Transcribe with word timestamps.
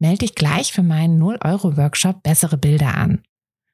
Melde 0.00 0.18
dich 0.18 0.34
gleich 0.34 0.72
für 0.72 0.82
meinen 0.82 1.22
0-Euro-Workshop 1.22 2.22
Bessere 2.22 2.56
Bilder 2.56 2.96
an. 2.96 3.22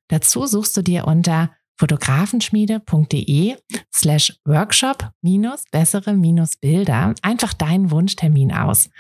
Dazu 0.09 0.47
suchst 0.47 0.77
du 0.77 0.83
dir 0.83 1.07
unter 1.07 1.53
fotografenschmiede.de 1.79 3.57
slash 3.95 4.37
workshop 4.45 5.11
minus 5.23 5.65
bessere 5.71 6.15
minus 6.15 6.57
Bilder 6.57 7.15
einfach 7.23 7.53
deinen 7.53 7.91
Wunschtermin 7.91 8.53
aus. 8.53 8.91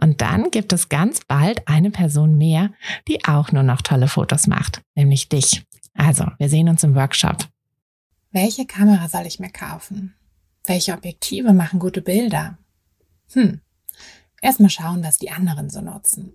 Und 0.00 0.20
dann 0.20 0.50
gibt 0.50 0.72
es 0.72 0.88
ganz 0.88 1.20
bald 1.26 1.66
eine 1.68 1.90
Person 1.90 2.36
mehr, 2.36 2.70
die 3.08 3.24
auch 3.24 3.50
nur 3.52 3.62
noch 3.62 3.80
tolle 3.82 4.08
Fotos 4.08 4.46
macht, 4.46 4.82
nämlich 4.94 5.28
dich. 5.28 5.64
Also, 5.94 6.26
wir 6.38 6.48
sehen 6.48 6.68
uns 6.68 6.82
im 6.84 6.94
Workshop. 6.94 7.48
Welche 8.32 8.66
Kamera 8.66 9.08
soll 9.08 9.26
ich 9.26 9.38
mir 9.38 9.50
kaufen? 9.50 10.14
Welche 10.66 10.92
Objektive 10.92 11.52
machen 11.52 11.78
gute 11.78 12.02
Bilder? 12.02 12.58
Hm. 13.32 13.60
Erstmal 14.42 14.70
schauen, 14.70 15.04
was 15.04 15.18
die 15.18 15.30
anderen 15.30 15.70
so 15.70 15.80
nutzen. 15.80 16.34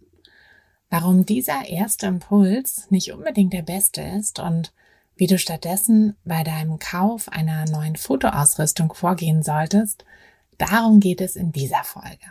Warum 0.91 1.23
dieser 1.23 1.67
erste 1.67 2.07
Impuls 2.07 2.89
nicht 2.89 3.13
unbedingt 3.13 3.53
der 3.53 3.61
beste 3.61 4.02
ist 4.02 4.39
und 4.39 4.73
wie 5.16 5.27
du 5.27 5.38
stattdessen 5.38 6.16
bei 6.25 6.44
deinem 6.44 6.80
Kauf 6.80 7.30
einer 7.30 7.66
neuen 7.66 7.95
Fotoausrüstung 7.95 8.91
vorgehen 8.95 9.44
solltest, 9.44 10.03
darum 10.58 10.99
geht 10.99 11.22
es 11.22 11.36
in 11.36 11.52
dieser 11.52 11.83
Folge. 11.83 12.25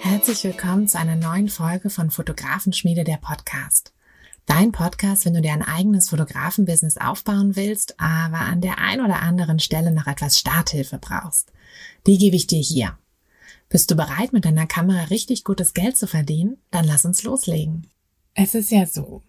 Herzlich 0.00 0.42
willkommen 0.42 0.88
zu 0.88 0.98
einer 0.98 1.14
neuen 1.14 1.48
Folge 1.48 1.88
von 1.88 2.10
Fotografenschmiede 2.10 3.04
der 3.04 3.18
Podcast. 3.18 3.92
Dein 4.48 4.72
Podcast, 4.72 5.26
wenn 5.26 5.34
du 5.34 5.42
dir 5.42 5.52
ein 5.52 5.62
eigenes 5.62 6.08
Fotografenbusiness 6.08 6.96
aufbauen 6.96 7.54
willst, 7.54 8.00
aber 8.00 8.40
an 8.40 8.62
der 8.62 8.78
ein 8.78 9.02
oder 9.02 9.20
anderen 9.20 9.58
Stelle 9.58 9.92
noch 9.92 10.06
etwas 10.06 10.38
Starthilfe 10.38 10.96
brauchst. 10.96 11.52
Die 12.06 12.16
gebe 12.16 12.34
ich 12.34 12.46
dir 12.46 12.58
hier. 12.58 12.96
Bist 13.68 13.90
du 13.90 13.94
bereit, 13.94 14.32
mit 14.32 14.46
deiner 14.46 14.66
Kamera 14.66 15.04
richtig 15.04 15.44
gutes 15.44 15.74
Geld 15.74 15.98
zu 15.98 16.06
verdienen? 16.06 16.56
Dann 16.70 16.86
lass 16.86 17.04
uns 17.04 17.24
loslegen. 17.24 17.88
Es 18.32 18.54
ist 18.54 18.70
ja 18.70 18.86
so, 18.86 19.22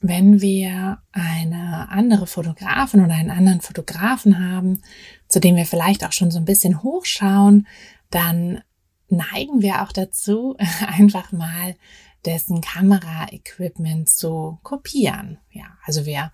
wenn 0.00 0.40
wir 0.40 1.02
eine 1.12 1.90
andere 1.90 2.26
Fotografin 2.26 3.04
oder 3.04 3.12
einen 3.12 3.30
anderen 3.30 3.60
Fotografen 3.60 4.38
haben, 4.38 4.80
zu 5.28 5.38
dem 5.38 5.54
wir 5.54 5.66
vielleicht 5.66 6.02
auch 6.02 6.12
schon 6.12 6.30
so 6.30 6.38
ein 6.38 6.46
bisschen 6.46 6.82
hochschauen, 6.82 7.66
dann 8.08 8.62
neigen 9.10 9.60
wir 9.60 9.82
auch 9.82 9.92
dazu, 9.92 10.56
einfach 10.86 11.30
mal 11.30 11.76
dessen 12.24 12.60
Kameraequipment 12.60 14.08
zu 14.08 14.58
kopieren. 14.62 15.38
Ja, 15.50 15.64
also 15.84 16.06
wir, 16.06 16.32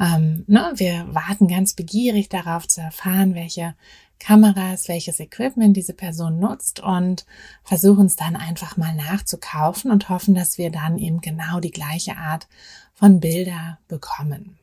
ähm, 0.00 0.44
ne, 0.46 0.72
wir 0.74 1.06
warten 1.14 1.48
ganz 1.48 1.74
begierig 1.74 2.28
darauf 2.28 2.66
zu 2.66 2.80
erfahren, 2.80 3.34
welche 3.34 3.74
Kameras, 4.18 4.88
welches 4.88 5.20
Equipment 5.20 5.76
diese 5.76 5.92
Person 5.92 6.40
nutzt 6.40 6.80
und 6.80 7.24
versuchen 7.62 8.06
es 8.06 8.16
dann 8.16 8.34
einfach 8.34 8.76
mal 8.76 8.94
nachzukaufen 8.94 9.90
und 9.90 10.08
hoffen, 10.08 10.34
dass 10.34 10.58
wir 10.58 10.70
dann 10.70 10.98
eben 10.98 11.20
genau 11.20 11.60
die 11.60 11.70
gleiche 11.70 12.16
Art 12.16 12.48
von 12.94 13.20
Bilder 13.20 13.78
bekommen. 13.86 14.58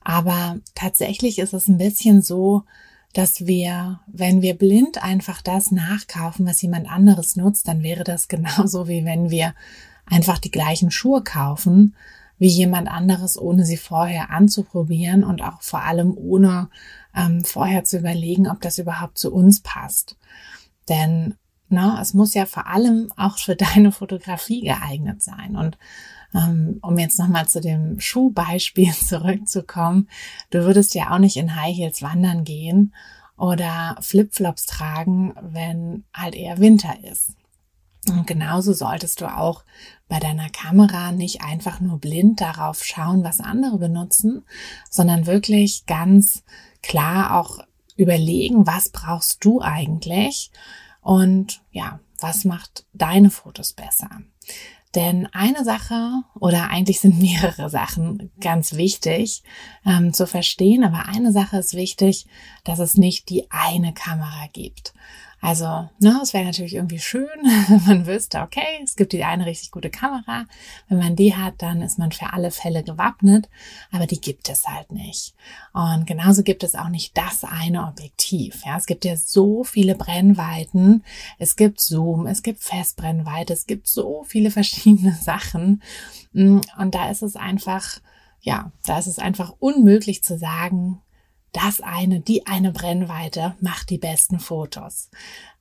Aber 0.00 0.58
tatsächlich 0.74 1.38
ist 1.38 1.54
es 1.54 1.68
ein 1.68 1.78
bisschen 1.78 2.22
so, 2.22 2.64
dass 3.12 3.46
wir, 3.46 4.00
wenn 4.06 4.42
wir 4.42 4.54
blind 4.56 5.02
einfach 5.02 5.42
das 5.42 5.70
nachkaufen, 5.70 6.46
was 6.46 6.62
jemand 6.62 6.90
anderes 6.90 7.36
nutzt, 7.36 7.68
dann 7.68 7.82
wäre 7.82 8.04
das 8.04 8.28
genauso 8.28 8.88
wie 8.88 9.04
wenn 9.04 9.30
wir 9.30 9.54
einfach 10.06 10.38
die 10.38 10.50
gleichen 10.50 10.90
Schuhe 10.90 11.22
kaufen 11.22 11.94
wie 12.38 12.48
jemand 12.48 12.88
anderes, 12.88 13.38
ohne 13.38 13.64
sie 13.64 13.76
vorher 13.76 14.30
anzuprobieren 14.30 15.22
und 15.22 15.42
auch 15.42 15.62
vor 15.62 15.84
allem 15.84 16.12
ohne 16.16 16.70
ähm, 17.14 17.44
vorher 17.44 17.84
zu 17.84 17.98
überlegen, 17.98 18.48
ob 18.48 18.60
das 18.60 18.78
überhaupt 18.78 19.16
zu 19.16 19.32
uns 19.32 19.60
passt. 19.60 20.16
Denn 20.88 21.34
na, 21.68 22.00
es 22.02 22.14
muss 22.14 22.34
ja 22.34 22.46
vor 22.46 22.66
allem 22.66 23.12
auch 23.16 23.38
für 23.38 23.54
deine 23.74 23.92
Fotografie 23.92 24.62
geeignet 24.62 25.22
sein. 25.22 25.56
Und 25.56 25.78
ähm, 26.34 26.78
um 26.82 26.98
jetzt 26.98 27.18
nochmal 27.18 27.46
zu 27.46 27.60
dem 27.60 28.00
Schuhbeispiel 28.00 28.92
zurückzukommen, 29.06 30.08
du 30.50 30.64
würdest 30.64 30.94
ja 30.94 31.12
auch 31.12 31.18
nicht 31.18 31.36
in 31.36 31.54
High 31.54 31.76
Heels 31.76 32.02
wandern 32.02 32.42
gehen 32.42 32.92
oder 33.36 33.96
Flipflops 34.00 34.66
tragen, 34.66 35.34
wenn 35.40 36.04
halt 36.12 36.34
eher 36.34 36.58
Winter 36.58 36.94
ist. 37.04 37.36
Und 38.08 38.26
genauso 38.26 38.72
solltest 38.72 39.20
du 39.20 39.32
auch 39.32 39.64
bei 40.08 40.18
deiner 40.18 40.50
Kamera 40.50 41.12
nicht 41.12 41.42
einfach 41.42 41.80
nur 41.80 41.98
blind 41.98 42.40
darauf 42.40 42.84
schauen, 42.84 43.22
was 43.22 43.40
andere 43.40 43.78
benutzen, 43.78 44.44
sondern 44.90 45.26
wirklich 45.26 45.86
ganz 45.86 46.42
klar 46.82 47.40
auch 47.40 47.60
überlegen, 47.96 48.66
was 48.66 48.90
brauchst 48.90 49.44
du 49.44 49.60
eigentlich 49.60 50.50
und 51.00 51.62
ja, 51.70 52.00
was 52.20 52.44
macht 52.44 52.84
deine 52.92 53.30
Fotos 53.30 53.72
besser. 53.72 54.10
Denn 54.94 55.26
eine 55.32 55.64
Sache 55.64 56.22
oder 56.38 56.70
eigentlich 56.70 57.00
sind 57.00 57.18
mehrere 57.22 57.70
Sachen 57.70 58.30
ganz 58.40 58.74
wichtig 58.74 59.42
ähm, 59.86 60.12
zu 60.12 60.26
verstehen, 60.26 60.84
aber 60.84 61.06
eine 61.08 61.32
Sache 61.32 61.58
ist 61.58 61.74
wichtig, 61.74 62.26
dass 62.64 62.78
es 62.78 62.96
nicht 62.96 63.28
die 63.30 63.50
eine 63.50 63.94
Kamera 63.94 64.46
gibt. 64.52 64.92
Also, 65.44 65.88
ne, 65.98 66.20
es 66.22 66.34
wäre 66.34 66.44
natürlich 66.44 66.76
irgendwie 66.76 67.00
schön, 67.00 67.26
wenn 67.68 67.82
man 67.86 68.06
wüsste, 68.06 68.42
okay, 68.42 68.78
es 68.84 68.94
gibt 68.94 69.12
die 69.12 69.24
eine 69.24 69.44
richtig 69.44 69.72
gute 69.72 69.90
Kamera. 69.90 70.46
Wenn 70.88 70.98
man 70.98 71.16
die 71.16 71.34
hat, 71.34 71.54
dann 71.58 71.82
ist 71.82 71.98
man 71.98 72.12
für 72.12 72.32
alle 72.32 72.52
Fälle 72.52 72.84
gewappnet, 72.84 73.48
aber 73.90 74.06
die 74.06 74.20
gibt 74.20 74.48
es 74.48 74.68
halt 74.68 74.92
nicht. 74.92 75.34
Und 75.72 76.06
genauso 76.06 76.44
gibt 76.44 76.62
es 76.62 76.76
auch 76.76 76.88
nicht 76.88 77.18
das 77.18 77.42
eine 77.42 77.88
Objektiv. 77.88 78.62
Ja, 78.64 78.76
es 78.76 78.86
gibt 78.86 79.04
ja 79.04 79.16
so 79.16 79.64
viele 79.64 79.96
Brennweiten. 79.96 81.02
Es 81.40 81.56
gibt 81.56 81.80
Zoom, 81.80 82.28
es 82.28 82.44
gibt 82.44 82.62
Festbrennweite, 82.62 83.52
es 83.52 83.66
gibt 83.66 83.88
so 83.88 84.22
viele 84.22 84.52
verschiedene 84.52 85.12
Sachen. 85.20 85.82
Und 86.32 86.94
da 86.94 87.10
ist 87.10 87.22
es 87.22 87.34
einfach, 87.34 87.98
ja, 88.42 88.70
da 88.86 88.96
ist 88.96 89.08
es 89.08 89.18
einfach 89.18 89.52
unmöglich 89.58 90.22
zu 90.22 90.38
sagen, 90.38 91.02
das 91.52 91.80
eine, 91.80 92.20
die 92.20 92.46
eine 92.46 92.72
Brennweite 92.72 93.54
macht 93.60 93.90
die 93.90 93.98
besten 93.98 94.40
Fotos. 94.40 95.10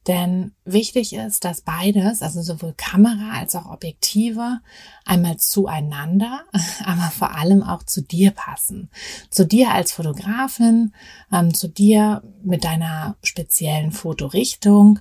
Denn 0.07 0.53
wichtig 0.65 1.13
ist, 1.13 1.45
dass 1.45 1.61
beides, 1.61 2.23
also 2.23 2.41
sowohl 2.41 2.73
Kamera 2.75 3.37
als 3.37 3.55
auch 3.55 3.67
Objektive, 3.67 4.59
einmal 5.05 5.37
zueinander, 5.37 6.43
aber 6.85 7.11
vor 7.11 7.35
allem 7.35 7.61
auch 7.61 7.83
zu 7.83 8.01
dir 8.01 8.31
passen. 8.31 8.89
Zu 9.29 9.45
dir 9.45 9.71
als 9.71 9.91
Fotografin, 9.91 10.93
ähm, 11.31 11.53
zu 11.53 11.67
dir 11.67 12.23
mit 12.43 12.63
deiner 12.63 13.15
speziellen 13.21 13.91
Fotorichtung. 13.91 14.99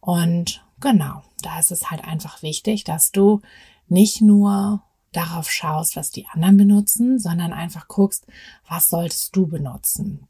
Und 0.00 0.64
genau, 0.80 1.22
da 1.42 1.58
ist 1.58 1.70
es 1.70 1.90
halt 1.90 2.04
einfach 2.04 2.42
wichtig, 2.42 2.84
dass 2.84 3.12
du 3.12 3.42
nicht 3.88 4.22
nur 4.22 4.82
darauf 5.12 5.50
schaust, 5.50 5.96
was 5.96 6.10
die 6.10 6.26
anderen 6.26 6.56
benutzen, 6.56 7.18
sondern 7.18 7.52
einfach 7.52 7.88
guckst, 7.88 8.26
was 8.68 8.90
solltest 8.90 9.34
du 9.34 9.46
benutzen. 9.46 10.28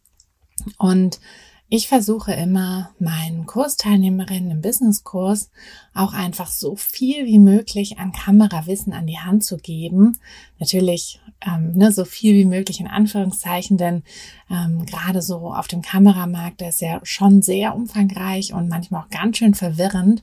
Und 0.78 1.20
ich 1.70 1.86
versuche 1.86 2.32
immer 2.32 2.92
meinen 2.98 3.44
Kursteilnehmerinnen 3.44 4.50
im 4.50 4.62
Businesskurs 4.62 5.50
auch 5.92 6.14
einfach 6.14 6.46
so 6.46 6.76
viel 6.76 7.26
wie 7.26 7.38
möglich 7.38 7.98
an 7.98 8.12
Kamerawissen 8.12 8.94
an 8.94 9.06
die 9.06 9.18
Hand 9.18 9.44
zu 9.44 9.58
geben. 9.58 10.18
Natürlich 10.58 11.20
ähm, 11.46 11.72
ne, 11.72 11.92
so 11.92 12.06
viel 12.06 12.34
wie 12.36 12.46
möglich 12.46 12.80
in 12.80 12.86
Anführungszeichen, 12.86 13.76
denn 13.76 14.02
ähm, 14.50 14.86
gerade 14.86 15.20
so 15.20 15.52
auf 15.52 15.68
dem 15.68 15.82
Kameramarkt, 15.82 16.62
der 16.62 16.70
ist 16.70 16.80
ja 16.80 17.00
schon 17.02 17.42
sehr 17.42 17.74
umfangreich 17.74 18.54
und 18.54 18.70
manchmal 18.70 19.02
auch 19.02 19.10
ganz 19.10 19.36
schön 19.36 19.52
verwirrend, 19.52 20.22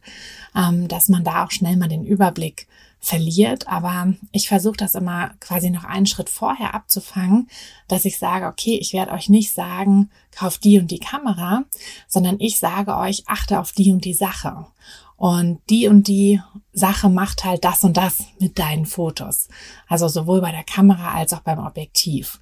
ähm, 0.55 0.87
dass 0.87 1.09
man 1.09 1.23
da 1.23 1.45
auch 1.45 1.51
schnell 1.51 1.77
mal 1.77 1.89
den 1.89 2.05
Überblick 2.05 2.67
verliert. 3.05 3.67
Aber 3.67 4.13
ich 4.31 4.47
versuche 4.47 4.77
das 4.77 4.95
immer 4.95 5.29
quasi 5.39 5.69
noch 5.69 5.83
einen 5.83 6.05
Schritt 6.05 6.29
vorher 6.29 6.73
abzufangen, 6.73 7.49
dass 7.87 8.05
ich 8.05 8.17
sage, 8.17 8.47
okay, 8.47 8.77
ich 8.77 8.93
werde 8.93 9.11
euch 9.11 9.29
nicht 9.29 9.53
sagen, 9.53 10.09
kauft 10.31 10.63
die 10.63 10.79
und 10.79 10.91
die 10.91 10.99
Kamera, 10.99 11.63
sondern 12.07 12.39
ich 12.39 12.59
sage 12.59 12.95
euch, 12.97 13.23
achte 13.27 13.59
auf 13.59 13.71
die 13.71 13.91
und 13.91 14.05
die 14.05 14.13
Sache. 14.13 14.65
Und 15.17 15.61
die 15.69 15.87
und 15.87 16.07
die 16.07 16.41
Sache 16.73 17.09
macht 17.09 17.45
halt 17.45 17.63
das 17.63 17.83
und 17.83 17.95
das 17.95 18.25
mit 18.39 18.59
deinen 18.59 18.85
Fotos. 18.85 19.47
Also 19.87 20.07
sowohl 20.09 20.41
bei 20.41 20.51
der 20.51 20.65
Kamera 20.65 21.13
als 21.13 21.31
auch 21.31 21.39
beim 21.39 21.59
Objektiv. 21.59 22.41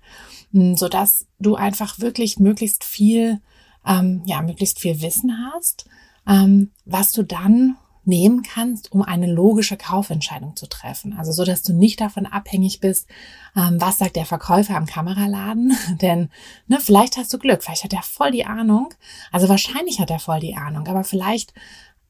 Hm, 0.52 0.76
sodass 0.76 1.28
du 1.40 1.56
einfach 1.56 2.00
wirklich 2.00 2.40
möglichst 2.40 2.84
viel 2.84 3.42
ähm, 3.86 4.22
ja, 4.26 4.42
möglichst 4.42 4.80
viel 4.80 5.02
Wissen 5.02 5.52
hast, 5.54 5.86
ähm, 6.28 6.72
was 6.86 7.12
du 7.12 7.24
dann 7.24 7.76
nehmen 8.06 8.44
kannst, 8.44 8.92
um 8.92 9.02
eine 9.02 9.32
logische 9.32 9.78
Kaufentscheidung 9.78 10.56
zu 10.56 10.68
treffen. 10.68 11.14
Also 11.18 11.32
so, 11.32 11.46
dass 11.46 11.64
du 11.64 11.74
nicht 11.74 12.02
davon 12.02 12.26
abhängig 12.26 12.80
bist, 12.80 13.08
ähm, 13.56 13.80
was 13.80 13.98
sagt 13.98 14.16
der 14.16 14.26
Verkäufer 14.26 14.76
am 14.76 14.86
Kameraladen. 14.86 15.76
Denn 16.02 16.30
ne, 16.68 16.80
vielleicht 16.80 17.18
hast 17.18 17.34
du 17.34 17.40
Glück, 17.40 17.64
vielleicht 17.64 17.84
hat 17.84 17.94
er 17.94 18.04
voll 18.04 18.32
die 18.32 18.46
Ahnung. 18.46 18.94
Also 19.32 19.48
wahrscheinlich 19.50 20.00
hat 20.00 20.10
er 20.10 20.20
voll 20.20 20.40
die 20.40 20.56
Ahnung, 20.56 20.88
aber 20.88 21.04
vielleicht 21.04 21.54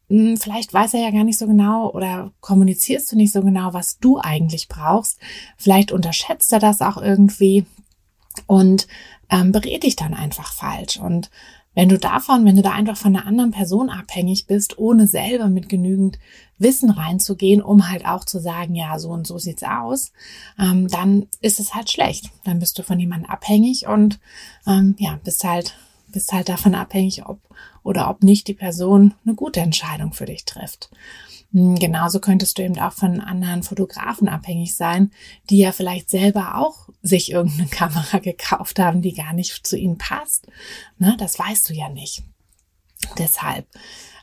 hm, 0.09 0.37
vielleicht 0.37 0.73
weiß 0.73 0.95
er 0.95 1.01
ja 1.01 1.11
gar 1.11 1.23
nicht 1.23 1.39
so 1.39 1.47
genau 1.47 1.89
oder 1.91 2.31
kommunizierst 2.41 3.11
du 3.11 3.15
nicht 3.15 3.31
so 3.31 3.41
genau, 3.41 3.73
was 3.73 3.99
du 3.99 4.19
eigentlich 4.19 4.67
brauchst. 4.67 5.19
Vielleicht 5.57 5.91
unterschätzt 5.91 6.51
er 6.53 6.59
das 6.59 6.81
auch 6.81 6.97
irgendwie 6.97 7.65
und 8.47 8.87
ähm, 9.29 9.51
berät 9.51 9.83
dich 9.83 9.95
dann 9.95 10.13
einfach 10.13 10.53
falsch. 10.53 10.97
Und 10.97 11.29
wenn 11.75 11.89
du 11.89 11.97
davon, 11.97 12.45
wenn 12.45 12.55
du 12.55 12.61
da 12.61 12.71
einfach 12.71 12.97
von 12.97 13.15
einer 13.15 13.25
anderen 13.25 13.51
Person 13.51 13.89
abhängig 13.89 14.45
bist, 14.47 14.77
ohne 14.77 15.07
selber 15.07 15.49
mit 15.49 15.69
genügend 15.69 16.19
Wissen 16.57 16.89
reinzugehen, 16.89 17.61
um 17.61 17.89
halt 17.89 18.05
auch 18.05 18.23
zu 18.23 18.39
sagen, 18.39 18.75
ja, 18.75 18.99
so 18.99 19.09
und 19.09 19.25
so 19.25 19.37
sieht's 19.37 19.63
aus, 19.63 20.11
ähm, 20.59 20.87
dann 20.87 21.27
ist 21.41 21.59
es 21.59 21.73
halt 21.73 21.89
schlecht. 21.89 22.29
Dann 22.43 22.59
bist 22.59 22.77
du 22.77 22.83
von 22.83 22.99
jemandem 22.99 23.29
abhängig 23.29 23.87
und 23.87 24.19
ähm, 24.67 24.95
ja, 24.99 25.19
bist 25.23 25.43
halt, 25.43 25.75
bist 26.07 26.31
halt 26.31 26.49
davon 26.49 26.75
abhängig, 26.75 27.25
ob 27.25 27.39
oder 27.83 28.09
ob 28.09 28.23
nicht 28.23 28.47
die 28.47 28.53
Person 28.53 29.13
eine 29.25 29.35
gute 29.35 29.59
Entscheidung 29.59 30.13
für 30.13 30.25
dich 30.25 30.45
trifft. 30.45 30.89
Hm, 31.53 31.75
genauso 31.75 32.19
könntest 32.19 32.57
du 32.57 32.63
eben 32.63 32.79
auch 32.79 32.93
von 32.93 33.21
anderen 33.21 33.63
Fotografen 33.63 34.27
abhängig 34.27 34.75
sein, 34.75 35.11
die 35.49 35.59
ja 35.59 35.71
vielleicht 35.71 36.09
selber 36.09 36.57
auch 36.57 36.89
sich 37.01 37.31
irgendeine 37.31 37.67
Kamera 37.69 38.19
gekauft 38.19 38.79
haben, 38.79 39.01
die 39.01 39.13
gar 39.13 39.33
nicht 39.33 39.65
zu 39.65 39.77
ihnen 39.77 39.97
passt. 39.97 40.47
Ne, 40.97 41.15
das 41.19 41.39
weißt 41.39 41.69
du 41.69 41.73
ja 41.73 41.89
nicht. 41.89 42.23
Deshalb, 43.17 43.67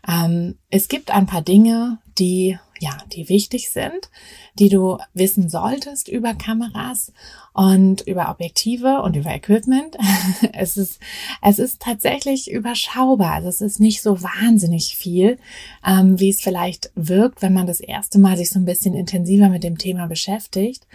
ähm, 0.09 0.59
es 0.71 0.89
gibt 0.89 1.11
ein 1.11 1.27
paar 1.27 1.43
Dinge, 1.43 1.99
die 2.19 2.59
ja, 2.81 2.97
die 3.13 3.29
wichtig 3.29 3.71
sind, 3.71 4.11
die 4.59 4.71
du 4.71 4.97
wissen 5.13 5.51
solltest 5.51 6.09
über 6.09 6.35
Kameras 6.35 7.13
und 7.53 8.01
über 8.07 8.31
Objektive 8.31 9.03
und 9.03 9.17
über 9.17 9.31
Equipment. 9.35 9.99
es 10.55 10.79
ist, 10.79 10.99
es 11.43 11.59
ist 11.59 11.83
tatsächlich 11.83 12.51
überschaubar. 12.51 13.33
Also 13.35 13.49
es 13.49 13.61
ist 13.61 13.81
nicht 13.81 14.01
so 14.01 14.23
wahnsinnig 14.23 14.97
viel, 14.97 15.39
ähm, 15.87 16.19
wie 16.19 16.31
es 16.31 16.41
vielleicht 16.41 16.91
wirkt, 16.95 17.43
wenn 17.43 17.53
man 17.53 17.67
das 17.67 17.81
erste 17.81 18.19
Mal 18.19 18.39
sich 18.39 18.49
so 18.49 18.59
ein 18.59 18.65
bisschen 18.65 18.95
intensiver 18.95 19.51
mit 19.51 19.63
dem 19.63 19.77
Thema 19.77 20.07
beschäftigt. 20.07 20.87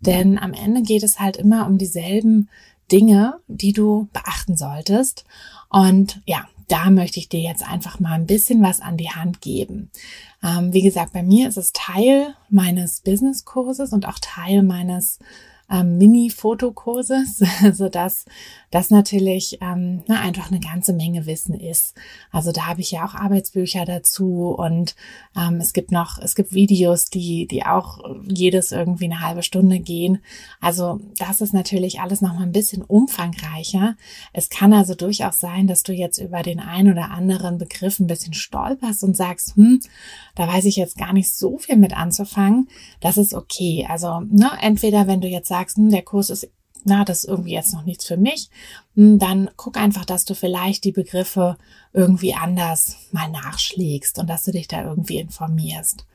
Denn 0.00 0.38
am 0.38 0.54
Ende 0.54 0.80
geht 0.80 1.02
es 1.02 1.20
halt 1.20 1.36
immer 1.36 1.66
um 1.66 1.76
dieselben 1.76 2.48
Dinge, 2.90 3.40
die 3.48 3.74
du 3.74 4.08
beachten 4.14 4.56
solltest. 4.56 5.26
Und 5.68 6.22
ja, 6.24 6.46
da 6.68 6.90
möchte 6.90 7.18
ich 7.18 7.28
dir 7.28 7.40
jetzt 7.40 7.66
einfach 7.66 8.00
mal 8.00 8.12
ein 8.12 8.26
bisschen 8.26 8.62
was 8.62 8.80
an 8.80 8.96
die 8.96 9.10
Hand 9.10 9.40
geben. 9.40 9.90
Ähm, 10.42 10.72
wie 10.72 10.82
gesagt, 10.82 11.12
bei 11.12 11.22
mir 11.22 11.48
ist 11.48 11.56
es 11.56 11.72
Teil 11.72 12.34
meines 12.48 13.00
Business-Kurses 13.00 13.92
und 13.92 14.06
auch 14.06 14.18
Teil 14.20 14.62
meines 14.62 15.18
ähm, 15.70 15.98
Mini-Fotokurses, 15.98 17.42
so 17.72 17.88
dass 17.88 18.26
das 18.70 18.90
natürlich 18.90 19.58
ähm, 19.60 20.02
na, 20.06 20.20
einfach 20.20 20.50
eine 20.50 20.60
ganze 20.60 20.92
Menge 20.92 21.26
Wissen 21.26 21.54
ist. 21.54 21.94
Also 22.32 22.50
da 22.50 22.66
habe 22.66 22.80
ich 22.80 22.90
ja 22.90 23.06
auch 23.06 23.14
Arbeitsbücher 23.14 23.84
dazu 23.84 24.54
und 24.58 24.96
ähm, 25.36 25.60
es 25.60 25.72
gibt 25.72 25.92
noch, 25.92 26.18
es 26.18 26.34
gibt 26.34 26.52
Videos, 26.52 27.06
die, 27.06 27.46
die 27.46 27.64
auch 27.64 27.98
jedes 28.26 28.72
irgendwie 28.72 29.04
eine 29.04 29.20
halbe 29.20 29.42
Stunde 29.42 29.78
gehen. 29.78 30.18
Also 30.60 31.00
das 31.18 31.40
ist 31.40 31.54
natürlich 31.54 32.00
alles 32.00 32.20
noch 32.20 32.34
mal 32.34 32.42
ein 32.42 32.52
bisschen 32.52 32.82
umfangreicher. 32.82 33.96
Es 34.32 34.50
kann 34.50 34.72
also 34.72 34.94
durchaus 34.94 35.38
sein, 35.38 35.66
dass 35.66 35.82
du 35.82 35.92
jetzt 35.92 36.18
über 36.18 36.42
den 36.42 36.60
ein 36.60 36.90
oder 36.90 37.10
anderen 37.10 37.58
Begriff 37.58 38.00
ein 38.00 38.08
bisschen 38.08 38.34
stolperst 38.34 39.04
und 39.04 39.16
sagst, 39.16 39.56
hm, 39.56 39.80
da 40.34 40.48
weiß 40.48 40.64
ich 40.64 40.76
jetzt 40.76 40.98
gar 40.98 41.12
nicht 41.12 41.30
so 41.30 41.58
viel 41.58 41.76
mit 41.76 41.96
anzufangen. 41.96 42.68
Das 43.00 43.18
ist 43.18 43.34
okay. 43.34 43.86
Also 43.88 44.20
ne, 44.20 44.50
entweder 44.60 45.06
wenn 45.06 45.20
du 45.20 45.28
jetzt 45.28 45.48
sagst, 45.54 45.76
hm, 45.76 45.90
der 45.90 46.02
Kurs 46.02 46.30
ist 46.30 46.48
na, 46.84 47.04
das 47.04 47.24
ist 47.24 47.30
irgendwie 47.30 47.52
jetzt 47.52 47.72
noch 47.72 47.84
nichts 47.84 48.04
für 48.04 48.16
mich, 48.16 48.50
hm, 48.94 49.18
dann 49.18 49.50
guck 49.56 49.76
einfach, 49.76 50.04
dass 50.04 50.24
du 50.24 50.34
vielleicht 50.34 50.84
die 50.84 50.92
Begriffe 50.92 51.56
irgendwie 51.92 52.34
anders 52.34 52.96
mal 53.10 53.30
nachschlägst 53.30 54.18
und 54.18 54.28
dass 54.28 54.44
du 54.44 54.52
dich 54.52 54.68
da 54.68 54.84
irgendwie 54.84 55.18
informierst. 55.18 56.06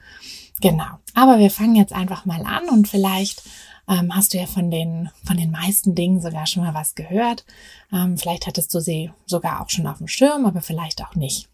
Genau. 0.61 0.99
Aber 1.13 1.39
wir 1.39 1.51
fangen 1.51 1.75
jetzt 1.75 1.93
einfach 1.93 2.25
mal 2.25 2.43
an 2.43 2.69
und 2.69 2.87
vielleicht 2.87 3.43
ähm, 3.87 4.13
hast 4.15 4.33
du 4.33 4.37
ja 4.37 4.45
von 4.45 4.69
den, 4.69 5.09
von 5.25 5.37
den 5.37 5.51
meisten 5.51 5.95
Dingen 5.95 6.21
sogar 6.21 6.45
schon 6.45 6.63
mal 6.63 6.73
was 6.73 6.95
gehört. 6.95 7.45
Ähm, 7.91 8.17
vielleicht 8.17 8.45
hattest 8.45 8.73
du 8.73 8.79
sie 8.79 9.11
sogar 9.25 9.61
auch 9.61 9.69
schon 9.69 9.87
auf 9.87 9.97
dem 9.97 10.07
Schirm, 10.07 10.45
aber 10.45 10.61
vielleicht 10.61 11.01
auch 11.03 11.15
nicht. 11.15 11.49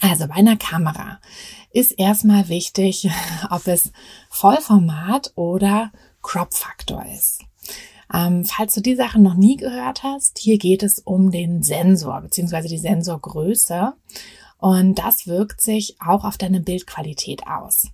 Also 0.00 0.26
bei 0.26 0.34
einer 0.34 0.56
Kamera 0.56 1.20
ist 1.72 1.92
erstmal 1.92 2.48
wichtig, 2.48 3.08
ob 3.50 3.66
es 3.66 3.92
Vollformat 4.28 5.32
oder 5.36 5.92
Crop-Faktor 6.26 7.04
ist. 7.14 7.44
Ähm, 8.12 8.44
falls 8.44 8.74
du 8.74 8.80
die 8.80 8.96
Sachen 8.96 9.22
noch 9.22 9.34
nie 9.34 9.56
gehört 9.56 10.02
hast, 10.02 10.38
hier 10.38 10.58
geht 10.58 10.82
es 10.82 10.98
um 10.98 11.30
den 11.30 11.62
Sensor 11.62 12.20
bzw. 12.20 12.68
die 12.68 12.78
Sensorgröße. 12.78 13.94
Und 14.58 14.98
das 14.98 15.26
wirkt 15.26 15.60
sich 15.60 15.96
auch 16.00 16.24
auf 16.24 16.36
deine 16.38 16.60
Bildqualität 16.60 17.46
aus. 17.46 17.88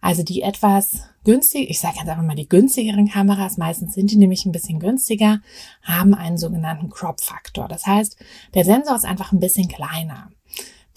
Also 0.00 0.22
die 0.22 0.42
etwas 0.42 1.00
günstig, 1.24 1.70
ich 1.70 1.80
sage 1.80 1.96
jetzt 1.98 2.08
einfach 2.08 2.22
mal 2.22 2.36
die 2.36 2.48
günstigeren 2.48 3.08
Kameras, 3.08 3.56
meistens 3.56 3.94
sind 3.94 4.10
die 4.10 4.16
nämlich 4.16 4.44
ein 4.44 4.52
bisschen 4.52 4.78
günstiger, 4.78 5.40
haben 5.82 6.14
einen 6.14 6.38
sogenannten 6.38 6.90
Crop-Faktor. 6.90 7.66
Das 7.66 7.86
heißt, 7.86 8.16
der 8.54 8.64
Sensor 8.64 8.94
ist 8.94 9.06
einfach 9.06 9.32
ein 9.32 9.40
bisschen 9.40 9.68
kleiner. 9.68 10.30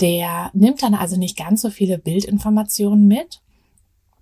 Der 0.01 0.51
nimmt 0.53 0.83
dann 0.83 0.93
also 0.93 1.17
nicht 1.17 1.37
ganz 1.37 1.61
so 1.61 1.71
viele 1.71 1.97
Bildinformationen 1.97 3.07
mit 3.07 3.41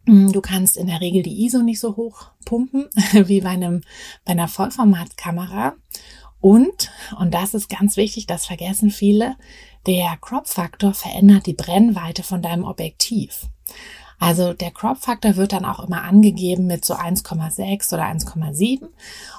du 0.05 0.41
kannst 0.41 0.77
in 0.77 0.87
der 0.87 1.01
Regel 1.01 1.23
die 1.23 1.45
ISO 1.45 1.59
nicht 1.59 1.79
so 1.79 1.95
hoch 1.95 2.27
pumpen 2.45 2.89
wie 3.13 3.41
bei 3.41 3.49
einem, 3.49 3.81
bei 4.25 4.31
einer 4.31 4.47
Vollformatkamera. 4.47 5.73
Und, 6.41 6.91
und 7.17 7.33
das 7.33 7.53
ist 7.53 7.69
ganz 7.69 7.95
wichtig, 7.95 8.27
das 8.27 8.45
vergessen 8.45 8.91
viele, 8.91 9.37
der 9.85 10.17
Crop-Faktor 10.19 10.93
verändert 10.93 11.45
die 11.45 11.53
Brennweite 11.53 12.23
von 12.23 12.41
deinem 12.41 12.65
Objektiv. 12.65 13.47
Also 14.19 14.53
der 14.53 14.71
Crop-Faktor 14.71 15.35
wird 15.35 15.53
dann 15.53 15.65
auch 15.65 15.85
immer 15.85 16.03
angegeben 16.03 16.67
mit 16.67 16.85
so 16.85 16.95
1,6 16.95 17.93
oder 17.93 18.03
1,7 18.05 18.87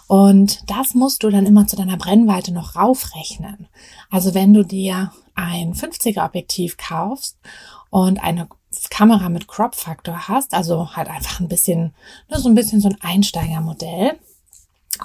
und 0.08 0.70
das 0.70 0.94
musst 0.94 1.22
du 1.22 1.31
dann 1.31 1.46
immer 1.46 1.66
zu 1.66 1.76
deiner 1.76 1.96
Brennweite 1.96 2.52
noch 2.52 2.76
raufrechnen. 2.76 3.69
Also 4.11 4.34
wenn 4.34 4.52
du 4.52 4.62
dir 4.62 5.12
ein 5.34 5.75
50er 5.75 6.25
Objektiv 6.26 6.76
kaufst 6.76 7.38
und 7.88 8.23
eine 8.23 8.49
Kamera 8.90 9.28
mit 9.28 9.49
Crop-Faktor 9.49 10.28
hast, 10.28 10.54
also 10.54 10.95
halt 10.95 11.09
einfach 11.09 11.40
ein 11.40 11.49
bisschen, 11.49 11.95
nur 12.28 12.40
so 12.40 12.49
ein 12.49 12.54
bisschen 12.54 12.81
so 12.81 12.88
ein 12.88 13.00
Einsteigermodell. 13.00 14.19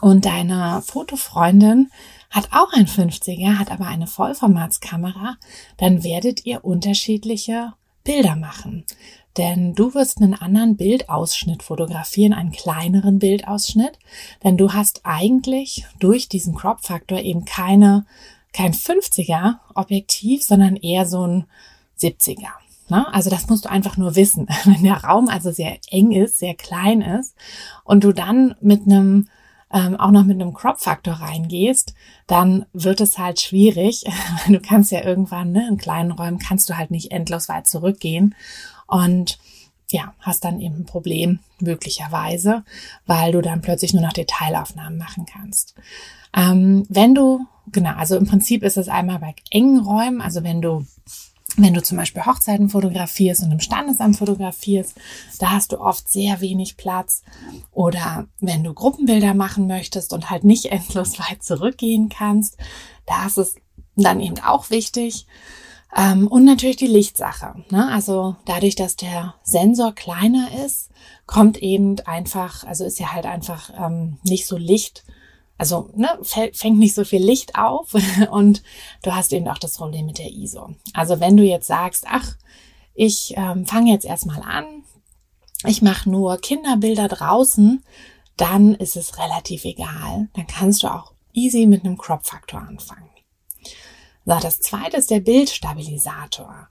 Und 0.02 0.26
deine 0.26 0.84
Fotofreundin 0.86 1.90
hat 2.30 2.50
auch 2.52 2.74
ein 2.74 2.88
50er, 2.88 3.58
hat 3.58 3.72
aber 3.72 3.88
eine 3.88 4.08
Vollformatskamera, 4.08 5.38
dann 5.78 6.04
werdet 6.04 6.46
ihr 6.46 6.64
unterschiedliche 6.64 7.74
Bilder 8.04 8.36
machen. 8.36 8.86
Denn 9.38 9.74
du 9.74 9.94
wirst 9.94 10.22
einen 10.22 10.34
anderen 10.34 10.76
Bildausschnitt 10.76 11.64
fotografieren, 11.64 12.34
einen 12.34 12.52
kleineren 12.52 13.20
Bildausschnitt, 13.20 13.98
denn 14.44 14.58
du 14.58 14.74
hast 14.74 15.02
eigentlich 15.06 15.86
durch 16.00 16.28
diesen 16.28 16.56
Crop-Faktor 16.56 17.20
eben 17.20 17.46
keine, 17.46 18.06
kein 18.54 18.74
50er 18.74 19.56
Objektiv, 19.76 20.44
sondern 20.44 20.76
eher 20.76 21.06
so 21.06 21.26
ein 21.26 21.46
70er. 22.00 22.50
Ne? 22.90 23.12
Also 23.14 23.30
das 23.30 23.48
musst 23.48 23.66
du 23.66 23.70
einfach 23.70 23.98
nur 23.98 24.16
wissen. 24.16 24.48
Wenn 24.66 24.84
der 24.84 25.04
Raum 25.04 25.30
also 25.30 25.52
sehr 25.52 25.78
eng 25.90 26.12
ist, 26.12 26.40
sehr 26.40 26.56
klein 26.56 27.02
ist 27.02 27.36
und 27.84 28.04
du 28.04 28.12
dann 28.12 28.56
mit 28.62 28.84
einem 28.86 29.28
ähm, 29.72 30.00
auch 30.00 30.10
noch 30.10 30.24
mit 30.24 30.42
einem 30.42 30.54
Crop-Faktor 30.54 31.16
reingehst, 31.16 31.94
dann 32.26 32.66
wird 32.74 33.02
es 33.02 33.18
halt 33.18 33.40
schwierig. 33.40 34.04
Du 34.48 34.60
kannst 34.60 34.92
ja 34.92 35.04
irgendwann, 35.04 35.52
ne, 35.52 35.68
in 35.70 35.78
kleinen 35.78 36.12
Räumen 36.12 36.40
kannst 36.40 36.70
du 36.70 36.78
halt 36.78 36.90
nicht 36.92 37.12
endlos 37.12 37.50
weit 37.50 37.68
zurückgehen 37.68 38.34
und 38.88 39.38
ja, 39.92 40.14
hast 40.20 40.46
dann 40.46 40.60
eben 40.60 40.78
ein 40.78 40.86
Problem, 40.86 41.40
möglicherweise, 41.60 42.64
weil 43.06 43.32
du 43.32 43.42
dann 43.42 43.62
plötzlich 43.62 43.94
nur 43.94 44.04
noch 44.04 44.14
Detailaufnahmen 44.14 44.98
machen 44.98 45.26
kannst. 45.26 45.76
Ähm, 46.36 46.86
wenn 46.90 47.16
du, 47.16 47.46
genau, 47.72 47.94
also 47.96 48.16
im 48.16 48.28
Prinzip 48.28 48.64
ist 48.64 48.78
es 48.78 48.88
einmal 48.88 49.20
bei 49.20 49.36
engen 49.50 49.80
Räumen, 49.80 50.22
also 50.22 50.44
wenn 50.44 50.62
du 50.62 50.86
wenn 51.62 51.74
du 51.74 51.84
zum 51.84 51.98
Beispiel 51.98 52.26
Hochzeiten 52.26 52.70
fotografierst 52.70 53.44
und 53.44 53.52
im 53.52 53.60
Standesamt 53.60 54.18
fotografierst, 54.18 54.96
da 55.40 55.52
hast 55.52 55.72
du 55.72 55.80
oft 55.80 56.10
sehr 56.10 56.42
wenig 56.42 56.78
Platz. 56.78 57.24
Oder 57.72 58.28
wenn 58.40 58.64
du 58.64 58.74
Gruppenbilder 58.74 59.34
machen 59.34 59.68
möchtest 59.68 60.14
und 60.14 60.30
halt 60.30 60.44
nicht 60.44 60.66
endlos 60.72 61.20
weit 61.20 61.44
zurückgehen 61.44 62.10
kannst, 62.10 62.58
da 63.06 63.26
ist 63.26 63.38
es 63.38 63.56
dann 63.96 64.20
eben 64.20 64.40
auch 64.40 64.70
wichtig. 64.70 65.26
Ähm, 65.96 66.28
und 66.28 66.46
natürlich 66.46 66.78
die 66.78 66.88
Lichtsache. 66.88 67.56
Ne? 67.72 67.90
Also 67.92 68.36
dadurch, 68.46 68.76
dass 68.76 68.96
der 68.96 69.34
Sensor 69.44 69.94
kleiner 69.94 70.50
ist, 70.66 70.90
kommt 71.26 71.58
eben 71.58 72.00
einfach, 72.02 72.64
also 72.64 72.86
ist 72.86 73.00
ja 73.00 73.14
halt 73.14 73.26
einfach 73.26 73.72
ähm, 73.80 74.20
nicht 74.24 74.46
so 74.46 74.58
licht 74.58 75.04
also 75.60 75.92
ne, 75.96 76.08
fängt 76.24 76.80
nicht 76.80 76.96
so 76.96 77.04
viel 77.04 77.24
Licht 77.24 77.56
auf 77.56 77.94
und 78.32 78.64
du 79.04 79.14
hast 79.14 79.34
eben 79.34 79.48
auch 79.48 79.60
das 79.60 79.78
Problem 79.78 80.08
mit 80.08 80.18
der 80.18 80.32
ISO. 80.32 80.74
Also 80.94 81.20
wenn 81.20 81.38
du 81.38 81.44
jetzt 81.44 81.68
sagst, 81.68 82.06
ach, 82.08 82.36
ich 82.96 83.34
ähm, 83.38 83.66
fange 83.66 83.92
jetzt 83.92 84.06
erstmal 84.06 84.42
an, 84.42 84.84
ich 85.66 85.82
mache 85.82 86.10
nur 86.10 86.38
Kinderbilder 86.38 87.10
draußen, 87.10 87.84
dann 88.38 88.74
ist 88.74 88.96
es 88.96 89.20
relativ 89.20 89.66
egal. 89.66 90.30
Dann 90.34 90.48
kannst 90.48 90.84
du 90.84 90.88
auch 90.88 91.12
easy 91.34 91.66
mit 91.66 91.84
einem 91.84 91.98
Crop-Faktor 91.98 92.62
anfangen. 92.62 93.10
So, 94.26 94.40
das 94.40 94.62
zweite 94.62 94.98
ist 94.98 95.12
der 95.12 95.20
Bildstabilisator. 95.20 96.70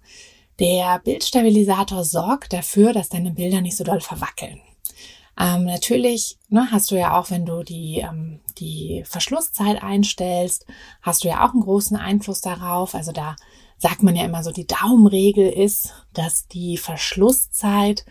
Der 0.58 0.98
Bildstabilisator 1.00 2.04
sorgt 2.04 2.54
dafür, 2.54 2.94
dass 2.94 3.10
deine 3.10 3.32
Bilder 3.32 3.60
nicht 3.60 3.76
so 3.76 3.84
doll 3.84 4.00
verwackeln. 4.00 4.60
Ähm, 5.38 5.64
natürlich 5.64 6.38
ne, 6.48 6.68
hast 6.72 6.90
du 6.90 6.96
ja 6.96 7.18
auch, 7.18 7.30
wenn 7.30 7.46
du 7.46 7.62
die, 7.62 7.98
ähm, 7.98 8.40
die 8.58 9.04
Verschlusszeit 9.06 9.82
einstellst, 9.82 10.66
hast 11.00 11.22
du 11.22 11.28
ja 11.28 11.46
auch 11.46 11.52
einen 11.52 11.62
großen 11.62 11.96
Einfluss 11.96 12.40
darauf. 12.40 12.94
Also 12.94 13.12
da 13.12 13.36
sagt 13.78 14.02
man 14.02 14.16
ja 14.16 14.24
immer 14.24 14.42
so, 14.42 14.50
die 14.50 14.66
Daumenregel 14.66 15.48
ist, 15.48 15.94
dass 16.12 16.48
die 16.48 16.76
Verschlusszeit 16.76 18.04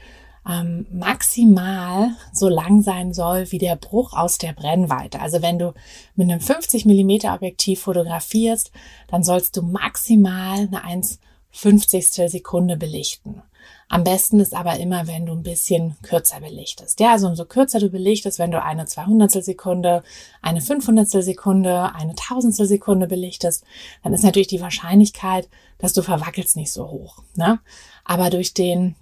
ähm, 0.50 0.88
maximal 0.92 2.12
so 2.32 2.48
lang 2.48 2.82
sein 2.82 3.14
soll 3.14 3.52
wie 3.52 3.58
der 3.58 3.76
Bruch 3.76 4.14
aus 4.14 4.38
der 4.38 4.54
Brennweite. 4.54 5.20
Also 5.20 5.42
wenn 5.42 5.60
du 5.60 5.74
mit 6.16 6.30
einem 6.30 6.40
50 6.40 6.86
Millimeter 6.86 7.34
Objektiv 7.34 7.82
fotografierst, 7.82 8.72
dann 9.10 9.24
sollst 9.24 9.58
du 9.58 9.62
maximal 9.62 10.60
eine 10.60 10.84
1 10.84 11.20
50 11.52 12.30
Sekunde 12.30 12.78
belichten. 12.78 13.42
Am 13.90 14.04
besten 14.04 14.42
ist 14.42 14.54
aber 14.54 14.80
immer, 14.80 15.08
wenn 15.08 15.26
du 15.26 15.32
ein 15.32 15.44
bisschen 15.44 15.96
kürzer 16.02 16.42
belichtest. 16.42 17.00
Ja, 17.00 17.14
also 17.14 17.28
umso 17.28 17.46
kürzer 17.46 17.80
du 17.80 17.90
belichtest, 17.90 18.38
wenn 18.38 18.52
du 18.52 18.62
eine 18.62 18.86
200 18.86 19.32
Sekunde, 19.32 20.04
eine 20.42 20.60
500 20.60 21.08
Sekunde, 21.08 21.94
eine 21.96 22.12
1000 22.12 22.54
Sekunde 22.54 23.08
belichtest, 23.08 23.64
dann 24.04 24.14
ist 24.14 24.24
natürlich 24.24 24.50
die 24.50 24.60
Wahrscheinlichkeit, 24.60 25.48
dass 25.78 25.94
du 25.94 26.02
verwackelst 26.02 26.58
nicht 26.58 26.74
so 26.74 26.90
hoch. 26.90 27.24
Ne? 27.36 27.60
Aber 28.04 28.30
durch 28.30 28.54
den, 28.54 28.96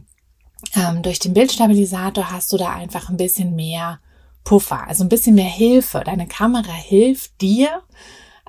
ähm, 0.75 1.01
durch 1.01 1.17
den 1.17 1.33
Bildstabilisator 1.33 2.31
hast 2.31 2.53
du 2.53 2.57
da 2.57 2.71
einfach 2.73 3.09
ein 3.09 3.17
bisschen 3.17 3.55
mehr 3.55 3.99
Puffer, 4.43 4.87
also 4.87 5.03
ein 5.03 5.09
bisschen 5.09 5.33
mehr 5.33 5.49
Hilfe. 5.49 6.03
Deine 6.05 6.27
Kamera 6.27 6.71
hilft 6.71 7.41
dir, 7.41 7.81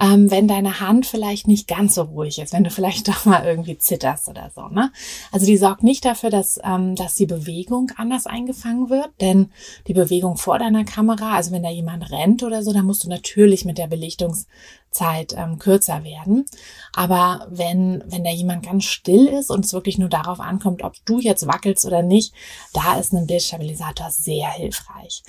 ähm, 0.01 0.31
wenn 0.31 0.47
deine 0.47 0.81
Hand 0.81 1.07
vielleicht 1.07 1.49
nicht 1.49 1.69
ganz 1.69 1.95
so 1.95 2.03
ruhig 2.03 2.39
ist, 2.39 2.53
wenn 2.53 2.65
du 2.65 2.71
vielleicht 2.71 3.09
doch 3.09 3.25
mal 3.25 3.45
irgendwie 3.45 3.79
zitterst 3.79 4.29
oder 4.29 4.51
so. 4.55 4.69
Ne? 4.69 4.93
Also 5.33 5.47
die 5.47 5.57
sorgt 5.57 5.83
nicht 5.83 6.05
dafür, 6.05 6.31
dass, 6.31 6.59
ähm, 6.63 6.95
dass 6.95 7.15
die 7.15 7.27
Bewegung 7.27 7.91
anders 7.97 8.27
eingefangen 8.27 8.91
wird, 8.91 9.11
denn 9.21 9.51
die 9.87 9.95
Bewegung 9.95 10.37
vor 10.37 10.59
deiner 10.59 10.85
Kamera, 10.85 11.35
also 11.35 11.53
wenn 11.53 11.63
da 11.63 11.71
jemand 11.71 12.11
rennt 12.11 12.43
oder 12.43 12.63
so, 12.63 12.73
dann 12.73 12.87
musst 12.87 13.05
du 13.05 13.09
natürlich 13.09 13.65
mit 13.65 13.79
der 13.79 13.87
Belichtungszeit 13.87 15.35
ähm, 15.37 15.59
kürzer 15.59 16.05
werden. 16.05 16.45
Aber 16.93 17.47
wenn, 17.51 18.03
wenn 18.07 18.25
da 18.25 18.31
jemand 18.31 18.67
ganz 18.67 18.85
still 18.85 19.27
ist 19.27 19.51
und 19.51 19.65
es 19.65 19.73
wirklich 19.73 19.99
nur 19.99 20.09
darauf 20.09 20.41
ankommt, 20.41 20.83
ob 20.83 20.95
du 21.05 21.21
jetzt 21.21 21.47
wackelst 21.47 21.87
oder 21.87 22.03
nicht, 22.03 22.35
da 22.73 22.99
ist 22.99 23.13
ein 23.13 23.27
Bildstabilisator 23.27 24.11
sehr 24.11 24.51
hilfreich. 24.51 25.23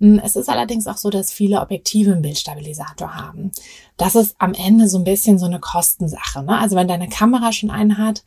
Hm, 0.00 0.20
es 0.24 0.36
ist 0.36 0.48
allerdings 0.48 0.86
auch 0.86 0.96
so, 0.96 1.10
dass 1.10 1.32
viele 1.32 1.60
Objektive 1.60 2.12
einen 2.12 2.22
Bildstabilisator 2.22 3.14
haben. 3.14 3.50
Das 3.96 4.14
ist 4.14 4.36
am 4.38 4.54
Ende 4.54 4.88
so 4.88 4.98
ein 4.98 5.04
bisschen 5.04 5.38
so 5.38 5.46
eine 5.46 5.60
Kostensache. 5.60 6.42
Ne? 6.42 6.58
Also 6.58 6.76
wenn 6.76 6.88
deine 6.88 7.08
Kamera 7.08 7.52
schon 7.52 7.70
einen 7.70 7.98
hat 7.98 8.22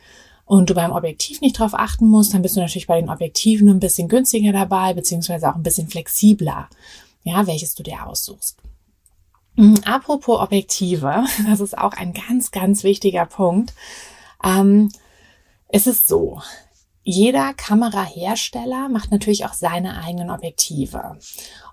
und 0.46 0.70
du 0.70 0.74
beim 0.74 0.92
Objektiv 0.92 1.42
nicht 1.42 1.58
drauf 1.58 1.74
achten 1.74 2.08
musst, 2.08 2.34
dann 2.34 2.42
bist 2.42 2.56
du 2.56 2.60
natürlich 2.60 2.88
bei 2.88 3.00
den 3.00 3.10
Objektiven 3.10 3.70
ein 3.70 3.80
bisschen 3.80 4.10
günstiger 4.10 4.52
dabei, 4.52 4.94
beziehungsweise 4.94 5.50
auch 5.50 5.56
ein 5.56 5.64
bisschen 5.64 5.88
flexibler, 5.88 6.68
ja, 7.24 7.48
welches 7.48 7.76
du 7.76 7.84
dir 7.84 8.06
aussuchst. 8.06 8.58
Hm, 9.56 9.76
apropos 9.86 10.40
Objektive, 10.40 11.24
das 11.48 11.60
ist 11.62 11.78
auch 11.78 11.94
ein 11.94 12.14
ganz, 12.14 12.52
ganz 12.52 12.84
wichtiger 12.84 13.26
Punkt. 13.26 13.74
Ähm, 14.44 14.92
es 15.70 15.88
ist 15.88 16.08
so, 16.08 16.42
jeder 17.04 17.54
Kamerahersteller 17.54 18.88
macht 18.90 19.12
natürlich 19.12 19.46
auch 19.46 19.54
seine 19.54 20.04
eigenen 20.04 20.30
Objektive. 20.30 21.18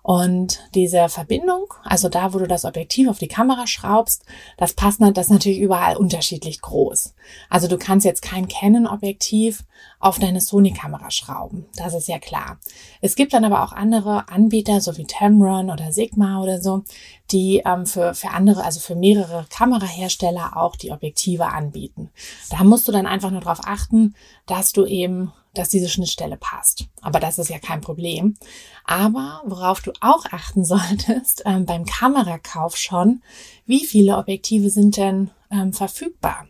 Und 0.02 0.60
diese 0.74 1.10
Verbindung, 1.10 1.74
also 1.84 2.08
da, 2.08 2.32
wo 2.32 2.38
du 2.38 2.48
das 2.48 2.64
Objektiv 2.64 3.08
auf 3.08 3.18
die 3.18 3.28
Kamera 3.28 3.66
schraubst, 3.66 4.24
das 4.56 4.72
passt 4.72 5.02
das 5.02 5.26
ist 5.26 5.30
natürlich 5.30 5.58
überall 5.58 5.96
unterschiedlich 5.96 6.62
groß. 6.62 7.14
Also 7.50 7.68
du 7.68 7.76
kannst 7.76 8.06
jetzt 8.06 8.22
kein 8.22 8.48
Canon-Objektiv 8.48 9.64
auf 10.00 10.18
deine 10.18 10.40
Sony-Kamera 10.40 11.10
schrauben. 11.10 11.66
Das 11.76 11.92
ist 11.92 12.08
ja 12.08 12.18
klar. 12.18 12.58
Es 13.02 13.16
gibt 13.16 13.34
dann 13.34 13.44
aber 13.44 13.62
auch 13.62 13.72
andere 13.72 14.30
Anbieter, 14.30 14.80
so 14.80 14.96
wie 14.96 15.04
Tamron 15.04 15.70
oder 15.70 15.92
Sigma 15.92 16.40
oder 16.40 16.60
so, 16.62 16.84
die 17.30 17.62
ähm, 17.64 17.86
für, 17.86 18.14
für 18.14 18.30
andere, 18.30 18.64
also 18.64 18.80
für 18.80 18.94
mehrere 18.94 19.46
Kamerahersteller 19.50 20.56
auch 20.56 20.76
die 20.76 20.92
Objektive 20.92 21.46
anbieten. 21.46 22.10
Da 22.50 22.64
musst 22.64 22.88
du 22.88 22.92
dann 22.92 23.06
einfach 23.06 23.30
nur 23.30 23.40
darauf 23.40 23.60
achten, 23.64 24.14
dass 24.46 24.72
du 24.72 24.84
eben 24.86 25.32
dass 25.58 25.68
diese 25.68 25.88
Schnittstelle 25.88 26.36
passt. 26.36 26.86
Aber 27.00 27.20
das 27.20 27.38
ist 27.38 27.50
ja 27.50 27.58
kein 27.58 27.80
Problem. 27.80 28.36
Aber 28.84 29.42
worauf 29.44 29.80
du 29.80 29.92
auch 30.00 30.24
achten 30.30 30.64
solltest 30.64 31.42
ähm, 31.44 31.66
beim 31.66 31.84
Kamerakauf 31.84 32.76
schon, 32.76 33.22
wie 33.66 33.84
viele 33.84 34.16
Objektive 34.16 34.70
sind 34.70 34.96
denn 34.96 35.30
ähm, 35.50 35.72
verfügbar? 35.72 36.46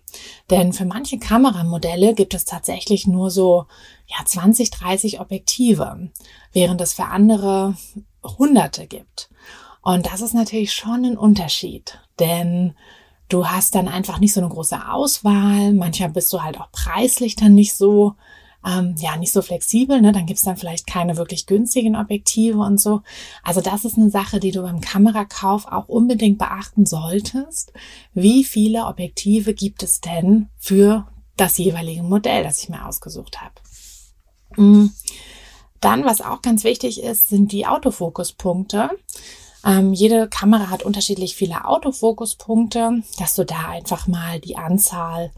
Denn 0.50 0.72
für 0.72 0.84
manche 0.84 1.18
Kameramodelle 1.18 2.14
gibt 2.14 2.34
es 2.34 2.44
tatsächlich 2.44 3.06
nur 3.06 3.30
so 3.30 3.66
ja 4.06 4.24
20, 4.24 4.70
30 4.70 5.20
Objektive, 5.20 6.10
während 6.52 6.80
es 6.80 6.92
für 6.92 7.04
andere 7.04 7.76
Hunderte 8.22 8.86
gibt. 8.86 9.30
Und 9.82 10.06
das 10.06 10.20
ist 10.20 10.34
natürlich 10.34 10.72
schon 10.72 11.04
ein 11.04 11.18
Unterschied, 11.18 11.98
denn 12.18 12.74
du 13.28 13.46
hast 13.46 13.74
dann 13.74 13.88
einfach 13.88 14.18
nicht 14.18 14.32
so 14.32 14.40
eine 14.40 14.50
große 14.50 14.88
Auswahl. 14.90 15.72
Manchmal 15.72 16.10
bist 16.10 16.32
du 16.32 16.42
halt 16.42 16.60
auch 16.60 16.70
preislich 16.72 17.36
dann 17.36 17.54
nicht 17.54 17.74
so 17.74 18.14
ähm, 18.66 18.94
ja 18.98 19.16
nicht 19.16 19.32
so 19.32 19.42
flexibel. 19.42 20.00
Ne? 20.00 20.12
Dann 20.12 20.26
gibt's 20.26 20.42
dann 20.42 20.56
vielleicht 20.56 20.86
keine 20.86 21.16
wirklich 21.16 21.46
günstigen 21.46 21.96
Objektive 21.96 22.58
und 22.58 22.80
so. 22.80 23.02
Also 23.42 23.60
das 23.60 23.84
ist 23.84 23.96
eine 23.96 24.10
Sache, 24.10 24.40
die 24.40 24.50
du 24.50 24.62
beim 24.62 24.80
Kamerakauf 24.80 25.66
auch 25.66 25.88
unbedingt 25.88 26.38
beachten 26.38 26.86
solltest. 26.86 27.72
Wie 28.14 28.44
viele 28.44 28.86
Objektive 28.86 29.54
gibt 29.54 29.82
es 29.82 30.00
denn 30.00 30.48
für 30.58 31.06
das 31.36 31.58
jeweilige 31.58 32.02
Modell, 32.02 32.42
das 32.42 32.62
ich 32.62 32.68
mir 32.68 32.84
ausgesucht 32.84 33.40
habe? 33.40 33.54
Mhm. 34.56 34.92
Dann, 35.80 36.04
was 36.04 36.20
auch 36.20 36.42
ganz 36.42 36.64
wichtig 36.64 37.00
ist, 37.02 37.28
sind 37.28 37.52
die 37.52 37.66
Autofokuspunkte. 37.66 38.90
Ähm, 39.64 39.92
jede 39.92 40.28
Kamera 40.28 40.70
hat 40.70 40.82
unterschiedlich 40.82 41.34
viele 41.34 41.64
Autofokuspunkte, 41.64 43.02
dass 43.18 43.34
du 43.34 43.44
da 43.44 43.68
einfach 43.68 44.06
mal 44.06 44.40
die 44.40 44.56
Anzahl 44.56 45.32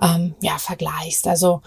ähm, 0.00 0.34
ja 0.40 0.58
vergleichst. 0.58 1.26
Also 1.26 1.62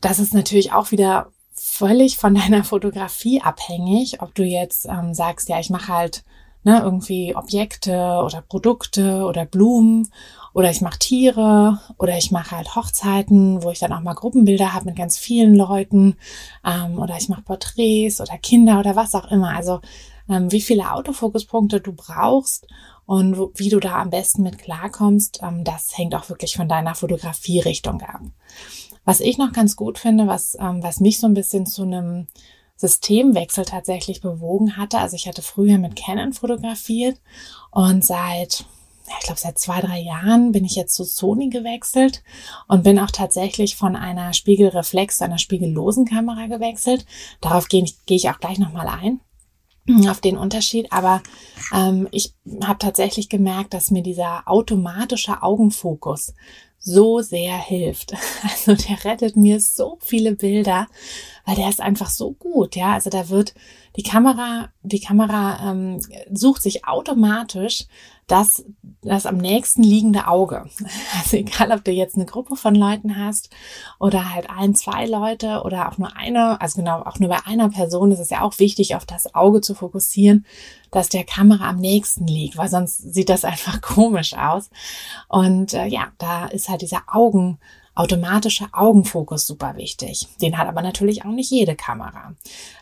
das 0.00 0.18
ist 0.18 0.34
natürlich 0.34 0.72
auch 0.72 0.90
wieder 0.90 1.28
völlig 1.52 2.16
von 2.16 2.34
deiner 2.36 2.64
Fotografie 2.64 3.42
abhängig, 3.42 4.22
ob 4.22 4.34
du 4.34 4.44
jetzt 4.44 4.86
ähm, 4.86 5.14
sagst, 5.14 5.48
ja, 5.48 5.60
ich 5.60 5.70
mache 5.70 5.92
halt 5.92 6.24
ne, 6.66 6.80
irgendwie 6.82 7.34
Objekte 7.36 8.20
oder 8.24 8.42
Produkte 8.42 9.24
oder 9.24 9.46
Blumen 9.46 10.10
oder 10.52 10.70
ich 10.70 10.80
mache 10.80 10.98
Tiere 10.98 11.78
oder 11.98 12.16
ich 12.18 12.30
mache 12.32 12.56
halt 12.56 12.74
Hochzeiten, 12.74 13.62
wo 13.62 13.70
ich 13.70 13.78
dann 13.78 13.92
auch 13.92 14.00
mal 14.00 14.14
Gruppenbilder 14.14 14.72
habe 14.72 14.86
mit 14.86 14.96
ganz 14.96 15.16
vielen 15.16 15.54
Leuten 15.54 16.16
ähm, 16.64 16.98
oder 16.98 17.16
ich 17.18 17.28
mache 17.28 17.42
Porträts 17.42 18.20
oder 18.20 18.36
Kinder 18.38 18.80
oder 18.80 18.96
was 18.96 19.14
auch 19.14 19.30
immer. 19.30 19.54
Also 19.54 19.80
ähm, 20.28 20.50
wie 20.52 20.60
viele 20.60 20.92
Autofokuspunkte 20.92 21.80
du 21.80 21.92
brauchst 21.92 22.66
und 23.06 23.36
wie 23.54 23.68
du 23.68 23.80
da 23.80 24.00
am 24.02 24.10
besten 24.10 24.42
mit 24.42 24.58
klarkommst, 24.58 25.40
ähm, 25.42 25.64
das 25.64 25.96
hängt 25.96 26.14
auch 26.14 26.28
wirklich 26.28 26.56
von 26.56 26.68
deiner 26.68 26.94
Fotografierichtung 26.94 28.00
ab. 28.02 28.20
Was 29.04 29.20
ich 29.20 29.38
noch 29.38 29.52
ganz 29.52 29.76
gut 29.76 29.98
finde, 29.98 30.26
was, 30.26 30.56
ähm, 30.60 30.82
was 30.82 31.00
mich 31.00 31.20
so 31.20 31.28
ein 31.28 31.34
bisschen 31.34 31.66
zu 31.66 31.82
einem 31.82 32.26
Systemwechsel 32.76 33.64
tatsächlich 33.64 34.20
bewogen 34.20 34.76
hatte. 34.76 34.98
Also 34.98 35.16
ich 35.16 35.26
hatte 35.26 35.42
früher 35.42 35.78
mit 35.78 35.96
Canon 35.96 36.32
fotografiert 36.32 37.18
und 37.70 38.04
seit, 38.04 38.66
ich 39.06 39.24
glaube, 39.24 39.40
seit 39.40 39.58
zwei, 39.58 39.80
drei 39.80 40.00
Jahren 40.00 40.52
bin 40.52 40.64
ich 40.64 40.74
jetzt 40.74 40.94
zu 40.94 41.04
Sony 41.04 41.48
gewechselt 41.48 42.22
und 42.68 42.82
bin 42.82 42.98
auch 42.98 43.10
tatsächlich 43.10 43.76
von 43.76 43.96
einer 43.96 44.32
Spiegelreflex 44.34 45.18
zu 45.18 45.24
einer 45.24 45.38
spiegellosen 45.38 46.04
Kamera 46.04 46.48
gewechselt. 46.48 47.06
Darauf 47.40 47.68
gehe 47.68 47.84
ich, 47.84 48.04
gehe 48.04 48.16
ich 48.16 48.28
auch 48.28 48.40
gleich 48.40 48.58
nochmal 48.58 48.88
ein 48.88 49.20
auf 50.08 50.20
den 50.20 50.36
Unterschied, 50.36 50.92
aber 50.92 51.22
ähm, 51.74 52.08
ich 52.12 52.34
habe 52.62 52.78
tatsächlich 52.78 53.28
gemerkt, 53.28 53.74
dass 53.74 53.90
mir 53.90 54.02
dieser 54.02 54.42
automatische 54.46 55.42
Augenfokus 55.42 56.34
so 56.86 57.20
sehr 57.20 57.58
hilft. 57.58 58.14
Also 58.42 58.74
der 58.74 59.04
rettet 59.04 59.36
mir 59.36 59.60
so 59.60 59.98
viele 60.00 60.34
Bilder, 60.34 60.86
weil 61.44 61.56
der 61.56 61.68
ist 61.68 61.80
einfach 61.80 62.08
so 62.08 62.32
gut, 62.32 62.76
ja. 62.76 62.92
Also 62.94 63.10
da 63.10 63.28
wird 63.28 63.54
die 63.96 64.02
Kamera, 64.02 64.68
die 64.82 65.00
Kamera 65.00 65.70
ähm, 65.70 66.00
sucht 66.32 66.62
sich 66.62 66.86
automatisch 66.86 67.86
das, 68.26 68.64
das 69.02 69.26
am 69.26 69.36
nächsten 69.36 69.82
liegende 69.82 70.28
Auge. 70.28 70.66
Also 71.18 71.38
egal, 71.38 71.72
ob 71.72 71.82
du 71.82 71.90
jetzt 71.90 72.14
eine 72.14 72.26
Gruppe 72.26 72.56
von 72.56 72.74
Leuten 72.74 73.16
hast 73.16 73.50
oder 73.98 74.32
halt 74.32 74.48
ein, 74.50 74.74
zwei 74.74 75.06
Leute 75.06 75.62
oder 75.64 75.88
auch 75.88 75.98
nur 75.98 76.14
eine, 76.16 76.60
also 76.60 76.76
genau, 76.76 77.02
auch 77.02 77.18
nur 77.18 77.30
bei 77.30 77.38
einer 77.46 77.68
Person 77.68 78.12
ist 78.12 78.20
es 78.20 78.30
ja 78.30 78.42
auch 78.42 78.58
wichtig, 78.58 78.94
auf 78.94 79.06
das 79.06 79.34
Auge 79.34 79.60
zu 79.60 79.74
fokussieren. 79.74 80.46
Das 80.90 81.08
der 81.08 81.24
Kamera 81.24 81.68
am 81.70 81.78
nächsten 81.78 82.26
liegt, 82.26 82.56
weil 82.56 82.68
sonst 82.68 83.14
sieht 83.14 83.28
das 83.28 83.44
einfach 83.44 83.80
komisch 83.82 84.34
aus. 84.34 84.70
Und 85.28 85.74
äh, 85.74 85.86
ja, 85.86 86.12
da 86.18 86.46
ist 86.46 86.68
halt 86.68 86.82
dieser 86.82 87.02
Augen 87.06 87.58
automatische 87.94 88.66
Augenfokus 88.72 89.46
super 89.46 89.76
wichtig. 89.76 90.28
Den 90.40 90.58
hat 90.58 90.68
aber 90.68 90.82
natürlich 90.82 91.24
auch 91.24 91.30
nicht 91.30 91.50
jede 91.50 91.74
Kamera. 91.74 92.34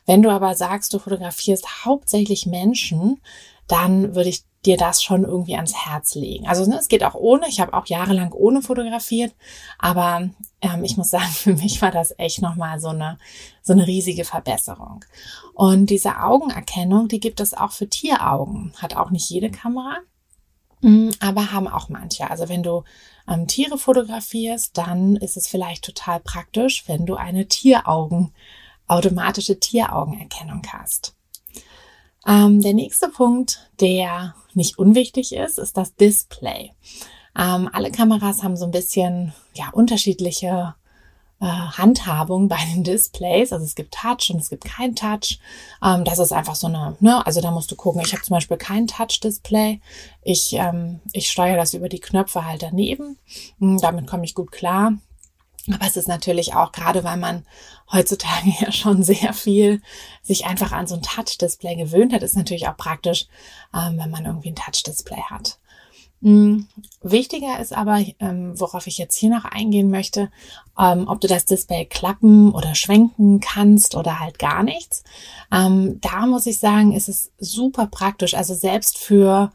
Wenn 0.06 0.22
du 0.22 0.30
aber 0.30 0.54
sagst, 0.56 0.92
du 0.92 0.98
fotografierst 0.98 1.84
hauptsächlich 1.84 2.46
Menschen, 2.46 3.20
dann 3.66 4.14
würde 4.14 4.28
ich 4.28 4.44
dir 4.64 4.76
das 4.76 5.02
schon 5.02 5.24
irgendwie 5.24 5.56
ans 5.56 5.74
Herz 5.74 6.14
legen. 6.14 6.46
Also 6.46 6.68
ne, 6.68 6.78
es 6.78 6.88
geht 6.88 7.04
auch 7.04 7.14
ohne. 7.14 7.48
Ich 7.48 7.60
habe 7.60 7.74
auch 7.74 7.86
jahrelang 7.86 8.32
ohne 8.32 8.62
fotografiert, 8.62 9.34
aber 9.78 10.30
ähm, 10.60 10.84
ich 10.84 10.96
muss 10.96 11.10
sagen, 11.10 11.30
für 11.32 11.54
mich 11.54 11.82
war 11.82 11.90
das 11.90 12.14
echt 12.18 12.42
nochmal 12.42 12.80
so 12.80 12.88
eine 12.88 13.18
so 13.62 13.72
eine 13.72 13.86
riesige 13.86 14.24
Verbesserung. 14.24 15.04
Und 15.54 15.86
diese 15.86 16.20
Augenerkennung, 16.20 17.08
die 17.08 17.20
gibt 17.20 17.40
es 17.40 17.54
auch 17.54 17.72
für 17.72 17.88
Tieraugen. 17.88 18.72
Hat 18.78 18.96
auch 18.96 19.10
nicht 19.10 19.28
jede 19.30 19.50
Kamera, 19.50 19.98
mm, 20.80 21.10
aber 21.20 21.52
haben 21.52 21.68
auch 21.68 21.88
manche. 21.88 22.30
Also 22.30 22.48
wenn 22.48 22.62
du 22.62 22.84
ähm, 23.28 23.46
Tiere 23.46 23.78
fotografierst, 23.78 24.76
dann 24.76 25.16
ist 25.16 25.36
es 25.36 25.48
vielleicht 25.48 25.84
total 25.84 26.20
praktisch, 26.20 26.84
wenn 26.88 27.06
du 27.06 27.14
eine 27.16 27.46
Tieraugen 27.48 28.32
automatische 28.86 29.58
Tieraugenerkennung 29.58 30.62
hast. 30.70 31.13
Ähm, 32.26 32.62
der 32.62 32.74
nächste 32.74 33.08
Punkt, 33.08 33.70
der 33.80 34.34
nicht 34.54 34.78
unwichtig 34.78 35.34
ist, 35.34 35.58
ist 35.58 35.76
das 35.76 35.94
Display. 35.96 36.72
Ähm, 37.36 37.68
alle 37.72 37.90
Kameras 37.90 38.42
haben 38.42 38.56
so 38.56 38.64
ein 38.64 38.70
bisschen 38.70 39.32
ja, 39.54 39.70
unterschiedliche 39.70 40.74
äh, 41.40 41.46
Handhabung 41.46 42.48
bei 42.48 42.58
den 42.72 42.84
Displays. 42.84 43.52
Also 43.52 43.64
es 43.64 43.74
gibt 43.74 43.94
Touch 43.94 44.30
und 44.30 44.40
es 44.40 44.50
gibt 44.50 44.64
kein 44.64 44.94
Touch. 44.94 45.40
Ähm, 45.84 46.04
das 46.04 46.18
ist 46.18 46.32
einfach 46.32 46.54
so 46.54 46.68
eine, 46.68 46.96
ne, 47.00 47.26
also 47.26 47.40
da 47.40 47.50
musst 47.50 47.70
du 47.70 47.76
gucken. 47.76 48.02
Ich 48.04 48.12
habe 48.12 48.22
zum 48.22 48.34
Beispiel 48.34 48.56
kein 48.56 48.86
Touch-Display. 48.86 49.80
Ich, 50.22 50.54
ähm, 50.54 51.00
ich 51.12 51.30
steuere 51.30 51.56
das 51.56 51.74
über 51.74 51.88
die 51.88 52.00
Knöpfe 52.00 52.46
halt 52.46 52.62
daneben. 52.62 53.18
Hm, 53.58 53.78
damit 53.80 54.06
komme 54.06 54.24
ich 54.24 54.34
gut 54.34 54.52
klar. 54.52 54.94
Aber 55.72 55.86
es 55.86 55.96
ist 55.96 56.08
natürlich 56.08 56.54
auch, 56.54 56.72
gerade 56.72 57.04
weil 57.04 57.16
man 57.16 57.44
heutzutage 57.90 58.50
ja 58.60 58.72
schon 58.72 59.02
sehr 59.02 59.32
viel 59.32 59.80
sich 60.22 60.46
einfach 60.46 60.72
an 60.72 60.86
so 60.86 60.94
ein 60.94 61.02
Touch-Display 61.02 61.76
gewöhnt 61.76 62.12
hat, 62.12 62.22
ist 62.22 62.36
natürlich 62.36 62.68
auch 62.68 62.76
praktisch, 62.76 63.26
ähm, 63.74 63.98
wenn 63.98 64.10
man 64.10 64.26
irgendwie 64.26 64.50
ein 64.50 64.56
Touch-Display 64.56 65.22
hat. 65.30 65.58
Mhm. 66.24 66.68
Wichtiger 67.02 67.60
ist 67.60 67.74
aber, 67.74 68.02
ähm, 68.18 68.58
worauf 68.58 68.86
ich 68.86 68.96
jetzt 68.96 69.16
hier 69.16 69.28
noch 69.28 69.44
eingehen 69.44 69.90
möchte, 69.90 70.30
ähm, 70.78 71.06
ob 71.06 71.20
du 71.20 71.28
das 71.28 71.44
Display 71.44 71.84
klappen 71.84 72.50
oder 72.50 72.74
schwenken 72.74 73.40
kannst 73.40 73.94
oder 73.94 74.20
halt 74.20 74.38
gar 74.38 74.62
nichts. 74.62 75.04
Ähm, 75.52 76.00
da 76.00 76.24
muss 76.24 76.46
ich 76.46 76.58
sagen, 76.58 76.92
ist 76.92 77.10
es 77.10 77.30
super 77.38 77.86
praktisch. 77.86 78.32
Also 78.32 78.54
selbst 78.54 78.96
für 78.96 79.52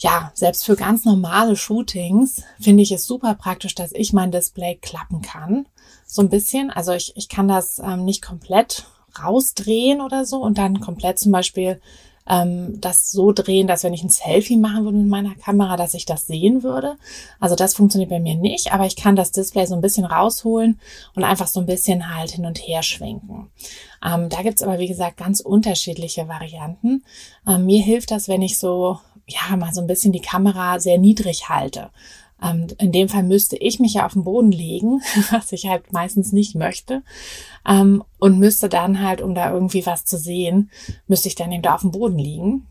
ja, 0.00 0.32
selbst 0.34 0.64
für 0.64 0.76
ganz 0.76 1.04
normale 1.04 1.56
Shootings 1.56 2.42
finde 2.58 2.82
ich 2.82 2.90
es 2.90 3.04
super 3.04 3.34
praktisch, 3.34 3.74
dass 3.74 3.92
ich 3.92 4.14
mein 4.14 4.32
Display 4.32 4.76
klappen 4.76 5.20
kann. 5.20 5.66
So 6.06 6.22
ein 6.22 6.30
bisschen. 6.30 6.70
Also 6.70 6.92
ich, 6.92 7.12
ich 7.16 7.28
kann 7.28 7.48
das 7.48 7.78
ähm, 7.80 8.06
nicht 8.06 8.22
komplett 8.22 8.86
rausdrehen 9.22 10.00
oder 10.00 10.24
so 10.24 10.38
und 10.42 10.56
dann 10.56 10.80
komplett 10.80 11.18
zum 11.18 11.32
Beispiel 11.32 11.82
ähm, 12.26 12.80
das 12.80 13.10
so 13.10 13.32
drehen, 13.32 13.66
dass 13.66 13.84
wenn 13.84 13.92
ich 13.92 14.02
ein 14.02 14.08
Selfie 14.08 14.56
machen 14.56 14.84
würde 14.84 14.96
mit 14.96 15.08
meiner 15.08 15.34
Kamera, 15.34 15.76
dass 15.76 15.92
ich 15.92 16.06
das 16.06 16.26
sehen 16.26 16.62
würde. 16.62 16.96
Also 17.38 17.54
das 17.54 17.74
funktioniert 17.74 18.08
bei 18.08 18.20
mir 18.20 18.36
nicht, 18.36 18.72
aber 18.72 18.86
ich 18.86 18.96
kann 18.96 19.16
das 19.16 19.32
Display 19.32 19.66
so 19.66 19.74
ein 19.74 19.82
bisschen 19.82 20.06
rausholen 20.06 20.80
und 21.14 21.24
einfach 21.24 21.48
so 21.48 21.60
ein 21.60 21.66
bisschen 21.66 22.14
halt 22.14 22.30
hin 22.30 22.46
und 22.46 22.56
her 22.58 22.82
schwenken. 22.82 23.50
Ähm, 24.02 24.30
da 24.30 24.40
gibt's 24.40 24.62
aber, 24.62 24.78
wie 24.78 24.88
gesagt, 24.88 25.18
ganz 25.18 25.40
unterschiedliche 25.40 26.26
Varianten. 26.26 27.04
Ähm, 27.46 27.66
mir 27.66 27.82
hilft 27.82 28.12
das, 28.12 28.28
wenn 28.28 28.40
ich 28.40 28.58
so 28.58 28.98
ja, 29.30 29.56
mal 29.56 29.72
so 29.72 29.80
ein 29.80 29.86
bisschen 29.86 30.12
die 30.12 30.20
Kamera 30.20 30.80
sehr 30.80 30.98
niedrig 30.98 31.48
halte. 31.48 31.90
Ähm, 32.42 32.68
in 32.78 32.92
dem 32.92 33.08
Fall 33.08 33.22
müsste 33.22 33.56
ich 33.56 33.80
mich 33.80 33.94
ja 33.94 34.06
auf 34.06 34.14
den 34.14 34.24
Boden 34.24 34.52
legen, 34.52 35.02
was 35.30 35.52
ich 35.52 35.66
halt 35.66 35.92
meistens 35.92 36.32
nicht 36.32 36.54
möchte. 36.54 37.02
Ähm, 37.66 38.02
und 38.18 38.38
müsste 38.38 38.68
dann 38.68 39.02
halt, 39.02 39.20
um 39.20 39.34
da 39.34 39.52
irgendwie 39.52 39.84
was 39.86 40.04
zu 40.04 40.18
sehen, 40.18 40.70
müsste 41.06 41.28
ich 41.28 41.34
dann 41.34 41.52
eben 41.52 41.62
da 41.62 41.74
auf 41.74 41.82
dem 41.82 41.92
Boden 41.92 42.18
liegen. 42.18 42.66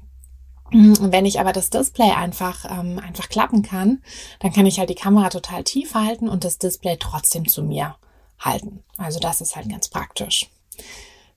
Und 0.71 1.11
wenn 1.11 1.25
ich 1.25 1.39
aber 1.39 1.51
das 1.51 1.71
Display 1.71 2.11
einfach, 2.11 2.65
ähm, 2.69 2.99
einfach 2.99 3.27
klappen 3.29 3.63
kann, 3.63 4.03
dann 4.39 4.53
kann 4.53 4.67
ich 4.67 4.77
halt 4.77 4.89
die 4.89 4.95
Kamera 4.95 5.29
total 5.29 5.63
tief 5.63 5.95
halten 5.95 6.29
und 6.29 6.43
das 6.43 6.59
Display 6.59 6.97
trotzdem 6.99 7.47
zu 7.47 7.63
mir 7.63 7.95
halten. 8.39 8.83
Also 8.97 9.19
das 9.19 9.41
ist 9.41 9.55
halt 9.55 9.69
ganz 9.69 9.87
praktisch. 9.87 10.47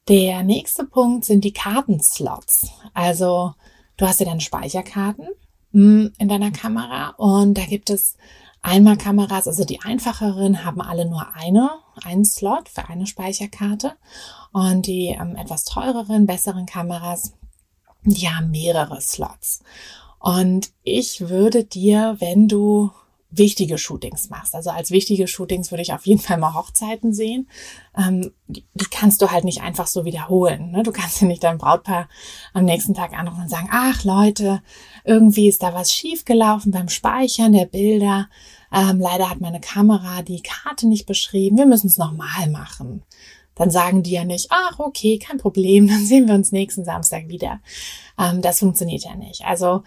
Der 0.09 0.42
nächste 0.42 0.85
Punkt 0.85 1.25
sind 1.25 1.44
die 1.44 1.53
Kartenslots. 1.53 2.68
Also 2.92 3.55
Du 4.03 4.09
hast 4.09 4.19
ja 4.19 4.27
dann 4.27 4.41
Speicherkarten 4.41 5.29
mm, 5.71 6.07
in 6.19 6.29
deiner 6.29 6.51
Kamera 6.51 7.11
und 7.19 7.57
da 7.57 7.65
gibt 7.67 7.88
es 7.88 8.17
einmal 8.61 8.97
Kameras, 8.97 9.47
also 9.47 9.65
die 9.65 9.81
einfacheren 9.81 10.65
haben 10.65 10.81
alle 10.81 11.09
nur 11.09 11.37
eine, 11.37 11.71
einen 12.03 12.25
Slot 12.25 12.69
für 12.69 12.88
eine 12.88 13.07
Speicherkarte 13.07 13.93
und 14.51 14.88
die 14.88 15.17
ähm, 15.17 15.37
etwas 15.37 15.62
teureren, 15.62 16.27
besseren 16.27 16.67
Kameras, 16.67 17.35
die 18.03 18.29
haben 18.29 18.51
mehrere 18.51 19.01
Slots. 19.01 19.62
Und 20.19 20.73
ich 20.83 21.29
würde 21.29 21.62
dir, 21.62 22.17
wenn 22.19 22.49
du 22.49 22.91
wichtige 23.33 23.79
Shootings 23.79 24.29
machst. 24.31 24.55
Also 24.55 24.71
als 24.71 24.90
wichtige 24.90 25.27
Shootings 25.27 25.71
würde 25.71 25.83
ich 25.83 25.92
auf 25.92 26.07
jeden 26.07 26.21
Fall 26.21 26.38
mal 26.38 26.55
Hochzeiten 26.55 27.12
sehen. 27.12 27.49
Ähm, 27.97 28.33
die, 28.47 28.64
die, 28.75 28.85
kannst 28.90 29.23
du 29.23 29.31
halt 29.31 29.45
nicht 29.45 29.62
einfach 29.62 29.87
so 29.87 30.05
wiederholen. 30.05 30.71
Ne? 30.71 30.83
Du 30.83 30.92
kannst 30.92 31.21
ja 31.21 31.27
nicht 31.27 31.42
dein 31.42 31.59
Brautpaar 31.59 32.09
am 32.53 32.64
nächsten 32.64 32.95
Tag 32.95 33.12
anrufen 33.18 33.42
und 33.42 33.51
sagen, 33.51 33.68
ach 33.73 34.05
Leute, 34.05 34.62
irgendwie 35.05 35.49
ist 35.49 35.62
da 35.62 35.75
was 35.75 35.92
schiefgelaufen 35.92 36.73
beim 36.73 36.88
Speichern 36.88 37.53
der 37.53 37.66
Bilder. 37.66 38.29
Ähm, 38.71 39.01
leider 39.01 39.31
hat 39.31 39.40
meine 39.40 39.61
Kamera 39.61 40.23
die 40.23 40.42
Karte 40.42 40.87
nicht 40.87 41.07
beschrieben. 41.07 41.57
Wir 41.57 41.66
müssen 41.66 41.87
es 41.87 41.99
nochmal 41.99 42.49
machen. 42.51 43.03
Dann 43.55 43.71
sagen 43.71 44.03
die 44.03 44.12
ja 44.12 44.25
nicht, 44.25 44.49
ach 44.51 44.79
okay, 44.79 45.18
kein 45.18 45.38
Problem, 45.38 45.88
dann 45.88 46.05
sehen 46.05 46.27
wir 46.27 46.35
uns 46.35 46.53
nächsten 46.53 46.85
Samstag 46.85 47.29
wieder. 47.29 47.61
Ähm, 48.18 48.42
das 48.42 48.59
funktioniert 48.59 49.05
ja 49.05 49.14
nicht. 49.14 49.45
Also 49.45 49.83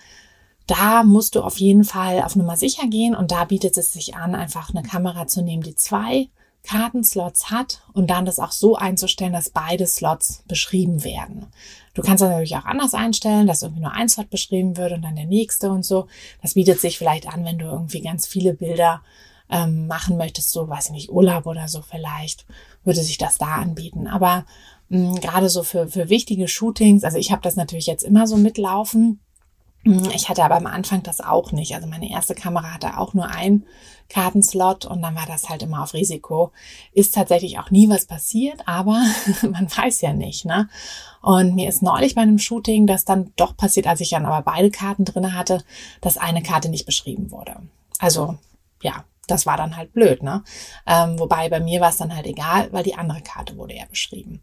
da 0.67 1.03
musst 1.03 1.35
du 1.35 1.41
auf 1.41 1.57
jeden 1.59 1.83
Fall 1.83 2.21
auf 2.23 2.35
Nummer 2.35 2.57
sicher 2.57 2.87
gehen 2.87 3.15
und 3.15 3.31
da 3.31 3.45
bietet 3.45 3.77
es 3.77 3.93
sich 3.93 4.15
an, 4.15 4.35
einfach 4.35 4.73
eine 4.73 4.83
Kamera 4.83 5.27
zu 5.27 5.41
nehmen, 5.41 5.63
die 5.63 5.75
zwei 5.75 6.29
Kartenslots 6.63 7.51
hat 7.51 7.81
und 7.93 8.09
dann 8.09 8.25
das 8.25 8.39
auch 8.39 8.51
so 8.51 8.75
einzustellen, 8.75 9.33
dass 9.33 9.51
beide 9.51 9.85
Slots 9.85 10.43
beschrieben 10.47 11.03
werden. 11.03 11.47
Du 11.93 12.01
kannst 12.01 12.21
das 12.23 12.29
natürlich 12.29 12.55
auch 12.55 12.65
anders 12.65 12.93
einstellen, 12.93 13.47
dass 13.47 13.61
irgendwie 13.61 13.83
nur 13.83 13.93
ein 13.93 14.09
Slot 14.09 14.29
beschrieben 14.29 14.75
wird 14.75 14.91
und 14.91 15.03
dann 15.03 15.15
der 15.15 15.27
nächste 15.27 15.69
und 15.69 15.85
so. 15.85 16.07
Das 16.41 16.55
bietet 16.55 16.81
sich 16.81 16.97
vielleicht 16.97 17.31
an, 17.31 17.45
wenn 17.45 17.59
du 17.59 17.65
irgendwie 17.65 18.01
ganz 18.01 18.25
viele 18.25 18.53
Bilder 18.53 19.01
ähm, 19.49 19.85
machen 19.85 20.17
möchtest, 20.17 20.51
so 20.51 20.67
weiß 20.67 20.87
ich 20.87 20.91
nicht, 20.91 21.09
Urlaub 21.11 21.45
oder 21.45 21.67
so 21.67 21.83
vielleicht, 21.83 22.45
würde 22.83 23.01
sich 23.01 23.19
das 23.19 23.37
da 23.37 23.55
anbieten. 23.55 24.07
Aber 24.07 24.45
mh, 24.89 25.11
mm, 25.11 25.15
gerade 25.21 25.49
so 25.49 25.61
für, 25.61 25.87
für 25.87 26.09
wichtige 26.09 26.47
Shootings, 26.47 27.03
also 27.03 27.17
ich 27.17 27.31
habe 27.31 27.43
das 27.43 27.55
natürlich 27.55 27.85
jetzt 27.85 28.03
immer 28.03 28.25
so 28.25 28.37
mitlaufen 28.37 29.19
ich 29.85 30.29
hatte 30.29 30.43
aber 30.43 30.55
am 30.55 30.65
Anfang 30.65 31.03
das 31.03 31.21
auch 31.21 31.51
nicht. 31.51 31.75
Also 31.75 31.87
meine 31.87 32.09
erste 32.09 32.33
Kamera 32.33 32.73
hatte 32.73 32.97
auch 32.97 33.13
nur 33.13 33.27
ein 33.27 33.65
Kartenslot 34.09 34.85
und 34.85 35.01
dann 35.03 35.15
war 35.15 35.27
das 35.27 35.47
halt 35.49 35.61
immer 35.61 35.83
auf 35.83 35.93
Risiko. 35.93 36.51
Ist 36.93 37.13
tatsächlich 37.13 37.59
auch 37.59 37.69
nie 37.69 37.87
was 37.87 38.05
passiert, 38.05 38.67
aber 38.67 38.99
man 39.43 39.69
weiß 39.69 40.01
ja 40.01 40.13
nicht, 40.13 40.45
ne? 40.45 40.69
Und 41.21 41.53
mir 41.53 41.69
ist 41.69 41.83
neulich 41.83 42.15
bei 42.15 42.21
einem 42.21 42.39
Shooting 42.39 42.87
das 42.87 43.05
dann 43.05 43.31
doch 43.35 43.55
passiert, 43.55 43.85
als 43.85 44.01
ich 44.01 44.09
dann 44.09 44.25
aber 44.25 44.41
beide 44.41 44.71
Karten 44.71 45.05
drinne 45.05 45.33
hatte, 45.35 45.63
dass 46.01 46.17
eine 46.17 46.41
Karte 46.41 46.69
nicht 46.69 46.87
beschrieben 46.87 47.29
wurde. 47.29 47.55
Also, 47.99 48.37
ja, 48.81 49.03
das 49.27 49.45
war 49.45 49.57
dann 49.57 49.77
halt 49.77 49.93
blöd, 49.93 50.23
ne? 50.23 50.43
Ähm, 50.87 51.19
wobei 51.19 51.49
bei 51.49 51.59
mir 51.59 51.81
war 51.81 51.89
es 51.89 51.97
dann 51.97 52.15
halt 52.15 52.25
egal, 52.25 52.69
weil 52.71 52.83
die 52.83 52.95
andere 52.95 53.21
Karte 53.21 53.57
wurde 53.57 53.75
ja 53.75 53.85
beschrieben. 53.89 54.41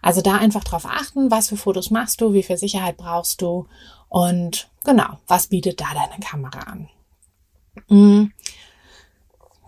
Also 0.00 0.20
da 0.20 0.36
einfach 0.36 0.64
drauf 0.64 0.86
achten, 0.86 1.30
was 1.30 1.48
für 1.48 1.56
Fotos 1.56 1.90
machst 1.90 2.20
du, 2.20 2.32
wie 2.32 2.42
viel 2.42 2.56
Sicherheit 2.56 2.96
brauchst 2.96 3.42
du 3.42 3.66
und 4.12 4.68
genau, 4.84 5.16
was 5.26 5.46
bietet 5.46 5.80
da 5.80 5.86
deine 5.94 6.22
Kamera 6.22 6.58
an? 6.70 6.88
Mm. 7.88 8.30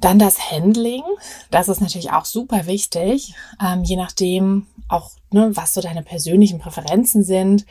Dann 0.03 0.19
das 0.19 0.51
Handling, 0.51 1.03
das 1.51 1.71
ist 1.71 1.81
natürlich 1.81 2.13
auch 2.13 2.27
super 2.27 2.67
wichtig, 2.67 3.35
ähm, 3.59 3.85
je 3.85 3.97
nachdem 3.97 4.67
auch, 4.87 5.13
ne, 5.31 5.57
was 5.57 5.73
so 5.73 5.81
deine 5.81 6.03
persönlichen 6.03 6.59
Präferenzen 6.59 7.25
sind, 7.25 7.65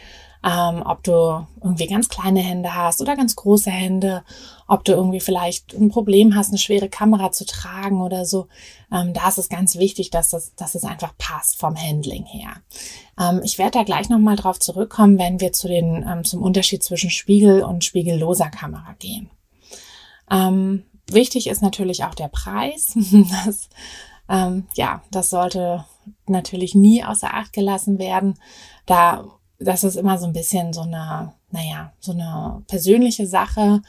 ähm, 0.44 0.84
ob 0.86 1.04
du 1.04 1.48
irgendwie 1.64 1.88
ganz 1.88 2.10
kleine 2.10 2.42
Hände 2.42 2.76
hast 2.76 3.02
oder 3.02 3.16
ganz 3.16 3.36
große 3.36 3.72
Hände, 3.72 4.24
ob 4.68 4.84
du 4.84 4.92
irgendwie 4.92 5.22
vielleicht 5.22 5.74
ein 5.74 5.90
Problem 5.90 6.36
hast, 6.36 6.50
eine 6.50 6.58
schwere 6.58 6.90
Kamera 6.90 7.32
zu 7.32 7.46
tragen 7.46 8.02
oder 8.02 8.26
so. 8.26 8.48
Ähm, 8.92 9.14
da 9.14 9.30
ist 9.30 9.38
es 9.38 9.48
ganz 9.48 9.78
wichtig, 9.78 10.10
dass, 10.10 10.30
das, 10.30 10.54
dass 10.56 10.76
es 10.76 10.84
einfach 10.84 11.14
passt 11.18 11.58
vom 11.58 11.78
Handling 11.78 12.26
her. 12.26 12.58
Ähm, 13.18 13.42
ich 13.44 13.58
werde 13.58 13.80
da 13.80 13.84
gleich 13.84 14.10
nochmal 14.10 14.36
drauf 14.36 14.60
zurückkommen, 14.60 15.18
wenn 15.18 15.40
wir 15.40 15.54
zu 15.54 15.70
den, 15.70 16.06
ähm, 16.06 16.26
zum 16.26 16.42
Unterschied 16.42 16.84
zwischen 16.84 17.10
Spiegel 17.10 17.64
und 17.64 17.86
spiegelloser 17.86 18.50
Kamera 18.50 18.96
gehen. 19.00 19.30
Ähm, 20.30 20.84
wichtig 21.08 21.48
ist 21.48 21.62
natürlich 21.62 22.04
auch 22.04 22.16
der 22.16 22.28
Preis. 22.28 22.88
das, 23.46 23.70
ähm, 24.28 24.68
ja, 24.74 25.04
das 25.10 25.30
sollte 25.30 25.86
natürlich 26.28 26.76
nie 26.76 27.04
außer 27.04 27.34
Acht 27.34 27.54
gelassen 27.54 27.98
werden. 27.98 28.38
Da 28.86 29.24
das 29.64 29.84
ist 29.84 29.96
immer 29.96 30.18
so 30.18 30.26
ein 30.26 30.34
bisschen 30.34 30.74
so 30.74 30.82
eine, 30.82 31.34
naja, 31.52 31.92
so 32.00 32.12
eine 32.12 32.64
persönliche 32.68 33.28
Sache, 33.28 33.82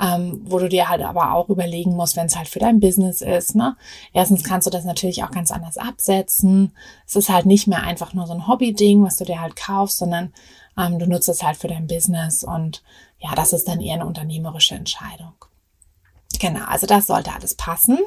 ähm, 0.00 0.40
wo 0.44 0.58
du 0.58 0.68
dir 0.68 0.88
halt 0.88 1.02
aber 1.02 1.34
auch 1.34 1.48
überlegen 1.48 1.94
musst, 1.96 2.16
wenn 2.16 2.26
es 2.26 2.36
halt 2.36 2.48
für 2.48 2.58
dein 2.58 2.80
Business 2.80 3.20
ist. 3.20 3.54
Ne? 3.54 3.76
Erstens 4.12 4.44
kannst 4.44 4.66
du 4.66 4.70
das 4.70 4.84
natürlich 4.84 5.24
auch 5.24 5.30
ganz 5.30 5.50
anders 5.50 5.78
absetzen. 5.78 6.72
Es 7.06 7.16
ist 7.16 7.28
halt 7.28 7.46
nicht 7.46 7.66
mehr 7.66 7.82
einfach 7.82 8.14
nur 8.14 8.26
so 8.26 8.32
ein 8.32 8.46
Hobby-Ding, 8.46 9.04
was 9.04 9.16
du 9.16 9.24
dir 9.24 9.40
halt 9.40 9.56
kaufst, 9.56 9.98
sondern 9.98 10.32
ähm, 10.78 10.98
du 10.98 11.06
nutzt 11.06 11.28
es 11.28 11.42
halt 11.42 11.56
für 11.56 11.68
dein 11.68 11.86
Business 11.86 12.44
und 12.44 12.82
ja, 13.18 13.34
das 13.34 13.52
ist 13.52 13.68
dann 13.68 13.80
eher 13.80 13.94
eine 13.94 14.06
unternehmerische 14.06 14.74
Entscheidung. 14.74 15.34
Genau, 16.40 16.64
also 16.66 16.86
das 16.86 17.06
sollte 17.06 17.32
alles 17.32 17.54
passen. 17.54 17.98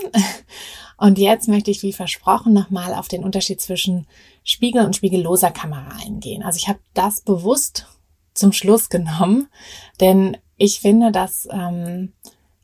Und 0.97 1.17
jetzt 1.17 1.47
möchte 1.47 1.71
ich, 1.71 1.83
wie 1.83 1.93
versprochen, 1.93 2.53
nochmal 2.53 2.93
auf 2.93 3.07
den 3.07 3.23
Unterschied 3.23 3.59
zwischen 3.59 4.07
Spiegel 4.45 4.85
und 4.85 4.95
spiegelloser 4.95 5.51
Kamera 5.51 5.97
eingehen. 6.01 6.41
Also 6.41 6.57
ich 6.57 6.69
habe 6.69 6.79
das 6.93 7.19
bewusst 7.19 7.85
zum 8.33 8.53
Schluss 8.53 8.89
genommen, 8.89 9.49
denn 9.99 10.37
ich 10.57 10.79
finde, 10.79 11.11
dass 11.11 11.47
ähm, 11.51 12.13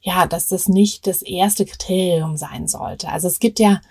ja, 0.02 0.26
dass 0.26 0.47
das 0.47 0.67
nicht 0.67 1.06
das 1.06 1.21
erste 1.21 1.65
Kriterium 1.65 2.36
sein 2.36 2.67
sollte. 2.67 3.10
Also 3.10 3.28
es 3.28 3.39
gibt 3.39 3.60
ja 3.60 3.82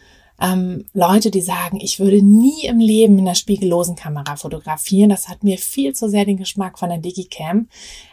ähm, 0.41 0.87
Leute, 0.95 1.31
die 1.31 1.43
sagen, 1.43 1.79
ich 1.81 2.01
würde 2.01 2.23
nie 2.23 2.65
im 2.65 2.79
Leben 2.79 3.19
in 3.19 3.27
der 3.27 3.35
spiegellosen 3.35 3.95
Kamera 3.95 4.37
fotografieren. 4.37 5.11
Das 5.11 5.29
hat 5.29 5.45
mir 5.45 5.59
viel 5.59 5.95
zu 5.95 6.09
sehr 6.09 6.25
den 6.25 6.39
Geschmack 6.39 6.79
von 6.79 6.89
der 6.89 6.99
Digicam. 6.99 7.69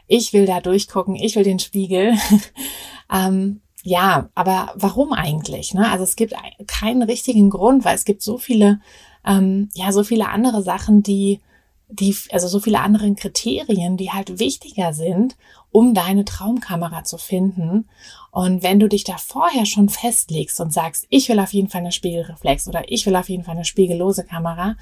Ich 0.08 0.34
will 0.34 0.46
da 0.46 0.60
durchgucken, 0.60 1.16
ich 1.16 1.36
will 1.36 1.44
den 1.44 1.60
Spiegel. 1.60 2.16
ähm, 3.13 3.62
ja, 3.84 4.30
aber 4.36 4.74
warum 4.76 5.13
eigentlich? 5.13 5.74
Ne? 5.74 5.90
Also 5.90 6.04
es 6.04 6.18
gibt 6.18 6.34
keinen 6.68 7.04
richtigen 7.04 7.50
Grund, 7.50 7.86
weil 7.86 7.96
es 7.96 8.04
gibt 8.04 8.22
so 8.22 8.38
viele, 8.38 8.82
ähm, 9.26 9.70
ja, 9.74 9.94
so 9.94 10.04
viele 10.04 10.28
andere 10.28 10.62
Sachen, 10.62 11.04
die, 11.04 11.40
die, 11.89 12.15
also 12.32 12.47
so 12.47 12.60
viele 12.60 12.80
andere 12.82 13.13
Kriterien, 13.15 13.97
die 13.97 14.12
halt 14.12 14.39
wichtiger 14.39 14.93
sind, 14.93 15.36
um 15.71 15.93
deine 15.93 16.26
Traumkamera 16.26 17.04
zu 17.04 17.17
finden. 17.17 17.88
Und 18.32 18.63
wenn 18.63 18.80
du 18.80 18.89
dich 18.89 19.04
da 19.04 19.17
vorher 19.17 19.65
schon 19.65 19.89
festlegst 19.89 20.60
und 20.60 20.73
sagst, 20.73 21.06
ich 21.10 21.30
will 21.30 21.39
auf 21.39 21.54
jeden 21.54 21.69
Fall 21.69 21.82
eine 21.82 21.91
Spiegelreflex 21.91 22.67
oder 22.67 22.84
ich 22.91 23.06
will 23.06 23.15
auf 23.15 23.30
jeden 23.30 23.43
Fall 23.43 23.56
eine 23.56 23.65
spiegellose 23.65 24.26
Kamera, 24.26 24.76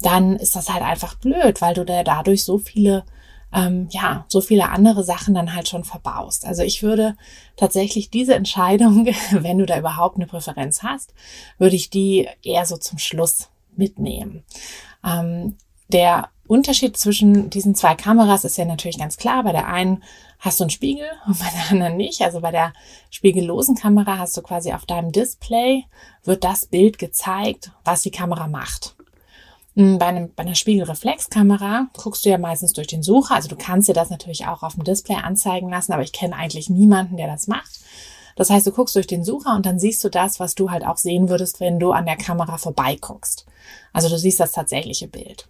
dann 0.00 0.36
ist 0.36 0.54
das 0.54 0.68
halt 0.68 0.82
einfach 0.82 1.14
blöd, 1.14 1.60
weil 1.60 1.74
du 1.74 1.84
da 1.84 2.02
dadurch 2.04 2.44
so 2.44 2.58
viele 2.58 3.04
ähm, 3.52 3.88
ja, 3.90 4.24
so 4.28 4.40
viele 4.40 4.68
andere 4.68 5.02
Sachen 5.02 5.34
dann 5.34 5.54
halt 5.54 5.68
schon 5.68 5.82
verbaust. 5.82 6.46
Also 6.46 6.62
ich 6.62 6.84
würde 6.84 7.16
tatsächlich 7.56 8.08
diese 8.10 8.34
Entscheidung, 8.34 9.06
wenn 9.32 9.58
du 9.58 9.66
da 9.66 9.78
überhaupt 9.78 10.16
eine 10.16 10.26
Präferenz 10.26 10.82
hast, 10.82 11.14
würde 11.58 11.74
ich 11.74 11.90
die 11.90 12.28
eher 12.44 12.64
so 12.64 12.76
zum 12.76 12.98
Schluss 12.98 13.48
mitnehmen. 13.76 14.44
Ähm, 15.04 15.56
der 15.88 16.28
Unterschied 16.50 16.96
zwischen 16.96 17.48
diesen 17.48 17.76
zwei 17.76 17.94
Kameras 17.94 18.42
ist 18.42 18.58
ja 18.58 18.64
natürlich 18.64 18.98
ganz 18.98 19.16
klar. 19.16 19.44
Bei 19.44 19.52
der 19.52 19.68
einen 19.68 20.02
hast 20.40 20.58
du 20.58 20.64
einen 20.64 20.70
Spiegel 20.70 21.06
und 21.24 21.38
bei 21.38 21.46
der 21.54 21.70
anderen 21.70 21.96
nicht. 21.96 22.22
Also 22.22 22.40
bei 22.40 22.50
der 22.50 22.72
spiegellosen 23.10 23.76
Kamera 23.76 24.18
hast 24.18 24.36
du 24.36 24.42
quasi 24.42 24.72
auf 24.72 24.84
deinem 24.84 25.12
Display 25.12 25.84
wird 26.24 26.42
das 26.42 26.66
Bild 26.66 26.98
gezeigt, 26.98 27.70
was 27.84 28.02
die 28.02 28.10
Kamera 28.10 28.48
macht. 28.48 28.96
Hm, 29.76 29.98
bei, 29.98 30.06
einem, 30.06 30.34
bei 30.34 30.42
einer 30.42 30.56
Spiegelreflexkamera 30.56 31.86
guckst 31.96 32.24
du 32.24 32.30
ja 32.30 32.38
meistens 32.38 32.72
durch 32.72 32.88
den 32.88 33.04
Sucher. 33.04 33.36
Also 33.36 33.48
du 33.48 33.54
kannst 33.54 33.88
dir 33.88 33.94
das 33.94 34.10
natürlich 34.10 34.48
auch 34.48 34.64
auf 34.64 34.74
dem 34.74 34.82
Display 34.82 35.18
anzeigen 35.22 35.70
lassen, 35.70 35.92
aber 35.92 36.02
ich 36.02 36.12
kenne 36.12 36.34
eigentlich 36.34 36.68
niemanden, 36.68 37.16
der 37.16 37.28
das 37.28 37.46
macht. 37.46 37.78
Das 38.34 38.50
heißt, 38.50 38.66
du 38.66 38.72
guckst 38.72 38.96
durch 38.96 39.06
den 39.06 39.22
Sucher 39.22 39.54
und 39.54 39.66
dann 39.66 39.78
siehst 39.78 40.02
du 40.02 40.08
das, 40.08 40.40
was 40.40 40.56
du 40.56 40.72
halt 40.72 40.84
auch 40.84 40.96
sehen 40.96 41.28
würdest, 41.28 41.60
wenn 41.60 41.78
du 41.78 41.92
an 41.92 42.06
der 42.06 42.16
Kamera 42.16 42.58
vorbeiguckst. 42.58 43.46
Also 43.92 44.08
du 44.08 44.18
siehst 44.18 44.40
das 44.40 44.50
tatsächliche 44.50 45.06
Bild. 45.06 45.46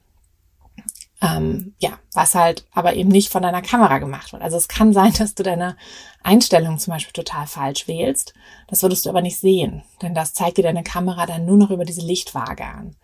Ähm, 1.22 1.74
ja, 1.78 1.98
was 2.14 2.34
halt 2.34 2.64
aber 2.72 2.94
eben 2.94 3.10
nicht 3.10 3.30
von 3.30 3.42
deiner 3.42 3.60
Kamera 3.60 3.98
gemacht 3.98 4.32
wird. 4.32 4.42
Also 4.42 4.56
es 4.56 4.68
kann 4.68 4.92
sein, 4.92 5.12
dass 5.18 5.34
du 5.34 5.42
deine 5.42 5.76
Einstellung 6.22 6.78
zum 6.78 6.92
Beispiel 6.92 7.12
total 7.12 7.46
falsch 7.46 7.88
wählst. 7.88 8.34
Das 8.68 8.82
würdest 8.82 9.04
du 9.04 9.10
aber 9.10 9.20
nicht 9.22 9.38
sehen, 9.38 9.82
denn 10.02 10.14
das 10.14 10.32
zeigt 10.32 10.58
dir 10.58 10.62
deine 10.62 10.82
Kamera 10.82 11.26
dann 11.26 11.44
nur 11.44 11.56
noch 11.56 11.70
über 11.70 11.84
diese 11.84 12.00
Lichtwaage 12.00 12.64
an. 12.64 12.96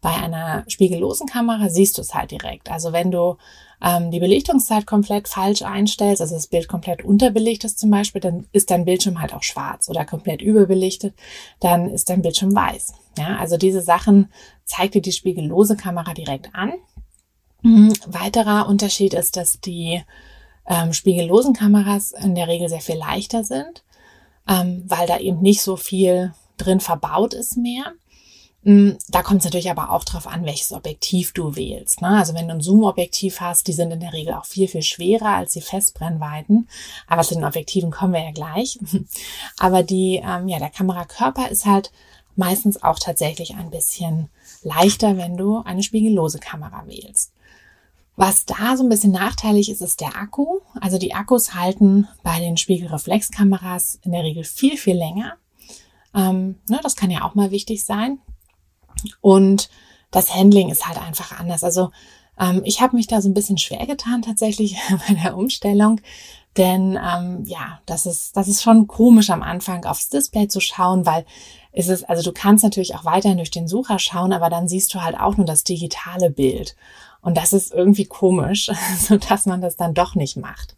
Bei 0.00 0.10
einer 0.10 0.64
spiegellosen 0.66 1.26
Kamera 1.26 1.68
siehst 1.68 1.98
du 1.98 2.02
es 2.02 2.14
halt 2.14 2.30
direkt. 2.30 2.70
Also 2.70 2.92
wenn 2.92 3.10
du 3.10 3.36
ähm, 3.82 4.10
die 4.10 4.20
Belichtungszeit 4.20 4.86
komplett 4.86 5.28
falsch 5.28 5.62
einstellst, 5.62 6.20
also 6.20 6.34
das 6.34 6.46
Bild 6.46 6.68
komplett 6.68 7.04
unterbelichtet 7.04 7.78
zum 7.78 7.90
Beispiel, 7.90 8.20
dann 8.20 8.46
ist 8.52 8.70
dein 8.70 8.84
Bildschirm 8.84 9.20
halt 9.20 9.34
auch 9.34 9.42
schwarz 9.42 9.88
oder 9.88 10.04
komplett 10.04 10.42
überbelichtet, 10.42 11.14
dann 11.60 11.88
ist 11.88 12.10
dein 12.10 12.22
Bildschirm 12.22 12.54
weiß. 12.54 12.94
Ja, 13.18 13.36
also 13.38 13.56
diese 13.56 13.82
Sachen 13.82 14.30
zeigt 14.64 14.94
dir 14.94 15.02
die 15.02 15.12
spiegellose 15.12 15.76
Kamera 15.76 16.14
direkt 16.14 16.54
an. 16.54 16.74
Mhm. 17.62 17.92
Weiterer 18.06 18.68
Unterschied 18.68 19.14
ist, 19.14 19.36
dass 19.36 19.60
die 19.60 20.02
ähm, 20.66 20.92
spiegellosen 20.92 21.54
Kameras 21.54 22.12
in 22.12 22.34
der 22.34 22.48
Regel 22.48 22.68
sehr 22.68 22.80
viel 22.80 22.96
leichter 22.96 23.44
sind, 23.44 23.82
ähm, 24.48 24.84
weil 24.86 25.06
da 25.06 25.18
eben 25.18 25.40
nicht 25.40 25.62
so 25.62 25.76
viel 25.76 26.32
drin 26.56 26.80
verbaut 26.80 27.34
ist 27.34 27.56
mehr. 27.56 27.92
Mm, 28.62 28.90
da 29.08 29.22
kommt 29.22 29.40
es 29.40 29.46
natürlich 29.46 29.70
aber 29.70 29.90
auch 29.90 30.04
drauf 30.04 30.26
an, 30.26 30.44
welches 30.44 30.72
Objektiv 30.72 31.32
du 31.32 31.56
wählst. 31.56 32.02
Ne? 32.02 32.08
Also 32.08 32.34
wenn 32.34 32.46
du 32.46 32.54
ein 32.54 32.60
Zoom-Objektiv 32.60 33.40
hast, 33.40 33.66
die 33.66 33.72
sind 33.72 33.90
in 33.90 34.00
der 34.00 34.12
Regel 34.12 34.34
auch 34.34 34.44
viel, 34.44 34.68
viel 34.68 34.82
schwerer 34.82 35.36
als 35.36 35.54
die 35.54 35.62
Festbrennweiten. 35.62 36.68
Aber 37.06 37.22
zu 37.22 37.34
den 37.34 37.44
Objektiven 37.44 37.90
kommen 37.90 38.12
wir 38.12 38.22
ja 38.22 38.32
gleich. 38.32 38.78
Aber 39.58 39.82
die, 39.82 40.20
ähm, 40.22 40.48
ja, 40.48 40.58
der 40.58 40.70
Kamerakörper 40.70 41.48
ist 41.48 41.64
halt 41.64 41.90
meistens 42.36 42.82
auch 42.82 42.98
tatsächlich 42.98 43.54
ein 43.54 43.70
bisschen 43.70 44.28
leichter, 44.62 45.16
wenn 45.16 45.36
du 45.36 45.62
eine 45.64 45.82
spiegellose 45.82 46.38
Kamera 46.38 46.84
wählst. 46.86 47.32
Was 48.22 48.44
da 48.44 48.76
so 48.76 48.82
ein 48.82 48.90
bisschen 48.90 49.12
nachteilig 49.12 49.70
ist, 49.70 49.80
ist 49.80 50.02
der 50.02 50.14
Akku. 50.14 50.60
Also 50.78 50.98
die 50.98 51.14
Akkus 51.14 51.54
halten 51.54 52.06
bei 52.22 52.38
den 52.38 52.58
Spiegelreflexkameras 52.58 53.98
in 54.02 54.12
der 54.12 54.24
Regel 54.24 54.44
viel, 54.44 54.76
viel 54.76 54.94
länger. 54.94 55.38
Ähm, 56.14 56.56
ne, 56.68 56.80
das 56.82 56.96
kann 56.96 57.10
ja 57.10 57.24
auch 57.24 57.34
mal 57.34 57.50
wichtig 57.50 57.82
sein. 57.82 58.18
Und 59.22 59.70
das 60.10 60.34
Handling 60.34 60.68
ist 60.68 60.86
halt 60.86 60.98
einfach 61.00 61.40
anders. 61.40 61.64
Also 61.64 61.92
ähm, 62.38 62.60
ich 62.66 62.82
habe 62.82 62.94
mich 62.94 63.06
da 63.06 63.22
so 63.22 63.30
ein 63.30 63.32
bisschen 63.32 63.56
schwer 63.56 63.86
getan 63.86 64.20
tatsächlich 64.20 64.76
bei 65.08 65.14
der 65.14 65.34
Umstellung. 65.34 66.02
Denn 66.58 66.98
ähm, 67.02 67.44
ja, 67.46 67.80
das 67.86 68.04
ist, 68.04 68.36
das 68.36 68.48
ist 68.48 68.62
schon 68.62 68.86
komisch 68.86 69.30
am 69.30 69.42
Anfang 69.42 69.86
aufs 69.86 70.10
Display 70.10 70.46
zu 70.46 70.60
schauen, 70.60 71.06
weil 71.06 71.24
es 71.72 71.88
ist, 71.88 72.06
also 72.10 72.22
du 72.22 72.32
kannst 72.32 72.64
natürlich 72.64 72.94
auch 72.96 73.06
weiterhin 73.06 73.38
durch 73.38 73.50
den 73.50 73.66
Sucher 73.66 73.98
schauen, 73.98 74.34
aber 74.34 74.50
dann 74.50 74.68
siehst 74.68 74.92
du 74.92 75.00
halt 75.00 75.18
auch 75.18 75.38
nur 75.38 75.46
das 75.46 75.64
digitale 75.64 76.30
Bild. 76.30 76.76
Und 77.22 77.36
das 77.36 77.52
ist 77.52 77.72
irgendwie 77.72 78.06
komisch, 78.06 78.70
so 78.98 79.16
dass 79.16 79.46
man 79.46 79.60
das 79.60 79.76
dann 79.76 79.94
doch 79.94 80.14
nicht 80.14 80.36
macht. 80.36 80.76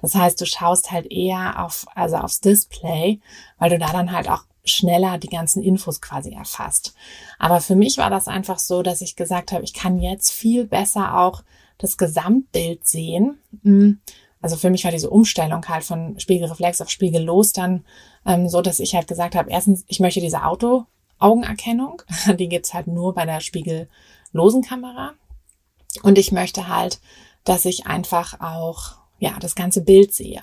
Das 0.00 0.14
heißt, 0.14 0.40
du 0.40 0.46
schaust 0.46 0.90
halt 0.90 1.10
eher 1.10 1.64
auf, 1.64 1.86
also 1.94 2.16
aufs 2.16 2.40
Display, 2.40 3.20
weil 3.58 3.70
du 3.70 3.78
da 3.78 3.92
dann 3.92 4.12
halt 4.12 4.28
auch 4.28 4.44
schneller 4.64 5.18
die 5.18 5.28
ganzen 5.28 5.62
Infos 5.62 6.00
quasi 6.00 6.32
erfasst. 6.32 6.94
Aber 7.38 7.60
für 7.60 7.74
mich 7.74 7.98
war 7.98 8.10
das 8.10 8.28
einfach 8.28 8.58
so, 8.58 8.82
dass 8.82 9.00
ich 9.00 9.16
gesagt 9.16 9.52
habe, 9.52 9.64
ich 9.64 9.74
kann 9.74 9.98
jetzt 9.98 10.30
viel 10.30 10.66
besser 10.66 11.18
auch 11.18 11.42
das 11.78 11.96
Gesamtbild 11.96 12.86
sehen. 12.86 13.38
Hm. 13.62 14.00
Also 14.40 14.56
für 14.56 14.70
mich 14.70 14.84
war 14.84 14.90
diese 14.90 15.10
Umstellung 15.10 15.66
halt 15.68 15.84
von 15.84 16.18
Spiegelreflex 16.18 16.80
auf 16.80 16.90
Spiegellos 16.90 17.52
dann 17.52 17.84
ähm, 18.26 18.48
so, 18.48 18.60
dass 18.60 18.80
ich 18.80 18.94
halt 18.94 19.06
gesagt 19.06 19.34
habe, 19.34 19.50
erstens, 19.50 19.84
ich 19.86 20.00
möchte 20.00 20.20
diese 20.20 20.44
Auto-Augenerkennung, 20.44 22.02
die 22.38 22.48
gibt's 22.48 22.74
halt 22.74 22.86
nur 22.86 23.14
bei 23.14 23.24
der 23.24 23.40
spiegellosen 23.40 24.62
Kamera. 24.62 25.14
Und 26.02 26.18
ich 26.18 26.32
möchte 26.32 26.68
halt, 26.68 27.00
dass 27.44 27.64
ich 27.64 27.86
einfach 27.86 28.40
auch 28.40 29.02
ja, 29.18 29.38
das 29.38 29.54
ganze 29.54 29.84
Bild 29.84 30.12
sehe. 30.12 30.42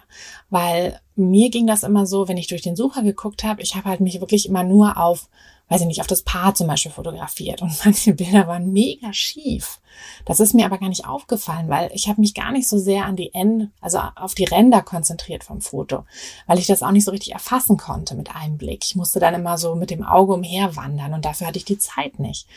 Weil 0.49 1.01
mir 1.15 1.49
ging 1.49 1.67
das 1.67 1.83
immer 1.83 2.05
so, 2.05 2.27
wenn 2.27 2.37
ich 2.37 2.47
durch 2.47 2.61
den 2.61 2.77
Sucher 2.77 3.03
geguckt 3.03 3.43
habe, 3.43 3.61
ich 3.61 3.75
habe 3.75 3.89
halt 3.89 3.99
mich 3.99 4.21
wirklich 4.21 4.47
immer 4.47 4.63
nur 4.63 4.97
auf 4.97 5.27
weiß 5.69 5.81
ich 5.81 5.87
nicht, 5.87 6.01
auf 6.01 6.07
das 6.07 6.23
Paar 6.23 6.55
zum 6.55 6.67
Beispiel 6.67 6.91
fotografiert 6.91 7.61
und 7.61 7.73
manche 7.85 8.13
Bilder 8.13 8.47
waren 8.47 8.73
mega 8.73 9.13
schief. 9.13 9.79
Das 10.25 10.39
ist 10.39 10.53
mir 10.53 10.65
aber 10.65 10.77
gar 10.77 10.89
nicht 10.89 11.05
aufgefallen, 11.05 11.69
weil 11.69 11.89
ich 11.93 12.07
habe 12.07 12.21
mich 12.21 12.33
gar 12.33 12.51
nicht 12.51 12.67
so 12.67 12.77
sehr 12.77 13.05
an 13.05 13.15
die 13.15 13.33
End, 13.33 13.69
also 13.81 13.99
auf 14.15 14.35
die 14.35 14.45
Ränder 14.45 14.81
konzentriert 14.81 15.43
vom 15.43 15.61
Foto, 15.61 16.05
weil 16.47 16.59
ich 16.59 16.67
das 16.67 16.83
auch 16.83 16.91
nicht 16.91 17.05
so 17.05 17.11
richtig 17.11 17.33
erfassen 17.33 17.77
konnte 17.77 18.15
mit 18.15 18.35
einem 18.35 18.57
Blick. 18.57 18.85
Ich 18.85 18.95
musste 18.95 19.19
dann 19.19 19.33
immer 19.33 19.57
so 19.57 19.75
mit 19.75 19.89
dem 19.89 20.03
Auge 20.03 20.33
umherwandern 20.33 21.13
und 21.13 21.25
dafür 21.25 21.47
hatte 21.47 21.57
ich 21.57 21.65
die 21.65 21.77
Zeit 21.77 22.19
nicht. 22.19 22.47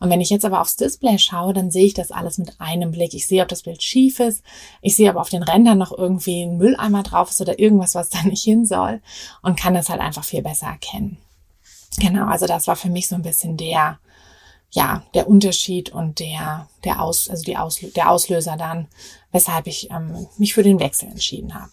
Und 0.00 0.10
wenn 0.10 0.20
ich 0.20 0.30
jetzt 0.30 0.44
aber 0.44 0.60
aufs 0.60 0.76
Display 0.76 1.18
schaue, 1.18 1.52
dann 1.52 1.70
sehe 1.70 1.86
ich 1.86 1.94
das 1.94 2.10
alles 2.10 2.38
mit 2.38 2.60
einem 2.60 2.92
Blick. 2.92 3.14
Ich 3.14 3.26
sehe, 3.26 3.42
ob 3.42 3.48
das 3.48 3.62
Bild 3.62 3.82
schief 3.82 4.20
ist. 4.20 4.42
Ich 4.80 4.96
sehe, 4.96 5.10
ob 5.10 5.16
auf 5.16 5.28
den 5.28 5.42
Rändern 5.42 5.78
noch 5.78 5.96
irgendwie 5.96 6.42
ein 6.42 6.56
Mülleimer 6.56 7.02
drauf 7.02 7.30
ist 7.30 7.40
oder 7.40 7.58
irgendwas, 7.58 7.94
was 7.94 8.10
da 8.10 8.22
nicht 8.22 8.44
hin 8.44 8.66
soll 8.66 9.00
und 9.42 9.58
kann 9.58 9.74
das 9.74 9.88
halt 9.88 10.00
einfach 10.00 10.24
viel 10.24 10.42
besser 10.42 10.66
erkennen. 10.66 11.18
Genau, 11.98 12.26
also 12.26 12.46
das 12.46 12.66
war 12.66 12.76
für 12.76 12.90
mich 12.90 13.08
so 13.08 13.14
ein 13.14 13.22
bisschen 13.22 13.56
der, 13.56 13.98
ja, 14.70 15.02
der 15.14 15.28
Unterschied 15.28 15.90
und 15.90 16.20
der, 16.20 16.68
der 16.84 17.02
Aus, 17.02 17.28
also 17.28 17.44
die 17.44 17.56
Aus, 17.56 17.80
der 17.94 18.10
Auslöser 18.10 18.56
dann, 18.56 18.88
weshalb 19.30 19.66
ich 19.66 19.90
ähm, 19.90 20.26
mich 20.38 20.54
für 20.54 20.62
den 20.62 20.80
Wechsel 20.80 21.08
entschieden 21.08 21.54
habe. 21.54 21.72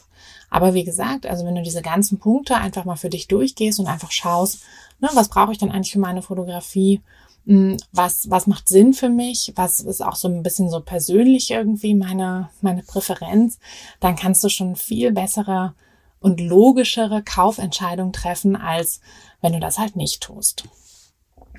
Aber 0.49 0.73
wie 0.73 0.84
gesagt, 0.84 1.25
also 1.25 1.45
wenn 1.45 1.55
du 1.55 1.62
diese 1.62 1.82
ganzen 1.82 2.19
Punkte 2.19 2.55
einfach 2.55 2.86
mal 2.86 2.95
für 2.95 3.10
dich 3.10 3.27
durchgehst 3.27 3.79
und 3.79 3.88
einfach 3.88 4.12
schaust, 4.12 4.62
ne, 4.99 5.10
was 5.13 5.29
brauche 5.29 5.51
ich 5.51 5.58
denn 5.58 5.71
eigentlich 5.71 5.93
für 5.93 5.99
meine 5.99 6.21
Fotografie? 6.21 7.01
Hm, 7.45 7.77
was, 7.91 8.29
was 8.29 8.47
macht 8.47 8.67
Sinn 8.67 8.93
für 8.93 9.10
mich? 9.10 9.53
Was 9.55 9.79
ist 9.79 10.01
auch 10.01 10.15
so 10.15 10.27
ein 10.27 10.43
bisschen 10.43 10.69
so 10.69 10.82
persönlich 10.82 11.51
irgendwie 11.51 11.93
meine, 11.93 12.49
meine 12.62 12.84
Präferenz? 12.84 13.60
Dann 13.99 14.15
kannst 14.15 14.43
du 14.43 14.49
schon 14.49 14.75
viel 14.75 15.12
bessere 15.12 15.73
und 16.19 16.39
logischere 16.39 17.23
Kaufentscheidungen 17.23 18.13
treffen, 18.13 18.55
als 18.55 19.01
wenn 19.41 19.53
du 19.53 19.60
das 19.60 19.77
halt 19.77 19.95
nicht 19.95 20.21
tust. 20.21 20.63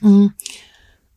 Hm, 0.01 0.35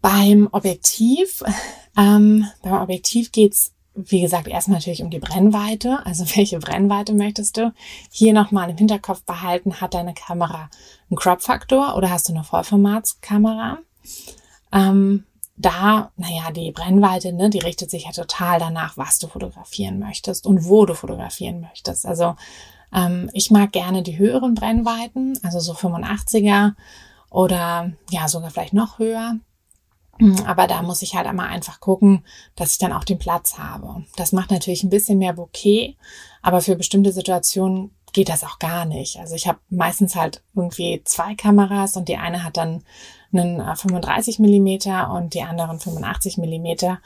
beim 0.01 0.49
Objektiv, 0.51 1.43
ähm, 1.97 2.47
beim 2.61 2.81
Objektiv 2.81 3.31
geht's 3.31 3.73
wie 3.95 4.21
gesagt, 4.21 4.47
erstmal 4.47 4.79
natürlich 4.79 5.03
um 5.03 5.09
die 5.09 5.19
Brennweite. 5.19 6.05
Also 6.05 6.25
welche 6.35 6.59
Brennweite 6.59 7.13
möchtest 7.13 7.57
du? 7.57 7.73
Hier 8.11 8.33
nochmal 8.33 8.69
im 8.69 8.77
Hinterkopf 8.77 9.23
behalten, 9.23 9.81
hat 9.81 9.93
deine 9.93 10.13
Kamera 10.13 10.69
einen 11.09 11.17
Crop-Faktor 11.17 11.95
oder 11.95 12.09
hast 12.09 12.29
du 12.29 12.33
eine 12.33 12.43
Vollformatskamera? 12.43 13.79
Ähm, 14.71 15.25
da, 15.55 16.11
naja, 16.17 16.51
die 16.51 16.71
Brennweite, 16.71 17.31
ne, 17.31 17.49
die 17.49 17.59
richtet 17.59 17.91
sich 17.91 18.05
ja 18.05 18.11
total 18.11 18.59
danach, 18.59 18.97
was 18.97 19.19
du 19.19 19.27
fotografieren 19.27 19.99
möchtest 19.99 20.47
und 20.47 20.65
wo 20.65 20.85
du 20.85 20.95
fotografieren 20.95 21.61
möchtest. 21.61 22.07
Also 22.07 22.35
ähm, 22.93 23.29
ich 23.33 23.51
mag 23.51 23.71
gerne 23.71 24.03
die 24.03 24.17
höheren 24.17 24.55
Brennweiten, 24.55 25.39
also 25.43 25.59
so 25.59 25.73
85er 25.73 26.73
oder 27.29 27.93
ja, 28.09 28.27
sogar 28.27 28.51
vielleicht 28.51 28.73
noch 28.73 28.99
höher. 28.99 29.39
Hm, 30.19 30.35
aber 30.45 30.67
da 30.67 30.81
muss 30.83 31.01
ich 31.01 31.15
halt 31.15 31.25
einmal 31.25 31.47
einfach 31.47 31.79
gucken, 31.79 32.23
dass 32.55 32.73
ich 32.73 32.77
dann 32.77 32.93
auch 32.93 33.03
den 33.03 33.17
Platz 33.17 33.57
habe. 33.57 34.05
Das 34.15 34.31
macht 34.31 34.51
natürlich 34.51 34.83
ein 34.83 34.89
bisschen 34.89 35.17
mehr 35.17 35.33
Bouquet, 35.33 35.97
aber 36.41 36.61
für 36.61 36.75
bestimmte 36.75 37.11
Situationen 37.11 37.91
geht 38.13 38.29
das 38.29 38.43
auch 38.43 38.59
gar 38.59 38.85
nicht. 38.85 39.17
Also 39.19 39.33
ich 39.33 39.47
habe 39.47 39.59
meistens 39.69 40.15
halt 40.15 40.43
irgendwie 40.55 41.01
zwei 41.03 41.33
Kameras 41.33 41.97
und 41.97 42.07
die 42.07 42.17
eine 42.17 42.43
hat 42.43 42.57
dann 42.57 42.83
einen 43.33 43.59
35 43.75 44.37
äh, 44.37 44.41
Millimeter 44.43 45.11
und 45.11 45.33
die 45.33 45.41
anderen 45.41 45.79
85 45.79 46.37
Millimeter. 46.37 46.99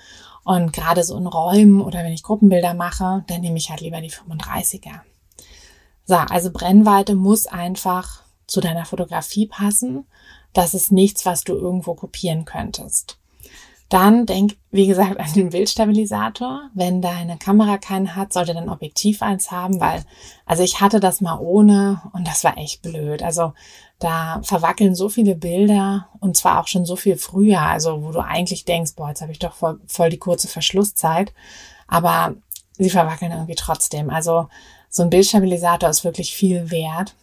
Und 0.44 0.74
gerade 0.74 1.04
so 1.04 1.18
in 1.18 1.28
Räumen 1.28 1.82
oder 1.82 2.00
wenn 2.00 2.12
ich 2.12 2.24
Gruppenbilder 2.24 2.74
mache, 2.74 3.24
dann 3.28 3.42
nehme 3.42 3.58
ich 3.58 3.70
halt 3.70 3.82
lieber 3.82 4.02
die 4.02 4.12
35er. 4.12 5.02
So, 6.08 6.16
also 6.16 6.50
Brennweite 6.52 7.14
muss 7.14 7.46
einfach 7.46 8.24
zu 8.48 8.62
deiner 8.62 8.86
Fotografie 8.86 9.46
passen 9.46 10.06
das 10.58 10.74
ist 10.74 10.92
nichts, 10.92 11.26
was 11.26 11.44
du 11.44 11.54
irgendwo 11.54 11.94
kopieren 11.94 12.44
könntest. 12.44 13.20
Dann 13.90 14.26
denk, 14.26 14.58
wie 14.72 14.88
gesagt, 14.88 15.20
an 15.20 15.32
den 15.34 15.52
Bildstabilisator. 15.52 16.70
Wenn 16.74 17.02
deine 17.02 17.38
Kamera 17.38 17.78
keinen 17.78 18.16
hat, 18.16 18.34
sollte 18.34 18.56
dein 18.56 18.68
Objektiv 18.68 19.22
eins 19.22 19.52
haben, 19.52 19.80
weil, 19.80 20.04
also 20.46 20.64
ich 20.64 20.82
hatte 20.82 21.00
das 21.00 21.22
mal 21.22 21.38
ohne 21.40 22.02
und 22.12 22.28
das 22.28 22.44
war 22.44 22.58
echt 22.58 22.82
blöd. 22.82 23.22
Also 23.22 23.54
da 24.00 24.42
verwackeln 24.44 24.96
so 24.96 25.10
viele 25.10 25.36
Bilder 25.36 26.10
und 26.20 26.36
zwar 26.36 26.60
auch 26.60 26.68
schon 26.68 26.86
so 26.86 26.96
viel 26.96 27.18
früher, 27.18 27.62
also 27.62 28.04
wo 28.04 28.12
du 28.12 28.20
eigentlich 28.20 28.66
denkst, 28.66 28.96
boah, 28.96 29.10
jetzt 29.10 29.22
habe 29.22 29.32
ich 29.32 29.40
doch 29.40 29.54
voll, 29.54 29.80
voll 29.88 30.10
die 30.10 30.18
kurze 30.18 30.48
Verschlusszeit. 30.48 31.34
Aber 31.88 32.34
sie 32.78 32.90
verwackeln 32.90 33.32
irgendwie 33.32 33.56
trotzdem. 33.56 34.10
Also 34.10 34.50
so 34.98 35.04
ein 35.04 35.10
Bildstabilisator 35.10 35.90
ist 35.90 36.04
wirklich 36.04 36.34
viel 36.34 36.70
wert. 36.72 37.16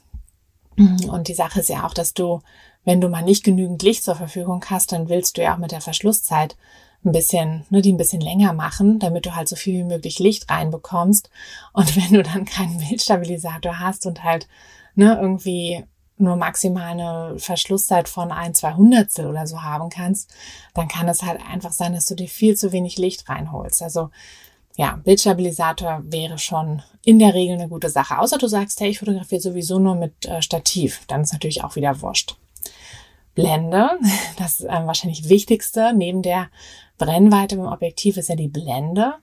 Und 0.76 1.28
die 1.28 1.34
Sache 1.34 1.60
ist 1.60 1.68
ja 1.68 1.86
auch, 1.86 1.94
dass 1.94 2.14
du 2.14 2.40
wenn 2.84 3.00
du 3.00 3.08
mal 3.08 3.22
nicht 3.22 3.44
genügend 3.44 3.82
Licht 3.82 4.04
zur 4.04 4.14
Verfügung 4.14 4.64
hast, 4.68 4.92
dann 4.92 5.08
willst 5.08 5.36
du 5.36 5.42
ja 5.42 5.54
auch 5.54 5.58
mit 5.58 5.72
der 5.72 5.80
Verschlusszeit 5.80 6.56
ein 7.04 7.12
bisschen, 7.12 7.66
ne, 7.70 7.82
die 7.82 7.92
ein 7.92 7.98
bisschen 7.98 8.20
länger 8.20 8.52
machen, 8.52 8.98
damit 8.98 9.26
du 9.26 9.34
halt 9.34 9.48
so 9.48 9.56
viel 9.56 9.80
wie 9.80 9.84
möglich 9.84 10.18
Licht 10.18 10.50
reinbekommst. 10.50 11.30
Und 11.72 11.96
wenn 11.96 12.14
du 12.14 12.22
dann 12.22 12.44
keinen 12.44 12.78
Bildstabilisator 12.78 13.78
hast 13.78 14.06
und 14.06 14.22
halt, 14.22 14.48
ne, 14.94 15.18
irgendwie 15.20 15.84
nur 16.16 16.36
maximal 16.36 16.92
eine 16.92 17.38
Verschlusszeit 17.38 18.08
von 18.08 18.30
ein, 18.30 18.54
zwei 18.54 18.74
Hundertstel 18.74 19.26
oder 19.26 19.46
so 19.46 19.62
haben 19.62 19.90
kannst, 19.90 20.32
dann 20.72 20.88
kann 20.88 21.08
es 21.08 21.22
halt 21.22 21.40
einfach 21.50 21.72
sein, 21.72 21.92
dass 21.92 22.06
du 22.06 22.14
dir 22.14 22.28
viel 22.28 22.56
zu 22.56 22.70
wenig 22.70 22.96
Licht 22.98 23.28
reinholst. 23.28 23.82
Also, 23.82 24.10
ja, 24.76 24.98
Bildstabilisator 25.04 26.02
wäre 26.04 26.38
schon 26.38 26.82
in 27.04 27.18
der 27.18 27.34
Regel 27.34 27.54
eine 27.54 27.68
gute 27.68 27.90
Sache. 27.90 28.18
Außer 28.18 28.38
du 28.38 28.48
sagst, 28.48 28.80
hey, 28.80 28.90
ich 28.90 28.98
fotografiere 28.98 29.40
sowieso 29.40 29.78
nur 29.78 29.94
mit 29.94 30.26
äh, 30.26 30.42
Stativ. 30.42 31.02
Dann 31.06 31.22
ist 31.22 31.32
natürlich 31.32 31.62
auch 31.62 31.76
wieder 31.76 32.00
wurscht. 32.00 32.36
Blende. 33.34 33.90
Das 34.36 34.60
äh, 34.60 34.68
wahrscheinlich 34.68 35.28
wichtigste 35.28 35.92
neben 35.94 36.22
der 36.22 36.48
Brennweite 36.98 37.56
beim 37.56 37.72
Objektiv 37.72 38.16
ist 38.16 38.28
ja 38.28 38.36
die 38.36 38.48
Blende. 38.48 39.14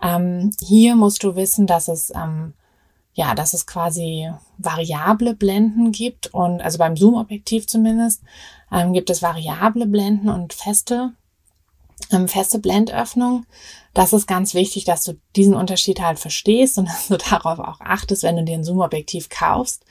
Ähm, 0.00 0.50
hier 0.60 0.94
musst 0.94 1.24
du 1.24 1.34
wissen, 1.34 1.66
dass 1.66 1.88
es 1.88 2.10
ähm, 2.14 2.54
ja, 3.18 3.34
dass 3.34 3.52
es 3.52 3.66
quasi 3.66 4.30
variable 4.58 5.34
Blenden 5.34 5.90
gibt 5.90 6.32
und 6.32 6.60
also 6.60 6.78
beim 6.78 6.96
Zoom-Objektiv 6.96 7.66
zumindest 7.66 8.22
ähm, 8.70 8.92
gibt 8.92 9.10
es 9.10 9.22
variable 9.22 9.86
Blenden 9.86 10.28
und 10.28 10.52
feste 10.52 11.14
ähm, 12.10 12.28
feste 12.28 12.58
Blendöffnung. 12.58 13.46
Das 13.94 14.12
ist 14.12 14.26
ganz 14.26 14.54
wichtig, 14.54 14.84
dass 14.84 15.04
du 15.04 15.14
diesen 15.36 15.54
Unterschied 15.54 16.00
halt 16.00 16.18
verstehst 16.18 16.78
und 16.78 16.88
dass 16.88 17.08
du 17.08 17.16
darauf 17.16 17.58
auch 17.58 17.80
achtest, 17.80 18.22
wenn 18.22 18.36
du 18.36 18.44
dir 18.44 18.54
ein 18.54 18.64
Zoom-Objektiv 18.64 19.28
kaufst. 19.28 19.84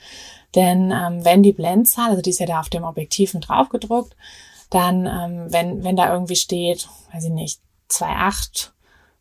Denn 0.54 0.90
ähm, 0.90 1.24
wenn 1.24 1.42
die 1.42 1.52
Blendzahl, 1.52 2.10
also 2.10 2.22
die 2.22 2.30
ist 2.30 2.40
ja 2.40 2.46
da 2.46 2.60
auf 2.60 2.70
dem 2.70 2.84
Objektiv 2.84 3.34
mit 3.34 3.48
drauf 3.48 3.68
gedruckt, 3.68 4.16
dann, 4.70 5.06
ähm, 5.06 5.52
wenn, 5.52 5.84
wenn 5.84 5.96
da 5.96 6.12
irgendwie 6.12 6.36
steht, 6.36 6.88
weiß 7.12 7.24
ich 7.24 7.30
nicht, 7.30 7.60
2,8 7.90 8.70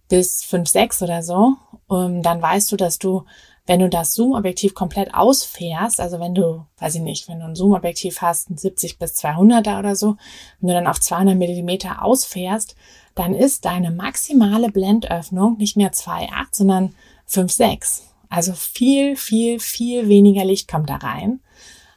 bis 0.10 0.44
5,6 0.44 1.04
oder 1.04 1.24
so, 1.24 1.56
ähm, 1.92 2.22
dann 2.22 2.42
weißt 2.42 2.72
du, 2.72 2.78
dass 2.78 2.98
du, 2.98 3.26
wenn 3.68 3.82
du 3.82 3.90
das 3.90 4.14
Zoom-Objektiv 4.14 4.74
komplett 4.74 5.14
ausfährst, 5.14 6.00
also 6.00 6.20
wenn 6.20 6.34
du, 6.34 6.66
weiß 6.80 6.96
ich 6.96 7.02
nicht, 7.02 7.28
wenn 7.28 7.40
du 7.40 7.46
ein 7.46 7.56
Zoom-Objektiv 7.56 8.22
hast, 8.22 8.50
ein 8.50 8.58
70 8.58 8.98
bis 8.98 9.14
200er 9.24 9.78
oder 9.78 9.96
so, 9.96 10.16
wenn 10.60 10.70
du 10.70 10.74
dann 10.74 10.88
auf 10.88 11.00
200 11.00 11.38
Millimeter 11.38 12.04
ausfährst, 12.04 12.76
dann 13.14 13.36
ist 13.36 13.66
deine 13.66 13.92
maximale 13.92 14.72
Blendöffnung 14.72 15.58
nicht 15.58 15.76
mehr 15.76 15.92
2,8, 15.92 16.30
sondern 16.52 16.96
5,6. 17.30 18.02
Also 18.30 18.54
viel, 18.54 19.16
viel, 19.18 19.60
viel 19.60 20.08
weniger 20.08 20.46
Licht 20.46 20.70
kommt 20.70 20.90
da 20.90 20.96
rein. 20.96 21.42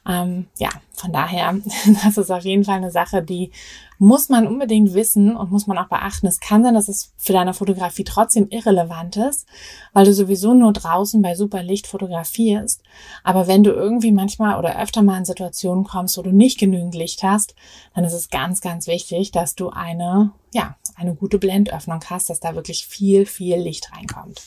Ähm, 0.07 0.47
ja, 0.57 0.69
von 0.93 1.13
daher, 1.13 1.55
das 2.03 2.17
ist 2.17 2.31
auf 2.31 2.43
jeden 2.43 2.63
Fall 2.63 2.77
eine 2.77 2.91
Sache, 2.91 3.21
die 3.21 3.51
muss 3.99 4.29
man 4.29 4.47
unbedingt 4.47 4.95
wissen 4.95 5.35
und 5.35 5.51
muss 5.51 5.67
man 5.67 5.77
auch 5.77 5.87
beachten. 5.87 6.25
Es 6.25 6.39
kann 6.39 6.63
sein, 6.63 6.73
dass 6.73 6.87
es 6.87 7.13
für 7.17 7.33
deine 7.33 7.53
Fotografie 7.53 8.03
trotzdem 8.03 8.47
irrelevant 8.49 9.15
ist, 9.15 9.47
weil 9.93 10.05
du 10.05 10.13
sowieso 10.13 10.55
nur 10.55 10.73
draußen 10.73 11.21
bei 11.21 11.35
super 11.35 11.61
Licht 11.61 11.85
fotografierst. 11.85 12.81
Aber 13.23 13.45
wenn 13.45 13.63
du 13.63 13.69
irgendwie 13.69 14.11
manchmal 14.11 14.57
oder 14.57 14.81
öfter 14.81 15.03
mal 15.03 15.19
in 15.19 15.25
Situationen 15.25 15.83
kommst, 15.83 16.17
wo 16.17 16.23
du 16.23 16.31
nicht 16.31 16.59
genügend 16.59 16.95
Licht 16.95 17.21
hast, 17.21 17.53
dann 17.93 18.03
ist 18.03 18.13
es 18.13 18.29
ganz, 18.31 18.61
ganz 18.61 18.87
wichtig, 18.87 19.31
dass 19.31 19.53
du 19.53 19.69
eine, 19.69 20.31
ja, 20.51 20.75
eine 20.95 21.13
gute 21.13 21.37
Blendöffnung 21.37 22.03
hast, 22.09 22.31
dass 22.31 22.39
da 22.39 22.55
wirklich 22.55 22.87
viel, 22.87 23.27
viel 23.27 23.57
Licht 23.57 23.91
reinkommt. 23.95 24.41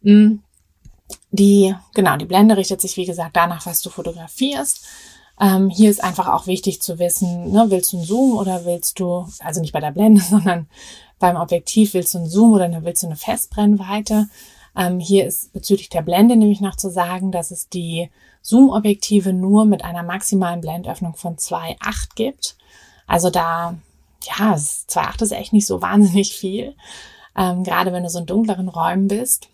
Mm. 0.00 0.36
Die, 1.30 1.74
genau, 1.94 2.16
die 2.16 2.24
Blende 2.24 2.56
richtet 2.56 2.80
sich, 2.80 2.96
wie 2.96 3.06
gesagt, 3.06 3.36
danach, 3.36 3.66
was 3.66 3.82
du 3.82 3.90
fotografierst. 3.90 4.84
Ähm, 5.40 5.70
hier 5.70 5.90
ist 5.90 6.04
einfach 6.04 6.28
auch 6.28 6.46
wichtig 6.46 6.82
zu 6.82 6.98
wissen, 6.98 7.50
ne, 7.50 7.66
willst 7.70 7.92
du 7.92 7.96
einen 7.96 8.06
Zoom 8.06 8.36
oder 8.36 8.64
willst 8.66 9.00
du, 9.00 9.26
also 9.38 9.60
nicht 9.60 9.72
bei 9.72 9.80
der 9.80 9.92
Blende, 9.92 10.20
sondern 10.28 10.68
beim 11.18 11.36
Objektiv 11.36 11.94
willst 11.94 12.14
du 12.14 12.18
einen 12.18 12.28
Zoom 12.28 12.52
oder 12.52 12.84
willst 12.84 13.02
du 13.02 13.06
eine 13.06 13.16
Festbrennweite. 13.16 14.28
Ähm, 14.76 15.00
hier 15.00 15.26
ist 15.26 15.52
bezüglich 15.52 15.88
der 15.88 16.02
Blende 16.02 16.36
nämlich 16.36 16.60
noch 16.60 16.76
zu 16.76 16.90
sagen, 16.90 17.32
dass 17.32 17.50
es 17.50 17.68
die 17.68 18.10
Zoom-Objektive 18.42 19.32
nur 19.32 19.64
mit 19.64 19.84
einer 19.84 20.02
maximalen 20.02 20.60
Blendöffnung 20.60 21.14
von 21.14 21.36
2,8 21.36 22.10
gibt. 22.14 22.56
Also 23.06 23.30
da, 23.30 23.76
ja, 24.22 24.54
2,8 24.54 25.22
ist 25.22 25.32
echt 25.32 25.52
nicht 25.52 25.66
so 25.66 25.82
wahnsinnig 25.82 26.34
viel. 26.34 26.74
Ähm, 27.36 27.64
gerade 27.64 27.92
wenn 27.92 28.02
du 28.02 28.10
so 28.10 28.20
in 28.20 28.26
dunkleren 28.26 28.68
Räumen 28.68 29.08
bist. 29.08 29.48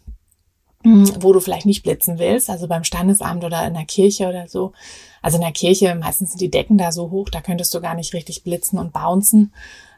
Mhm. 0.87 1.11
wo 1.21 1.33
du 1.33 1.41
vielleicht 1.41 1.67
nicht 1.67 1.83
blitzen 1.83 2.21
willst, 2.21 2.49
also 2.49 2.69
beim 2.69 2.85
Standesamt 2.85 3.43
oder 3.43 3.67
in 3.67 3.75
der 3.75 3.87
Kirche 3.87 4.29
oder 4.29 4.47
so. 4.47 4.73
Also 5.21 5.37
in 5.37 5.43
der 5.43 5.51
Kirche, 5.51 5.93
meistens 5.97 6.31
sind 6.31 6.41
die 6.41 6.51
Decken 6.51 6.79
da 6.79 6.93
so 6.93 7.11
hoch, 7.11 7.29
da 7.29 7.41
könntest 7.41 7.75
du 7.75 7.81
gar 7.81 7.97
nicht 7.97 8.15
richtig 8.15 8.45
blitzen 8.45 8.79
und 8.79 8.93
bouncen. 8.93 9.53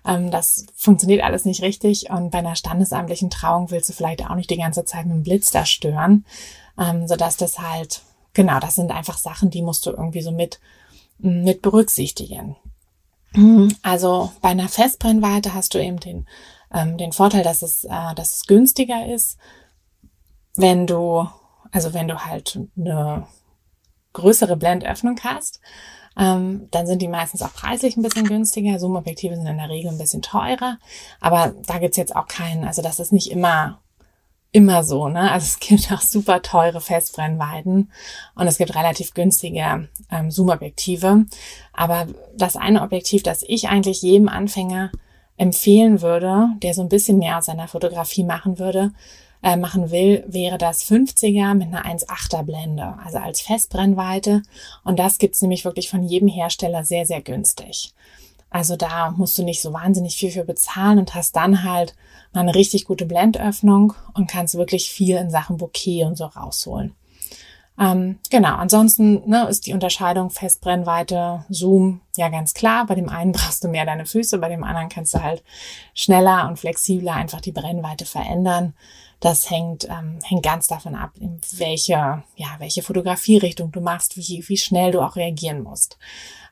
Ähm, 0.06 0.30
das 0.30 0.64
funktioniert 0.74 1.22
alles 1.22 1.44
nicht 1.44 1.60
richtig. 1.60 2.08
Und 2.08 2.30
bei 2.30 2.38
einer 2.38 2.56
standesamtlichen 2.56 3.28
Trauung 3.28 3.70
willst 3.70 3.90
du 3.90 3.92
vielleicht 3.92 4.24
auch 4.24 4.34
nicht 4.34 4.48
die 4.48 4.56
ganze 4.56 4.86
Zeit 4.86 5.04
mit 5.04 5.14
dem 5.14 5.22
Blitz 5.24 5.50
da 5.50 5.66
stören, 5.66 6.24
ähm, 6.78 7.06
sodass 7.06 7.36
das 7.36 7.58
halt, 7.58 8.00
genau, 8.32 8.58
das 8.58 8.76
sind 8.76 8.90
einfach 8.90 9.18
Sachen, 9.18 9.50
die 9.50 9.60
musst 9.60 9.84
du 9.84 9.90
irgendwie 9.90 10.22
so 10.22 10.32
mit, 10.32 10.58
mit 11.18 11.60
berücksichtigen. 11.60 12.56
Mhm. 13.34 13.76
Also 13.82 14.32
bei 14.40 14.48
einer 14.48 14.70
Festbrennweite 14.70 15.52
hast 15.52 15.74
du 15.74 15.84
eben 15.84 16.00
den, 16.00 16.26
ähm, 16.72 16.96
den 16.96 17.12
Vorteil, 17.12 17.44
dass 17.44 17.60
es, 17.60 17.84
äh, 17.84 18.14
dass 18.14 18.36
es 18.36 18.46
günstiger 18.46 19.04
ist 19.06 19.36
wenn 20.58 20.86
du, 20.86 21.26
also 21.70 21.94
wenn 21.94 22.08
du 22.08 22.24
halt 22.24 22.58
eine 22.76 23.26
größere 24.12 24.56
Blendöffnung 24.56 25.18
hast, 25.22 25.60
ähm, 26.18 26.68
dann 26.72 26.86
sind 26.86 27.00
die 27.00 27.08
meistens 27.08 27.42
auch 27.42 27.54
preislich 27.54 27.96
ein 27.96 28.02
bisschen 28.02 28.26
günstiger. 28.26 28.78
Zoom-Objektive 28.78 29.36
sind 29.36 29.46
in 29.46 29.58
der 29.58 29.68
Regel 29.68 29.90
ein 29.90 29.98
bisschen 29.98 30.20
teurer, 30.20 30.78
aber 31.20 31.54
da 31.66 31.78
gibt's 31.78 31.96
jetzt 31.96 32.16
auch 32.16 32.26
keinen, 32.26 32.64
also 32.64 32.82
das 32.82 32.98
ist 32.98 33.12
nicht 33.12 33.30
immer 33.30 33.80
immer 34.50 34.82
so, 34.82 35.08
ne? 35.08 35.30
Also 35.30 35.44
es 35.44 35.60
gibt 35.60 35.92
auch 35.92 36.00
super 36.00 36.42
teure 36.42 36.80
Festbrennweiten 36.80 37.92
und 38.34 38.46
es 38.46 38.58
gibt 38.58 38.74
relativ 38.74 39.14
günstige 39.14 39.88
ähm, 40.10 40.30
Zoom-Objektive. 40.30 41.26
Aber 41.72 42.06
das 42.34 42.56
eine 42.56 42.82
Objektiv, 42.82 43.22
das 43.22 43.44
ich 43.46 43.68
eigentlich 43.68 44.02
jedem 44.02 44.28
Anfänger 44.28 44.90
empfehlen 45.36 46.00
würde, 46.00 46.48
der 46.62 46.74
so 46.74 46.82
ein 46.82 46.88
bisschen 46.88 47.18
mehr 47.18 47.38
aus 47.38 47.44
seiner 47.46 47.68
Fotografie 47.68 48.24
machen 48.24 48.58
würde, 48.58 48.92
äh, 49.42 49.56
machen 49.56 49.90
will, 49.90 50.24
wäre 50.26 50.58
das 50.58 50.84
50er 50.84 51.54
mit 51.54 51.68
einer 51.68 51.84
1,8er 51.84 52.42
Blende, 52.42 52.94
also 53.04 53.18
als 53.18 53.40
Festbrennweite. 53.40 54.42
Und 54.84 54.98
das 54.98 55.18
gibt's 55.18 55.42
nämlich 55.42 55.64
wirklich 55.64 55.88
von 55.88 56.02
jedem 56.02 56.28
Hersteller 56.28 56.84
sehr, 56.84 57.06
sehr 57.06 57.20
günstig. 57.20 57.92
Also 58.50 58.76
da 58.76 59.10
musst 59.10 59.36
du 59.38 59.42
nicht 59.42 59.60
so 59.60 59.72
wahnsinnig 59.72 60.16
viel 60.16 60.30
für 60.30 60.44
bezahlen 60.44 60.98
und 60.98 61.14
hast 61.14 61.36
dann 61.36 61.64
halt 61.64 61.94
mal 62.32 62.40
eine 62.40 62.54
richtig 62.54 62.86
gute 62.86 63.04
Blendöffnung 63.04 63.92
und 64.14 64.30
kannst 64.30 64.56
wirklich 64.56 64.88
viel 64.90 65.16
in 65.16 65.30
Sachen 65.30 65.58
Bouquet 65.58 66.04
und 66.04 66.16
so 66.16 66.24
rausholen. 66.24 66.94
Ähm, 67.80 68.18
genau, 68.30 68.56
ansonsten 68.56 69.28
ne, 69.28 69.46
ist 69.48 69.66
die 69.66 69.72
Unterscheidung 69.72 70.30
Festbrennweite, 70.30 71.44
Zoom 71.48 72.00
ja 72.16 72.28
ganz 72.28 72.54
klar. 72.54 72.86
Bei 72.86 72.94
dem 72.94 73.08
einen 73.08 73.32
brauchst 73.32 73.62
du 73.62 73.68
mehr 73.68 73.86
deine 73.86 74.06
Füße, 74.06 74.38
bei 74.38 74.48
dem 74.48 74.64
anderen 74.64 74.88
kannst 74.88 75.14
du 75.14 75.22
halt 75.22 75.44
schneller 75.94 76.48
und 76.48 76.58
flexibler 76.58 77.14
einfach 77.14 77.40
die 77.40 77.52
Brennweite 77.52 78.04
verändern. 78.04 78.74
Das 79.20 79.50
hängt, 79.50 79.84
ähm, 79.88 80.20
hängt 80.22 80.44
ganz 80.44 80.68
davon 80.68 80.94
ab, 80.94 81.12
in 81.18 81.40
welche, 81.56 82.22
ja, 82.36 82.48
welche 82.58 82.82
Fotografierichtung 82.82 83.72
du 83.72 83.80
machst, 83.80 84.16
wie, 84.16 84.44
wie 84.46 84.56
schnell 84.56 84.92
du 84.92 85.00
auch 85.00 85.16
reagieren 85.16 85.62
musst. 85.62 85.98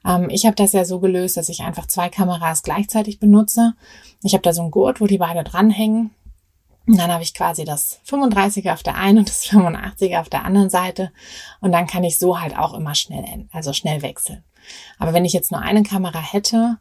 Ähm, 0.05 0.29
ich 0.31 0.47
habe 0.47 0.57
das 0.57 0.73
ja 0.73 0.85
so 0.85 0.99
gelöst, 1.01 1.37
dass 1.37 1.49
ich 1.49 1.61
einfach 1.63 1.87
zwei 1.87 2.09
Kameras 2.09 2.63
gleichzeitig 2.63 3.21
benutze. 3.21 3.75
Ich 4.23 4.33
habe 4.33 4.43
da 4.43 4.53
so 4.53 4.63
ein 4.63 4.71
Gurt, 4.71 5.01
wo 5.01 5.07
die 5.07 5.19
beide 5.19 5.45
dranhängen. 5.45 6.11
Und 6.87 6.99
dann 6.99 7.11
habe 7.11 7.25
ich 7.25 7.35
quasi 7.35 7.65
das 7.65 8.01
35er 8.09 8.73
auf 8.73 8.85
der 8.85 8.97
einen 8.97 9.19
und 9.19 9.29
das 9.29 9.45
85er 9.47 10.21
auf 10.21 10.29
der 10.29 10.45
anderen 10.45 10.71
Seite. 10.71 11.13
Und 11.61 11.73
dann 11.73 11.87
kann 11.87 12.05
ich 12.05 12.19
so 12.19 12.41
halt 12.41 12.57
auch 12.57 12.75
immer 12.75 12.95
schnell, 12.95 13.49
also 13.53 13.73
schnell 13.73 14.03
wechseln. 14.03 14.45
Aber 14.99 15.13
wenn 15.13 15.25
ich 15.25 15.33
jetzt 15.33 15.51
nur 15.51 15.61
eine 15.61 15.83
Kamera 15.83 16.21
hätte, 16.21 16.79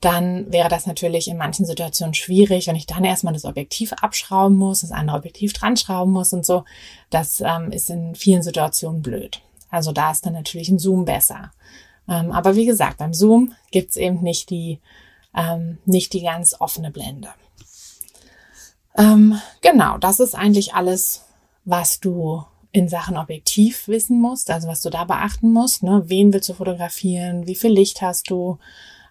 dann 0.00 0.52
wäre 0.52 0.68
das 0.68 0.86
natürlich 0.86 1.28
in 1.28 1.36
manchen 1.36 1.66
Situationen 1.66 2.14
schwierig, 2.14 2.68
wenn 2.68 2.76
ich 2.76 2.86
dann 2.86 3.04
erstmal 3.04 3.32
das 3.32 3.44
Objektiv 3.44 3.92
abschrauben 3.94 4.56
muss, 4.56 4.82
das 4.82 4.92
andere 4.92 5.16
Objektiv 5.16 5.52
dran 5.52 5.76
schrauben 5.76 6.12
muss 6.12 6.32
und 6.32 6.46
so. 6.46 6.64
Das 7.10 7.40
ähm, 7.40 7.72
ist 7.72 7.90
in 7.90 8.14
vielen 8.14 8.42
Situationen 8.42 9.02
blöd. 9.02 9.40
Also 9.70 9.92
da 9.92 10.12
ist 10.12 10.24
dann 10.24 10.34
natürlich 10.34 10.68
ein 10.68 10.78
Zoom 10.78 11.04
besser. 11.04 11.50
Ähm, 12.08 12.30
aber 12.30 12.54
wie 12.54 12.66
gesagt, 12.66 12.98
beim 12.98 13.12
Zoom 13.12 13.54
gibt's 13.72 13.96
eben 13.96 14.22
nicht 14.22 14.50
die, 14.50 14.80
ähm, 15.34 15.78
nicht 15.84 16.12
die 16.12 16.22
ganz 16.22 16.54
offene 16.58 16.92
Blende. 16.92 17.28
Ähm, 18.96 19.40
genau, 19.62 19.98
das 19.98 20.20
ist 20.20 20.34
eigentlich 20.34 20.74
alles, 20.74 21.24
was 21.64 21.98
du 21.98 22.44
in 22.70 22.88
Sachen 22.88 23.16
Objektiv 23.16 23.88
wissen 23.88 24.20
musst, 24.20 24.50
also 24.50 24.68
was 24.68 24.80
du 24.80 24.90
da 24.90 25.04
beachten 25.04 25.52
musst. 25.52 25.82
Ne? 25.82 26.04
Wen 26.06 26.32
willst 26.32 26.48
du 26.48 26.54
fotografieren? 26.54 27.46
Wie 27.46 27.56
viel 27.56 27.72
Licht 27.72 28.00
hast 28.00 28.30
du? 28.30 28.58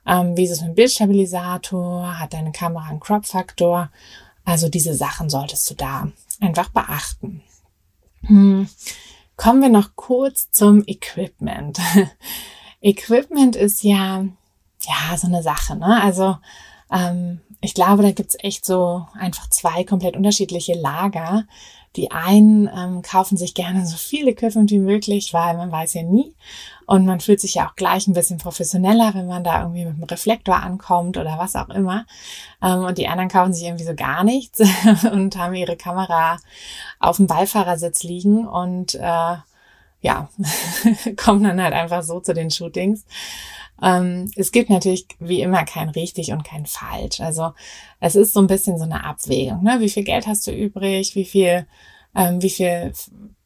Ähm, 0.07 0.37
wie 0.37 0.45
ist 0.45 0.51
es 0.51 0.61
mit 0.61 0.69
dem 0.69 0.75
Bildstabilisator? 0.75 2.19
Hat 2.19 2.33
deine 2.33 2.51
Kamera 2.51 2.89
einen 2.89 2.99
Crop-Faktor? 2.99 3.91
Also 4.45 4.69
diese 4.69 4.93
Sachen 4.93 5.29
solltest 5.29 5.69
du 5.69 5.75
da 5.75 6.07
einfach 6.39 6.69
beachten. 6.69 7.43
Hm. 8.21 8.69
Kommen 9.35 9.61
wir 9.61 9.69
noch 9.69 9.95
kurz 9.95 10.49
zum 10.51 10.83
Equipment. 10.87 11.79
Equipment 12.81 13.55
ist 13.55 13.83
ja, 13.83 14.25
ja, 14.81 15.17
so 15.17 15.27
eine 15.27 15.43
Sache, 15.43 15.75
ne? 15.75 16.01
Also, 16.01 16.37
ähm, 16.91 17.41
ich 17.59 17.73
glaube, 17.73 18.03
da 18.03 18.11
gibt's 18.11 18.37
echt 18.39 18.65
so 18.65 19.05
einfach 19.13 19.49
zwei 19.49 19.83
komplett 19.83 20.15
unterschiedliche 20.15 20.73
Lager. 20.73 21.45
Die 21.97 22.11
einen 22.11 22.69
ähm, 22.73 23.01
kaufen 23.01 23.37
sich 23.37 23.55
gerne 23.55 23.85
so 23.85 23.97
viele 23.97 24.31
Equipment 24.31 24.69
wie 24.69 24.79
möglich, 24.79 25.33
weil 25.33 25.57
man 25.57 25.71
weiß 25.71 25.95
ja 25.95 26.03
nie. 26.03 26.35
Und 26.85 27.05
man 27.05 27.19
fühlt 27.19 27.41
sich 27.41 27.55
ja 27.55 27.67
auch 27.67 27.75
gleich 27.75 28.07
ein 28.07 28.13
bisschen 28.13 28.37
professioneller, 28.37 29.13
wenn 29.13 29.27
man 29.27 29.43
da 29.43 29.61
irgendwie 29.61 29.83
mit 29.83 29.95
einem 29.95 30.03
Reflektor 30.03 30.55
ankommt 30.55 31.17
oder 31.17 31.37
was 31.37 31.55
auch 31.55 31.69
immer. 31.69 32.05
Ähm, 32.61 32.85
und 32.85 32.97
die 32.99 33.07
anderen 33.07 33.29
kaufen 33.29 33.53
sich 33.53 33.65
irgendwie 33.65 33.83
so 33.83 33.95
gar 33.95 34.23
nichts 34.23 34.61
und 35.11 35.35
haben 35.37 35.55
ihre 35.55 35.75
Kamera 35.75 36.37
auf 36.99 37.17
dem 37.17 37.27
Beifahrersitz 37.27 38.03
liegen 38.03 38.47
und 38.47 38.95
äh, 38.95 39.35
ja, 40.01 40.29
kommen 41.17 41.43
dann 41.43 41.61
halt 41.61 41.73
einfach 41.73 42.03
so 42.03 42.19
zu 42.19 42.33
den 42.33 42.51
Shootings. 42.51 43.05
Ähm, 43.81 44.31
es 44.35 44.51
gibt 44.51 44.69
natürlich 44.69 45.07
wie 45.19 45.41
immer 45.41 45.63
kein 45.65 45.89
richtig 45.89 46.31
und 46.31 46.43
kein 46.43 46.65
falsch. 46.65 47.19
Also 47.19 47.53
es 47.99 48.15
ist 48.15 48.33
so 48.33 48.39
ein 48.39 48.47
bisschen 48.47 48.77
so 48.77 48.83
eine 48.83 49.03
Abwägung. 49.03 49.63
Ne? 49.63 49.77
Wie 49.79 49.89
viel 49.89 50.03
Geld 50.03 50.27
hast 50.27 50.47
du 50.47 50.51
übrig? 50.51 51.15
Wie 51.15 51.25
viel, 51.25 51.67
ähm, 52.15 52.41
wie 52.41 52.49
viel 52.49 52.93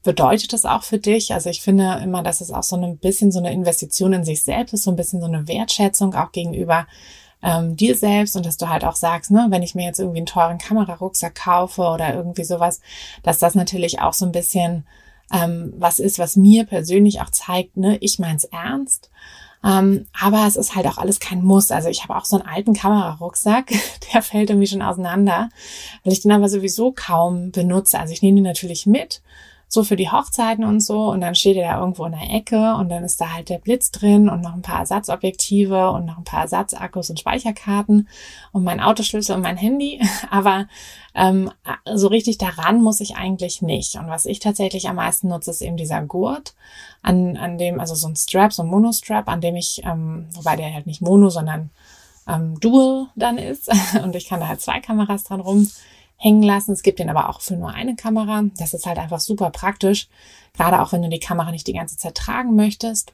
bedeutet 0.03 0.53
das 0.53 0.65
auch 0.65 0.83
für 0.83 0.97
dich? 0.97 1.33
Also 1.33 1.49
ich 1.49 1.61
finde 1.61 1.99
immer, 2.03 2.23
dass 2.23 2.41
es 2.41 2.51
auch 2.51 2.63
so 2.63 2.75
ein 2.75 2.97
bisschen 2.97 3.31
so 3.31 3.39
eine 3.39 3.51
Investition 3.51 4.13
in 4.13 4.23
sich 4.23 4.43
selbst 4.43 4.73
ist, 4.73 4.83
so 4.83 4.91
ein 4.91 4.97
bisschen 4.97 5.19
so 5.19 5.27
eine 5.27 5.47
Wertschätzung 5.47 6.15
auch 6.15 6.31
gegenüber 6.31 6.87
ähm, 7.43 7.75
dir 7.75 7.95
selbst 7.95 8.35
und 8.35 8.45
dass 8.45 8.57
du 8.57 8.69
halt 8.69 8.85
auch 8.85 8.95
sagst, 8.95 9.31
ne, 9.31 9.47
wenn 9.49 9.63
ich 9.63 9.75
mir 9.75 9.85
jetzt 9.85 9.99
irgendwie 9.99 10.19
einen 10.19 10.27
teuren 10.27 10.59
Kamerarucksack 10.59 11.35
kaufe 11.35 11.81
oder 11.81 12.13
irgendwie 12.13 12.43
sowas, 12.43 12.81
dass 13.23 13.39
das 13.39 13.55
natürlich 13.55 13.99
auch 13.99 14.13
so 14.13 14.25
ein 14.25 14.31
bisschen 14.31 14.85
ähm, 15.33 15.73
was 15.77 15.99
ist, 15.99 16.19
was 16.19 16.35
mir 16.35 16.65
persönlich 16.65 17.21
auch 17.21 17.29
zeigt, 17.29 17.77
ne, 17.77 17.97
ich 17.97 18.19
mein's 18.19 18.43
ernst. 18.45 19.09
Ähm, 19.63 20.07
aber 20.19 20.47
es 20.47 20.55
ist 20.55 20.75
halt 20.75 20.87
auch 20.87 20.97
alles 20.97 21.19
kein 21.19 21.43
Muss. 21.43 21.71
Also 21.71 21.89
ich 21.89 22.03
habe 22.03 22.15
auch 22.15 22.25
so 22.25 22.37
einen 22.37 22.47
alten 22.47 22.73
Kamerarucksack, 22.73 23.71
der 24.13 24.21
fällt 24.21 24.49
irgendwie 24.49 24.67
schon 24.67 24.81
auseinander, 24.81 25.49
weil 26.03 26.13
ich 26.13 26.21
den 26.21 26.31
aber 26.31 26.49
sowieso 26.49 26.91
kaum 26.91 27.51
benutze. 27.51 27.99
Also 27.99 28.13
ich 28.13 28.21
nehme 28.21 28.37
den 28.37 28.45
natürlich 28.45 28.85
mit 28.85 29.21
so 29.71 29.85
für 29.85 29.95
die 29.95 30.11
Hochzeiten 30.11 30.65
und 30.65 30.81
so. 30.81 31.05
Und 31.05 31.21
dann 31.21 31.33
steht 31.33 31.55
er 31.55 31.71
da 31.71 31.79
irgendwo 31.79 32.03
in 32.03 32.11
der 32.11 32.29
Ecke 32.29 32.75
und 32.75 32.89
dann 32.89 33.05
ist 33.05 33.21
da 33.21 33.31
halt 33.31 33.47
der 33.47 33.57
Blitz 33.57 33.89
drin 33.89 34.27
und 34.27 34.41
noch 34.41 34.53
ein 34.53 34.61
paar 34.61 34.79
Ersatzobjektive 34.79 35.91
und 35.91 36.05
noch 36.05 36.17
ein 36.17 36.25
paar 36.25 36.41
Ersatzakkus 36.41 37.09
und 37.09 37.19
Speicherkarten 37.19 38.09
und 38.51 38.65
mein 38.65 38.81
Autoschlüssel 38.81 39.33
und 39.33 39.41
mein 39.41 39.55
Handy. 39.55 40.01
Aber 40.29 40.67
ähm, 41.15 41.51
so 41.93 42.07
richtig 42.07 42.37
daran 42.37 42.81
muss 42.81 42.99
ich 42.99 43.15
eigentlich 43.15 43.61
nicht. 43.61 43.95
Und 43.95 44.07
was 44.07 44.25
ich 44.25 44.39
tatsächlich 44.39 44.89
am 44.89 44.97
meisten 44.97 45.29
nutze, 45.29 45.51
ist 45.51 45.61
eben 45.61 45.77
dieser 45.77 46.01
Gurt, 46.01 46.53
an, 47.01 47.37
an 47.37 47.57
dem, 47.57 47.79
also 47.79 47.95
so 47.95 48.07
ein 48.07 48.15
Strap, 48.15 48.53
so 48.53 48.63
ein 48.63 48.69
Monostrap, 48.69 49.27
an 49.27 49.41
dem 49.41 49.55
ich, 49.55 49.81
ähm, 49.85 50.27
wobei 50.33 50.55
der 50.55 50.73
halt 50.73 50.85
nicht 50.87 51.01
Mono, 51.01 51.29
sondern 51.29 51.71
ähm, 52.27 52.59
Dual 52.59 53.07
dann 53.15 53.37
ist. 53.37 53.69
Und 54.03 54.15
ich 54.15 54.27
kann 54.27 54.39
da 54.39 54.47
halt 54.47 54.61
zwei 54.61 54.79
Kameras 54.79 55.23
dran 55.23 55.41
rum 55.41 55.69
hängen 56.17 56.43
lassen. 56.43 56.71
Es 56.71 56.83
gibt 56.83 56.99
den 56.99 57.09
aber 57.09 57.29
auch 57.29 57.41
für 57.41 57.55
nur 57.55 57.73
eine 57.73 57.95
Kamera. 57.95 58.43
Das 58.57 58.73
ist 58.73 58.85
halt 58.85 58.99
einfach 58.99 59.19
super 59.19 59.49
praktisch. 59.49 60.07
Gerade 60.53 60.81
auch 60.81 60.91
wenn 60.93 61.01
du 61.01 61.09
die 61.09 61.19
Kamera 61.19 61.51
nicht 61.51 61.67
die 61.67 61.73
ganze 61.73 61.97
Zeit 61.97 62.15
tragen 62.15 62.55
möchtest. 62.55 63.13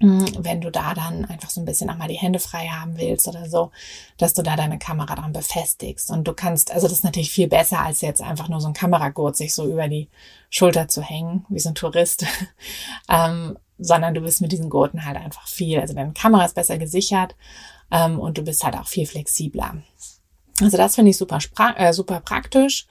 Hm, 0.00 0.26
wenn 0.38 0.60
du 0.60 0.70
da 0.70 0.92
dann 0.92 1.24
einfach 1.24 1.50
so 1.50 1.60
ein 1.60 1.64
bisschen 1.64 1.88
auch 1.88 1.96
mal 1.96 2.08
die 2.08 2.14
Hände 2.14 2.40
frei 2.40 2.66
haben 2.66 2.98
willst 2.98 3.28
oder 3.28 3.48
so, 3.48 3.70
dass 4.18 4.34
du 4.34 4.42
da 4.42 4.56
deine 4.56 4.78
Kamera 4.78 5.14
dran 5.14 5.32
befestigst. 5.32 6.10
Und 6.10 6.26
du 6.26 6.32
kannst, 6.32 6.72
also 6.72 6.88
das 6.88 6.98
ist 6.98 7.04
natürlich 7.04 7.30
viel 7.30 7.48
besser, 7.48 7.80
als 7.80 8.00
jetzt 8.00 8.20
einfach 8.20 8.48
nur 8.48 8.60
so 8.60 8.66
ein 8.66 8.74
Kameragurt 8.74 9.36
sich 9.36 9.54
so 9.54 9.66
über 9.66 9.88
die 9.88 10.08
Schulter 10.50 10.88
zu 10.88 11.00
hängen, 11.00 11.46
wie 11.48 11.60
so 11.60 11.68
ein 11.68 11.76
Tourist. 11.76 12.26
ähm, 13.08 13.56
sondern 13.78 14.14
du 14.14 14.20
bist 14.20 14.40
mit 14.40 14.52
diesen 14.52 14.70
Gurten 14.70 15.04
halt 15.04 15.16
einfach 15.16 15.48
viel, 15.48 15.80
also 15.80 15.94
deine 15.94 16.12
Kamera 16.12 16.44
ist 16.44 16.54
besser 16.54 16.78
gesichert 16.78 17.34
ähm, 17.90 18.18
und 18.18 18.38
du 18.38 18.42
bist 18.42 18.64
halt 18.64 18.76
auch 18.76 18.86
viel 18.86 19.06
flexibler. 19.06 19.76
Also 20.60 20.76
das 20.76 20.94
finde 20.94 21.10
ich 21.10 21.16
super, 21.16 21.38
äh, 21.76 21.92
super 21.92 22.20
praktisch. 22.20 22.86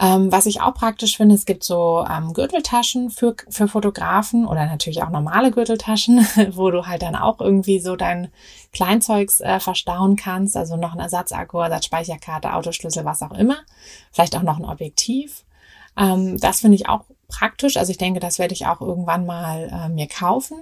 Ähm, 0.00 0.30
was 0.30 0.46
ich 0.46 0.60
auch 0.60 0.74
praktisch 0.74 1.16
finde, 1.16 1.34
es 1.34 1.44
gibt 1.44 1.64
so 1.64 2.06
ähm, 2.08 2.32
Gürteltaschen 2.32 3.10
für, 3.10 3.34
für 3.48 3.66
Fotografen 3.66 4.46
oder 4.46 4.66
natürlich 4.66 5.02
auch 5.02 5.10
normale 5.10 5.50
Gürteltaschen, 5.50 6.18
wo 6.52 6.70
du 6.70 6.86
halt 6.86 7.02
dann 7.02 7.16
auch 7.16 7.40
irgendwie 7.40 7.80
so 7.80 7.96
dein 7.96 8.28
Kleinzeugs 8.72 9.40
äh, 9.40 9.58
verstauen 9.58 10.14
kannst. 10.14 10.56
Also 10.56 10.76
noch 10.76 10.92
ein 10.92 11.00
Ersatzakku, 11.00 11.58
Ersatzspeicherkarte, 11.58 12.54
Autoschlüssel, 12.54 13.04
was 13.04 13.22
auch 13.22 13.32
immer. 13.32 13.56
Vielleicht 14.12 14.36
auch 14.36 14.42
noch 14.42 14.58
ein 14.58 14.64
Objektiv. 14.64 15.44
Ähm, 15.96 16.38
das 16.38 16.60
finde 16.60 16.76
ich 16.76 16.88
auch 16.88 17.04
praktisch. 17.26 17.76
Also 17.76 17.90
ich 17.90 17.98
denke, 17.98 18.20
das 18.20 18.38
werde 18.38 18.54
ich 18.54 18.66
auch 18.66 18.80
irgendwann 18.80 19.26
mal 19.26 19.68
äh, 19.72 19.88
mir 19.88 20.06
kaufen. 20.06 20.58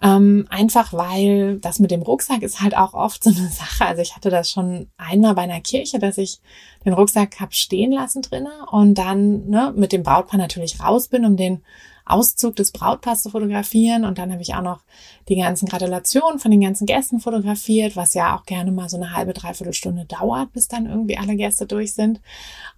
Ähm, 0.00 0.46
einfach 0.48 0.92
weil 0.92 1.58
das 1.58 1.80
mit 1.80 1.90
dem 1.90 2.02
Rucksack 2.02 2.42
ist 2.42 2.60
halt 2.60 2.76
auch 2.76 2.94
oft 2.94 3.24
so 3.24 3.30
eine 3.30 3.48
Sache. 3.50 3.86
Also 3.86 4.02
ich 4.02 4.14
hatte 4.14 4.30
das 4.30 4.50
schon 4.50 4.88
einmal 4.96 5.34
bei 5.34 5.42
einer 5.42 5.60
Kirche, 5.60 5.98
dass 5.98 6.18
ich 6.18 6.40
den 6.84 6.92
Rucksack 6.92 7.40
hab 7.40 7.54
stehen 7.54 7.92
lassen 7.92 8.22
drinnen 8.22 8.52
und 8.70 8.94
dann 8.94 9.48
ne, 9.48 9.72
mit 9.76 9.92
dem 9.92 10.04
Brautpaar 10.04 10.38
natürlich 10.38 10.80
raus 10.80 11.08
bin, 11.08 11.24
um 11.24 11.36
den 11.36 11.62
Auszug 12.08 12.56
des 12.56 12.72
Brautpaars 12.72 13.22
zu 13.22 13.30
fotografieren. 13.30 14.04
Und 14.04 14.18
dann 14.18 14.32
habe 14.32 14.42
ich 14.42 14.54
auch 14.54 14.62
noch 14.62 14.80
die 15.28 15.36
ganzen 15.36 15.68
Gratulationen 15.68 16.38
von 16.38 16.50
den 16.50 16.60
ganzen 16.60 16.86
Gästen 16.86 17.20
fotografiert, 17.20 17.96
was 17.96 18.14
ja 18.14 18.36
auch 18.36 18.44
gerne 18.44 18.72
mal 18.72 18.88
so 18.88 18.96
eine 18.96 19.14
halbe, 19.14 19.34
dreiviertel 19.34 19.74
Stunde 19.74 20.06
dauert, 20.06 20.52
bis 20.52 20.68
dann 20.68 20.86
irgendwie 20.86 21.18
alle 21.18 21.36
Gäste 21.36 21.66
durch 21.66 21.92
sind. 21.92 22.20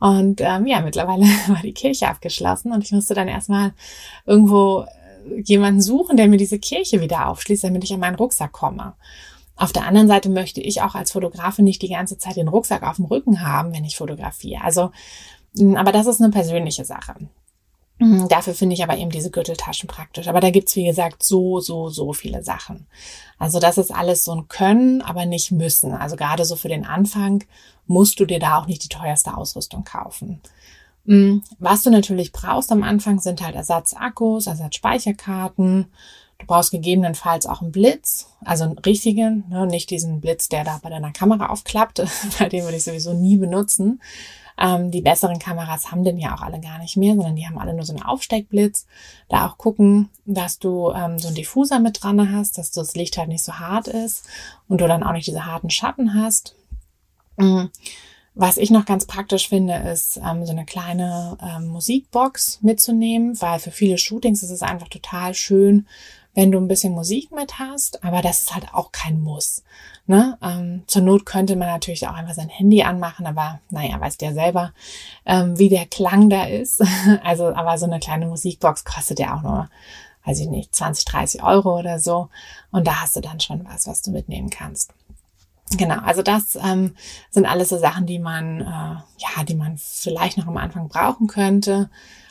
Und 0.01 0.41
ähm, 0.41 0.66
ja, 0.66 0.81
mittlerweile 0.81 1.25
war 1.47 1.62
die 1.62 1.75
Kirche 1.75 2.09
abgeschlossen 2.09 2.73
und 2.73 2.83
ich 2.83 2.93
musste 2.93 3.14
dann 3.14 3.29
erstmal 3.29 3.73
irgendwo 4.27 4.85
jemanden 5.45 5.81
suchen, 5.81 6.16
der 6.16 6.29
mir 6.29 6.37
diese 6.37 6.59
Kirche 6.59 7.01
wieder 7.01 7.29
aufschließt, 7.29 7.64
damit 7.64 7.85
ich 7.85 7.93
an 7.93 8.01
meinen 8.01 8.16
Rucksack 8.16 8.53
komme. 8.53 8.95
Auf 9.57 9.73
der 9.73 9.87
anderen 9.87 10.09
Seite 10.09 10.31
möchte 10.31 10.61
ich 10.61 10.81
auch 10.83 10.95
als 10.95 11.12
Fotografin 11.12 11.64
nicht 11.64 11.83
die 11.83 11.91
ganze 11.91 12.16
Zeit 12.16 12.37
den 12.37 12.49
Rucksack 12.49 12.83
auf 12.83 12.97
dem 12.97 13.05
Rücken 13.05 13.43
haben, 13.43 13.75
wenn 13.75 13.85
ich 13.85 13.97
fotografiere. 13.97 14.62
Also 14.64 14.91
Hm, 15.57 15.77
aber 15.77 15.93
das 15.93 16.07
ist 16.07 16.21
eine 16.21 16.31
persönliche 16.31 16.85
Sache. 16.85 17.14
Hm, 17.99 18.29
dafür 18.29 18.55
finde 18.55 18.75
ich 18.75 18.83
aber 18.83 18.97
eben 18.97 19.11
diese 19.11 19.31
Gürteltaschen 19.31 19.89
praktisch. 19.89 20.29
Aber 20.29 20.41
da 20.41 20.51
gibt's 20.51 20.77
wie 20.77 20.87
gesagt, 20.87 21.23
so, 21.23 21.61
so, 21.61 21.89
so 21.91 22.12
viele 22.12 22.43
Sachen. 22.43 22.87
Also 23.39 23.59
das 23.59 23.79
ist 23.79 23.91
alles 23.91 24.25
so 24.25 24.33
ein 24.35 24.49
Können, 24.49 25.03
aber 25.03 25.27
nicht 25.27 25.53
müssen. 25.53 25.93
Also 25.93 26.16
gerade 26.16 26.45
so 26.45 26.57
für 26.57 26.68
den 26.68 26.87
Anfang 26.87 27.45
musst 27.87 28.21
du 28.21 28.25
dir 28.25 28.39
da 28.39 28.59
auch 28.59 28.66
nicht 28.66 28.85
die 28.85 28.89
teuerste 28.89 29.37
Ausrüstung 29.37 29.85
kaufen. 29.85 30.41
Hm, 31.11 31.43
was 31.59 31.83
du 31.83 31.91
natürlich 31.91 32.31
brauchst 32.31 32.71
am 32.71 32.85
Anfang 32.85 33.19
sind 33.19 33.43
halt 33.43 33.57
Ersatzakkus, 33.57 34.47
Ersatzspeicherkarten. 34.47 35.87
Du 36.39 36.47
brauchst 36.47 36.71
gegebenenfalls 36.71 37.47
auch 37.47 37.63
einen 37.63 37.73
Blitz, 37.73 38.29
also 38.45 38.63
einen 38.63 38.79
richtigen, 38.79 39.45
ne, 39.51 39.67
nicht 39.67 39.91
diesen 39.91 40.21
Blitz, 40.21 40.49
der 40.49 40.63
da 40.63 40.79
bei 40.81 40.89
deiner 40.89 41.11
Kamera 41.11 41.47
aufklappt, 41.49 41.99
weil 42.39 42.49
den 42.49 42.63
würde 42.63 42.77
ich 42.77 42.85
sowieso 42.85 43.13
nie 43.13 43.37
benutzen. 43.37 44.01
Ähm, 44.57 44.93
die 44.93 45.01
besseren 45.01 45.41
Kameras 45.41 45.91
haben 45.91 46.05
den 46.05 46.17
ja 46.17 46.33
auch 46.33 46.43
alle 46.43 46.61
gar 46.61 46.79
nicht 46.79 46.97
mehr, 46.97 47.17
sondern 47.17 47.35
die 47.35 47.45
haben 47.45 47.59
alle 47.59 47.75
nur 47.75 47.85
so 47.85 47.93
einen 47.93 48.05
Aufsteckblitz. 48.05 48.87
Da 49.29 49.49
auch 49.49 49.59
gucken, 49.59 50.11
dass 50.27 50.61
du 50.61 50.93
ähm, 50.93 51.19
so 51.19 51.27
einen 51.27 51.35
Diffuser 51.35 51.81
mit 51.81 52.01
dran 52.01 52.33
hast, 52.33 52.57
dass 52.57 52.71
das 52.71 52.95
Licht 52.95 53.19
halt 53.19 53.31
nicht 53.31 53.43
so 53.43 53.55
hart 53.55 53.89
ist 53.89 54.27
und 54.69 54.81
du 54.81 54.87
dann 54.87 55.03
auch 55.03 55.13
nicht 55.13 55.27
diese 55.27 55.45
harten 55.45 55.71
Schatten 55.71 56.15
hast. 56.15 56.55
Mhm. 57.37 57.71
Was 58.43 58.57
ich 58.57 58.70
noch 58.70 58.86
ganz 58.86 59.05
praktisch 59.05 59.51
finde, 59.51 59.74
ist 59.74 60.16
ähm, 60.16 60.47
so 60.47 60.53
eine 60.53 60.64
kleine 60.64 61.36
ähm, 61.43 61.66
Musikbox 61.66 62.61
mitzunehmen, 62.62 63.38
weil 63.43 63.59
für 63.59 63.70
viele 63.70 63.99
Shootings 63.99 64.43
ist 64.43 64.49
es 64.49 64.62
einfach 64.62 64.88
total 64.88 65.34
schön, 65.34 65.86
wenn 66.34 66.51
du 66.51 66.57
ein 66.59 66.66
bisschen 66.66 66.95
Musik 66.95 67.32
mit 67.32 67.59
hast, 67.59 68.03
aber 68.03 68.22
das 68.22 68.45
ist 68.45 68.55
halt 68.55 68.72
auch 68.72 68.93
kein 68.93 69.20
Muss. 69.20 69.62
Ne? 70.07 70.38
Ähm, 70.43 70.84
zur 70.86 71.03
Not 71.03 71.26
könnte 71.26 71.55
man 71.55 71.68
natürlich 71.68 72.09
auch 72.09 72.14
einfach 72.14 72.32
sein 72.32 72.49
Handy 72.49 72.82
anmachen, 72.82 73.26
aber 73.26 73.61
naja, 73.68 74.01
weißt 74.01 74.22
ja 74.22 74.32
selber, 74.32 74.72
ähm, 75.26 75.59
wie 75.59 75.68
der 75.68 75.84
Klang 75.84 76.30
da 76.30 76.45
ist. 76.45 76.82
Also, 77.22 77.49
aber 77.49 77.76
so 77.76 77.84
eine 77.84 78.01
kleine 78.01 78.24
Musikbox 78.24 78.86
kostet 78.86 79.20
ja 79.20 79.36
auch 79.36 79.43
nur, 79.43 79.68
weiß 80.24 80.41
ich 80.41 80.49
nicht, 80.49 80.74
20, 80.74 81.05
30 81.05 81.43
Euro 81.43 81.78
oder 81.78 81.99
so. 81.99 82.30
Und 82.70 82.86
da 82.86 83.03
hast 83.03 83.16
du 83.16 83.20
dann 83.20 83.38
schon 83.38 83.66
was, 83.66 83.86
was 83.86 84.01
du 84.01 84.11
mitnehmen 84.12 84.49
kannst. 84.49 84.95
Genau, 85.77 86.01
also 86.01 86.23
das 86.23 86.57
ähm, 86.57 86.97
sind 87.31 87.47
alles 87.47 87.68
so 87.68 87.79
Sachen, 87.79 88.07
die 88.07 88.18
man, 88.18 88.61
äh, 88.61 88.64
ja, 88.64 89.45
die 89.49 89.55
man 89.55 89.79
vielleicht 89.79 90.37
noch 90.37 90.49
am 90.49 90.57
Anfang 90.57 90.89
brauchen 90.89 91.29
könnte. 91.29 91.91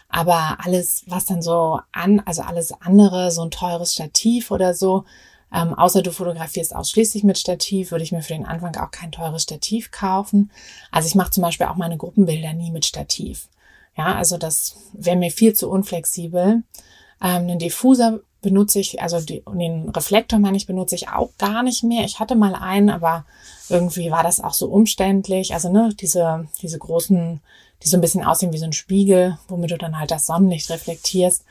Aber 0.09 0.57
alles, 0.63 1.03
was 1.07 1.25
dann 1.25 1.41
so 1.41 1.79
an, 1.91 2.19
also 2.25 2.41
alles 2.41 2.73
andere, 2.81 3.31
so 3.31 3.43
ein 3.43 3.51
teures 3.51 3.93
Stativ 3.93 4.51
oder 4.51 4.73
so, 4.73 5.05
ähm, 5.53 5.73
außer 5.73 6.01
du 6.01 6.11
fotografierst 6.11 6.75
ausschließlich 6.75 7.23
mit 7.23 7.37
Stativ, 7.37 7.91
würde 7.91 8.03
ich 8.03 8.11
mir 8.11 8.21
für 8.21 8.33
den 8.33 8.45
Anfang 8.45 8.75
auch 8.75 8.91
kein 8.91 9.11
teures 9.11 9.43
Stativ 9.43 9.91
kaufen. 9.91 10.51
Also 10.91 11.07
ich 11.07 11.15
mache 11.15 11.31
zum 11.31 11.43
Beispiel 11.43 11.67
auch 11.67 11.75
meine 11.75 11.97
Gruppenbilder 11.97 12.53
nie 12.53 12.71
mit 12.71 12.85
Stativ. 12.85 13.49
Ja, 13.95 14.15
also 14.15 14.37
das 14.37 14.77
wäre 14.93 15.17
mir 15.17 15.31
viel 15.31 15.53
zu 15.53 15.69
unflexibel. 15.69 16.63
Ähm, 17.21 17.41
einen 17.43 17.59
Diffuser 17.59 18.19
benutze 18.41 18.79
ich, 18.79 19.01
also 19.01 19.19
die, 19.19 19.43
den 19.53 19.89
Reflektor 19.89 20.39
meine 20.39 20.57
ich, 20.57 20.67
benutze 20.67 20.95
ich 20.95 21.09
auch 21.09 21.29
gar 21.37 21.63
nicht 21.63 21.83
mehr. 21.83 22.05
Ich 22.05 22.19
hatte 22.19 22.35
mal 22.35 22.55
einen, 22.55 22.89
aber 22.89 23.25
irgendwie 23.69 24.11
war 24.11 24.23
das 24.23 24.39
auch 24.39 24.53
so 24.53 24.67
umständlich. 24.67 25.53
Also 25.53 25.71
ne, 25.71 25.89
diese, 25.99 26.47
diese 26.61 26.79
großen 26.79 27.41
die 27.83 27.87
so 27.87 27.97
ein 27.97 28.01
bisschen 28.01 28.23
aussehen 28.23 28.53
wie 28.53 28.57
so 28.57 28.65
ein 28.65 28.73
Spiegel, 28.73 29.37
womit 29.47 29.71
du 29.71 29.77
dann 29.77 29.99
halt 29.99 30.11
das 30.11 30.25
Sonnenlicht 30.25 30.69
reflektierst. 30.69 31.45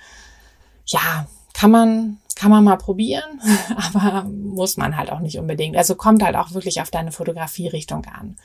Ja, 0.86 1.26
kann 1.54 1.70
man, 1.70 2.18
kann 2.34 2.50
man 2.50 2.64
mal 2.64 2.76
probieren, 2.76 3.40
aber 3.94 4.24
muss 4.24 4.76
man 4.76 4.96
halt 4.96 5.10
auch 5.10 5.20
nicht 5.20 5.38
unbedingt. 5.38 5.76
Also 5.76 5.94
kommt 5.94 6.22
halt 6.22 6.36
auch 6.36 6.52
wirklich 6.52 6.80
auf 6.80 6.90
deine 6.90 7.12
Fotografierichtung 7.12 8.04
an. 8.06 8.36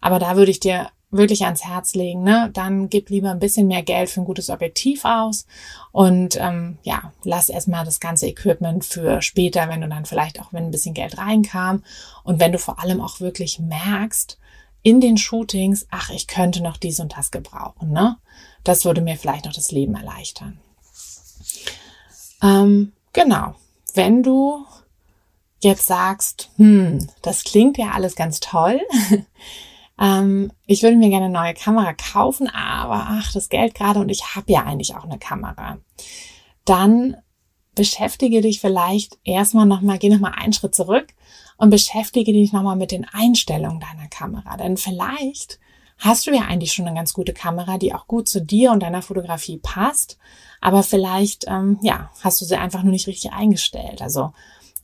Aber 0.00 0.18
da 0.18 0.36
würde 0.36 0.50
ich 0.50 0.60
dir 0.60 0.88
wirklich 1.10 1.44
ans 1.44 1.64
Herz 1.64 1.94
legen, 1.94 2.22
ne? 2.22 2.50
Dann 2.52 2.88
gib 2.88 3.10
lieber 3.10 3.30
ein 3.30 3.40
bisschen 3.40 3.66
mehr 3.66 3.82
Geld 3.82 4.10
für 4.10 4.20
ein 4.20 4.26
gutes 4.26 4.48
Objektiv 4.48 5.04
aus 5.04 5.46
und 5.92 6.36
ähm, 6.40 6.78
ja, 6.82 7.12
lass 7.24 7.48
erstmal 7.48 7.84
das 7.84 8.00
ganze 8.00 8.28
Equipment 8.28 8.84
für 8.84 9.20
später, 9.20 9.68
wenn 9.68 9.80
du 9.80 9.88
dann 9.88 10.06
vielleicht 10.06 10.40
auch, 10.40 10.52
wenn 10.52 10.64
ein 10.64 10.70
bisschen 10.70 10.94
Geld 10.94 11.18
reinkam 11.18 11.82
und 12.22 12.38
wenn 12.38 12.52
du 12.52 12.58
vor 12.58 12.80
allem 12.80 13.00
auch 13.00 13.20
wirklich 13.20 13.58
merkst, 13.58 14.38
in 14.82 15.00
den 15.00 15.18
Shootings, 15.18 15.86
ach, 15.90 16.10
ich 16.10 16.26
könnte 16.26 16.62
noch 16.62 16.76
dies 16.76 17.00
und 17.00 17.16
das 17.16 17.30
gebrauchen, 17.30 17.90
ne? 17.90 18.16
Das 18.64 18.84
würde 18.84 19.00
mir 19.00 19.16
vielleicht 19.16 19.44
noch 19.46 19.52
das 19.52 19.72
Leben 19.72 19.94
erleichtern. 19.94 20.60
Ähm, 22.42 22.92
genau. 23.12 23.54
Wenn 23.94 24.22
du 24.22 24.64
jetzt 25.60 25.86
sagst, 25.86 26.50
hm, 26.56 27.08
das 27.22 27.44
klingt 27.44 27.76
ja 27.78 27.90
alles 27.90 28.16
ganz 28.16 28.40
toll. 28.40 28.80
ähm, 30.00 30.50
ich 30.66 30.82
würde 30.82 30.96
mir 30.96 31.10
gerne 31.10 31.26
eine 31.26 31.34
neue 31.34 31.54
Kamera 31.54 31.92
kaufen, 31.92 32.48
aber 32.48 33.06
ach, 33.08 33.32
das 33.32 33.50
Geld 33.50 33.74
gerade 33.74 34.00
und 34.00 34.08
ich 34.08 34.34
habe 34.34 34.50
ja 34.50 34.64
eigentlich 34.64 34.96
auch 34.96 35.04
eine 35.04 35.18
Kamera. 35.18 35.78
Dann 36.64 37.16
beschäftige 37.74 38.40
dich 38.40 38.60
vielleicht 38.60 39.18
erstmal 39.24 39.66
nochmal, 39.66 39.98
geh 39.98 40.08
nochmal 40.08 40.34
einen 40.36 40.54
Schritt 40.54 40.74
zurück 40.74 41.08
und 41.58 41.70
beschäftige 41.70 42.32
dich 42.32 42.52
nochmal 42.52 42.76
mit 42.76 42.90
den 42.90 43.06
Einstellungen 43.12 43.80
deiner 43.80 44.08
Kamera. 44.08 44.56
Denn 44.56 44.78
vielleicht 44.78 45.60
hast 45.98 46.26
du 46.26 46.30
ja 46.30 46.42
eigentlich 46.42 46.72
schon 46.72 46.86
eine 46.86 46.96
ganz 46.96 47.12
gute 47.12 47.34
Kamera, 47.34 47.76
die 47.76 47.94
auch 47.94 48.06
gut 48.06 48.26
zu 48.26 48.40
dir 48.40 48.72
und 48.72 48.82
deiner 48.82 49.02
Fotografie 49.02 49.58
passt, 49.58 50.16
aber 50.62 50.82
vielleicht 50.82 51.44
ähm, 51.46 51.78
ja 51.82 52.10
hast 52.20 52.40
du 52.40 52.46
sie 52.46 52.56
einfach 52.56 52.82
nur 52.82 52.92
nicht 52.92 53.06
richtig 53.06 53.32
eingestellt. 53.32 54.00
Also 54.00 54.32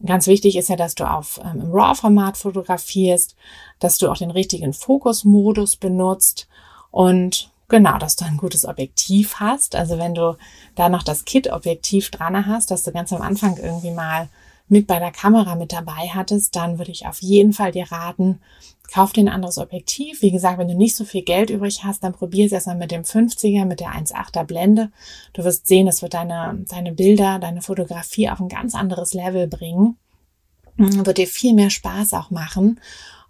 ganz 0.05 0.27
wichtig 0.27 0.57
ist 0.57 0.69
ja, 0.69 0.77
dass 0.77 0.95
du 0.95 1.09
auf 1.09 1.41
ähm, 1.45 1.61
im 1.61 1.73
RAW-Format 1.73 2.37
fotografierst, 2.37 3.37
dass 3.79 3.99
du 3.99 4.11
auch 4.11 4.17
den 4.17 4.31
richtigen 4.31 4.73
Fokusmodus 4.73 5.77
benutzt 5.77 6.49
und 6.91 7.51
Genau, 7.69 7.99
dass 7.99 8.15
du 8.15 8.25
ein 8.25 8.37
gutes 8.37 8.65
Objektiv 8.65 9.41
hast. 9.41 9.75
Also 9.75 9.99
wenn 9.99 10.15
du 10.15 10.37
da 10.77 10.89
noch 10.89 11.03
das 11.03 11.25
Kit-Objektiv 11.25 12.11
dran 12.11 12.47
hast, 12.47 12.71
dass 12.71 12.85
du 12.85 12.93
ganz 12.93 13.13
am 13.13 13.23
Anfang 13.23 13.57
irgendwie 13.57 13.91
mal 13.91 14.29
mit 14.69 14.87
bei 14.87 14.99
der 14.99 15.13
Kamera 15.13 15.55
mit 15.55 15.73
dabei 15.73 16.11
hattest, 16.13 16.57
dann 16.57 16.79
würde 16.79 16.91
ich 16.91 17.07
auf 17.07 17.21
jeden 17.23 17.53
Fall 17.53 17.73
dir 17.73 17.91
raten, 17.91 18.41
kauf 18.93 19.13
dir 19.13 19.23
ein 19.23 19.29
anderes 19.29 19.59
Objektiv. 19.59 20.23
Wie 20.23 20.31
gesagt, 20.31 20.59
wenn 20.59 20.69
du 20.69 20.75
nicht 20.75 20.97
so 20.97 21.05
viel 21.05 21.23
Geld 21.23 21.51
übrig 21.51 21.85
hast, 21.85 22.03
dann 22.05 22.13
probier 22.13 22.47
es 22.47 22.53
erstmal 22.53 22.77
mit 22.77 22.91
dem 22.91 23.03
50er, 23.03 23.65
mit 23.65 23.81
der 23.81 23.91
1.8er 23.91 24.45
Blende. 24.45 24.91
Du 25.33 25.45
wirst 25.45 25.67
sehen, 25.67 25.89
es 25.89 26.03
wird 26.03 26.15
deine, 26.15 26.65
deine 26.69 26.93
Bilder, 26.93 27.39
deine 27.39 27.63
Fotografie 27.63 28.29
auf 28.31 28.41
ein 28.41 28.49
ganz 28.49 28.75
anderes 28.75 29.15
Level 29.15 29.47
bringen. 29.47 29.97
Wird 30.77 31.19
dir 31.19 31.27
viel 31.27 31.55
mehr 31.55 31.71
Spaß 31.71 32.13
auch 32.15 32.31
machen. 32.31 32.81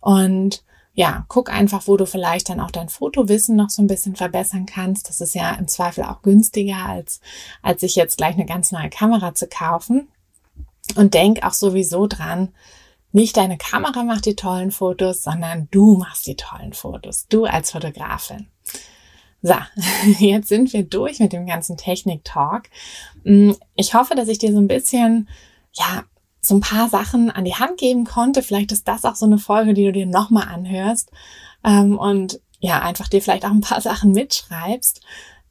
Und 0.01 0.65
ja, 0.95 1.27
guck 1.29 1.53
einfach, 1.53 1.87
wo 1.87 1.97
du 1.97 2.07
vielleicht 2.07 2.49
dann 2.49 2.59
auch 2.59 2.71
dein 2.71 2.89
Fotowissen 2.89 3.55
noch 3.55 3.71
so 3.71 3.83
ein 3.83 3.87
bisschen 3.87 4.17
verbessern 4.17 4.67
kannst. 4.67 5.09
Das 5.09 5.21
ist 5.21 5.35
ja 5.35 5.53
im 5.55 5.69
Zweifel 5.69 6.05
auch 6.05 6.23
günstiger, 6.23 6.87
als, 6.87 7.21
als 7.63 7.83
sich 7.83 7.97
jetzt 7.97 8.17
gleich 8.17 8.35
eine 8.35 8.47
ganz 8.47 8.73
neue 8.73 8.89
Kamera 8.89 9.35
zu 9.35 9.47
kaufen. 9.47 10.09
Und 10.95 11.15
denk 11.15 11.43
auch 11.43 11.53
sowieso 11.53 12.07
dran, 12.07 12.55
nicht 13.13 13.37
deine 13.37 13.57
Kamera 13.57 14.05
macht 14.05 14.27
die 14.27 14.37
tollen 14.37 14.71
Fotos, 14.71 15.23
sondern 15.23 15.69
du 15.71 15.97
machst 15.97 16.27
die 16.27 16.37
tollen 16.37 16.73
Fotos. 16.73 17.27
Du 17.29 17.45
als 17.45 17.71
Fotografin. 17.71 18.49
So, 19.43 19.55
jetzt 20.19 20.49
sind 20.49 20.73
wir 20.73 20.83
durch 20.83 21.19
mit 21.19 21.33
dem 21.33 21.47
ganzen 21.47 21.77
Technik-Talk. 21.77 22.65
Mm, 23.25 23.53
ich 23.75 23.95
hoffe, 23.95 24.15
dass 24.15 24.29
ich 24.29 24.39
dir 24.39 24.53
so 24.53 24.59
ein 24.59 24.69
bisschen, 24.69 25.29
ja, 25.73 26.05
so 26.41 26.55
ein 26.57 26.61
paar 26.61 26.89
Sachen 26.89 27.31
an 27.31 27.45
die 27.45 27.55
Hand 27.55 27.79
geben 27.79 28.05
konnte. 28.05 28.43
Vielleicht 28.43 28.73
ist 28.73 28.87
das 28.87 29.05
auch 29.05 29.17
so 29.17 29.27
eine 29.27 29.39
Folge, 29.39 29.75
die 29.75 29.85
du 29.85 29.93
dir 29.93 30.07
nochmal 30.07 30.49
anhörst. 30.49 31.11
Ähm, 31.65 31.99
und 31.99 32.41
ja, 32.61 32.81
einfach 32.81 33.09
dir 33.09 33.23
vielleicht 33.23 33.45
auch 33.45 33.51
ein 33.51 33.61
paar 33.61 33.81
Sachen 33.81 34.13
mitschreibst. 34.13 35.01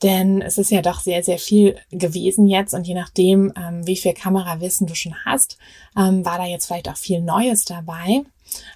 Denn 0.04 0.42
es 0.42 0.58
ist 0.58 0.72
ja 0.72 0.82
doch 0.82 1.00
sehr, 1.00 1.24
sehr 1.24 1.40
viel 1.40 1.78
gewesen 1.92 2.48
jetzt 2.48 2.74
und 2.74 2.86
je 2.86 2.94
nachdem, 2.94 3.54
ähm, 3.58 3.88
wie 3.88 3.96
viel 3.96 4.14
Kamerawissen 4.14 4.88
du 4.88 4.96
schon 4.96 5.16
hast, 5.26 5.58
ähm, 5.98 6.26
war 6.26 6.38
da 6.38 6.46
jetzt 6.46 6.66
vielleicht 6.66 6.90
auch 6.90 6.98
viel 6.98 7.22
Neues 7.22 7.66
dabei. 7.66 8.24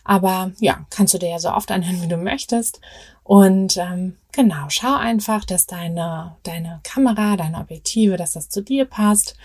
Aber 0.04 0.52
ja, 0.60 0.86
kannst 0.90 1.14
du 1.14 1.18
dir 1.18 1.30
ja 1.30 1.40
so 1.40 1.52
oft 1.52 1.72
anhören, 1.72 2.02
wie 2.02 2.08
du 2.08 2.18
möchtest. 2.18 2.82
Und 3.24 3.78
ähm, 3.78 4.18
genau, 4.32 4.66
schau 4.70 4.96
einfach, 4.96 5.46
dass 5.46 5.68
deine, 5.68 6.36
deine 6.44 6.80
Kamera, 6.84 7.38
deine 7.38 7.60
Objektive, 7.60 8.18
dass 8.18 8.34
das 8.34 8.50
zu 8.50 8.64
dir 8.64 8.86
passt, 8.86 9.36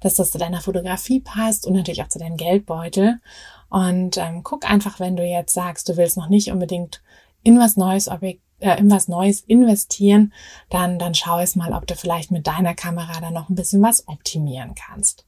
dass 0.00 0.14
das 0.14 0.30
zu 0.30 0.38
deiner 0.38 0.62
Fotografie 0.62 1.20
passt 1.20 1.66
und 1.66 1.74
natürlich 1.74 2.02
auch 2.02 2.08
zu 2.08 2.18
deinem 2.18 2.36
Geldbeutel. 2.36 3.20
Und 3.68 4.16
ähm, 4.16 4.42
guck 4.44 4.68
einfach, 4.70 5.00
wenn 5.00 5.16
du 5.16 5.24
jetzt 5.24 5.52
sagst, 5.52 5.88
du 5.88 5.96
willst 5.96 6.16
noch 6.16 6.28
nicht 6.28 6.50
unbedingt 6.50 7.02
in 7.42 7.58
was 7.58 7.76
Neues 7.76 8.08
Objekt 8.08 8.40
äh, 8.60 8.78
in 8.78 8.90
was 8.90 9.08
Neues 9.08 9.40
investieren, 9.46 10.32
dann, 10.70 10.98
dann 10.98 11.14
schau 11.14 11.38
es 11.40 11.56
mal, 11.56 11.72
ob 11.72 11.86
du 11.86 11.94
vielleicht 11.94 12.30
mit 12.30 12.46
deiner 12.46 12.74
Kamera 12.74 13.20
da 13.20 13.30
noch 13.30 13.48
ein 13.48 13.54
bisschen 13.54 13.82
was 13.82 14.08
optimieren 14.08 14.74
kannst. 14.74 15.24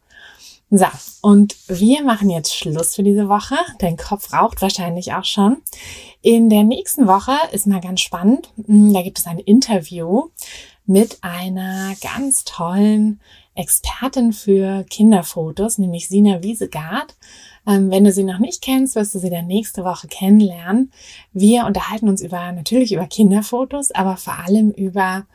So, 0.68 0.86
und 1.22 1.54
wir 1.68 2.02
machen 2.02 2.28
jetzt 2.28 2.56
Schluss 2.56 2.96
für 2.96 3.04
diese 3.04 3.28
Woche. 3.28 3.54
Dein 3.78 3.96
Kopf 3.96 4.32
raucht 4.32 4.62
wahrscheinlich 4.62 5.12
auch 5.12 5.24
schon. 5.24 5.58
In 6.22 6.50
der 6.50 6.64
nächsten 6.64 7.06
Woche 7.06 7.36
ist 7.52 7.68
mal 7.68 7.80
ganz 7.80 8.00
spannend. 8.00 8.52
Hm, 8.66 8.92
da 8.92 9.02
gibt 9.02 9.18
es 9.18 9.26
ein 9.26 9.38
Interview 9.38 10.24
mit 10.84 11.18
einer 11.22 11.94
ganz 12.00 12.42
tollen 12.44 13.20
Expertin 13.54 14.32
für 14.32 14.84
Kinderfotos, 14.90 15.78
nämlich 15.78 16.08
Sina 16.08 16.42
Wiesegard. 16.42 17.14
Ähm, 17.66 17.90
wenn 17.90 18.04
du 18.04 18.12
sie 18.12 18.24
noch 18.24 18.38
nicht 18.38 18.62
kennst, 18.62 18.94
wirst 18.94 19.14
du 19.14 19.18
sie 19.18 19.30
dann 19.30 19.46
nächste 19.46 19.84
Woche 19.84 20.08
kennenlernen. 20.08 20.92
Wir 21.32 21.66
unterhalten 21.66 22.08
uns 22.08 22.22
über, 22.22 22.52
natürlich 22.52 22.92
über 22.92 23.06
Kinderfotos, 23.06 23.90
aber 23.90 24.16
vor 24.16 24.38
allem 24.38 24.70
über, 24.70 25.26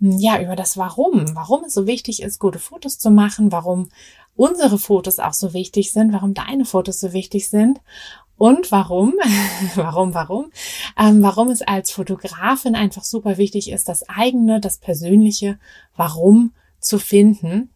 hm, 0.00 0.18
ja, 0.18 0.40
über 0.40 0.56
das 0.56 0.76
Warum. 0.76 1.34
Warum 1.34 1.64
es 1.64 1.74
so 1.74 1.86
wichtig 1.86 2.22
ist, 2.22 2.38
gute 2.38 2.58
Fotos 2.58 2.98
zu 2.98 3.10
machen, 3.10 3.52
warum 3.52 3.88
unsere 4.34 4.78
Fotos 4.78 5.18
auch 5.18 5.32
so 5.32 5.54
wichtig 5.54 5.92
sind, 5.92 6.12
warum 6.12 6.34
deine 6.34 6.64
Fotos 6.64 7.00
so 7.00 7.12
wichtig 7.12 7.48
sind 7.48 7.80
und 8.36 8.70
warum, 8.70 9.14
warum, 9.74 10.14
warum, 10.14 10.50
ähm, 10.98 11.22
warum 11.22 11.48
es 11.48 11.62
als 11.62 11.90
Fotografin 11.90 12.74
einfach 12.74 13.04
super 13.04 13.38
wichtig 13.38 13.70
ist, 13.70 13.88
das 13.88 14.08
eigene, 14.08 14.60
das 14.60 14.78
persönliche 14.78 15.58
Warum 15.96 16.52
zu 16.80 16.98
finden, 16.98 17.70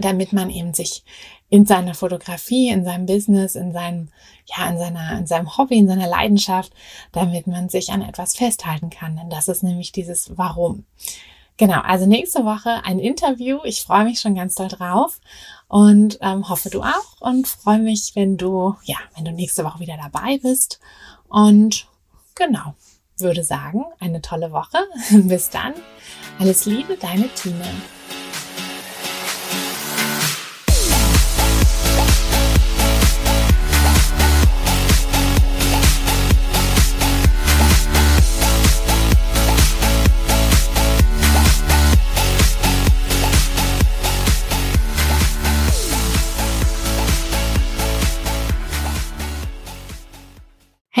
damit 0.00 0.32
man 0.32 0.50
eben 0.50 0.74
sich 0.74 1.04
in 1.50 1.64
seiner 1.66 1.94
Fotografie, 1.94 2.68
in 2.68 2.84
seinem 2.84 3.06
Business, 3.06 3.54
in 3.54 3.72
seinem, 3.72 4.08
ja, 4.46 4.68
in 4.68 4.78
seiner, 4.78 5.18
in 5.18 5.26
seinem 5.26 5.56
Hobby, 5.56 5.78
in 5.78 5.88
seiner 5.88 6.06
Leidenschaft, 6.06 6.72
damit 7.12 7.46
man 7.46 7.68
sich 7.68 7.90
an 7.90 8.02
etwas 8.02 8.36
festhalten 8.36 8.90
kann. 8.90 9.16
Denn 9.16 9.30
das 9.30 9.48
ist 9.48 9.62
nämlich 9.62 9.92
dieses 9.92 10.36
Warum. 10.36 10.84
Genau, 11.56 11.80
also 11.80 12.06
nächste 12.06 12.44
Woche 12.44 12.84
ein 12.84 12.98
Interview. 13.00 13.58
Ich 13.64 13.82
freue 13.82 14.04
mich 14.04 14.20
schon 14.20 14.36
ganz 14.36 14.54
doll 14.54 14.68
drauf 14.68 15.20
und 15.66 16.18
ähm, 16.20 16.48
hoffe 16.48 16.70
du 16.70 16.82
auch 16.82 17.20
und 17.20 17.48
freue 17.48 17.80
mich, 17.80 18.12
wenn 18.14 18.36
du, 18.36 18.76
ja, 18.84 18.96
wenn 19.16 19.24
du 19.24 19.32
nächste 19.32 19.64
Woche 19.64 19.80
wieder 19.80 19.98
dabei 20.00 20.38
bist. 20.38 20.78
Und 21.28 21.88
genau, 22.36 22.74
würde 23.18 23.42
sagen, 23.42 23.84
eine 23.98 24.22
tolle 24.22 24.52
Woche. 24.52 24.78
Bis 25.10 25.50
dann. 25.50 25.74
Alles 26.38 26.66
Liebe, 26.66 26.96
deine 26.96 27.28
Tine. 27.34 27.64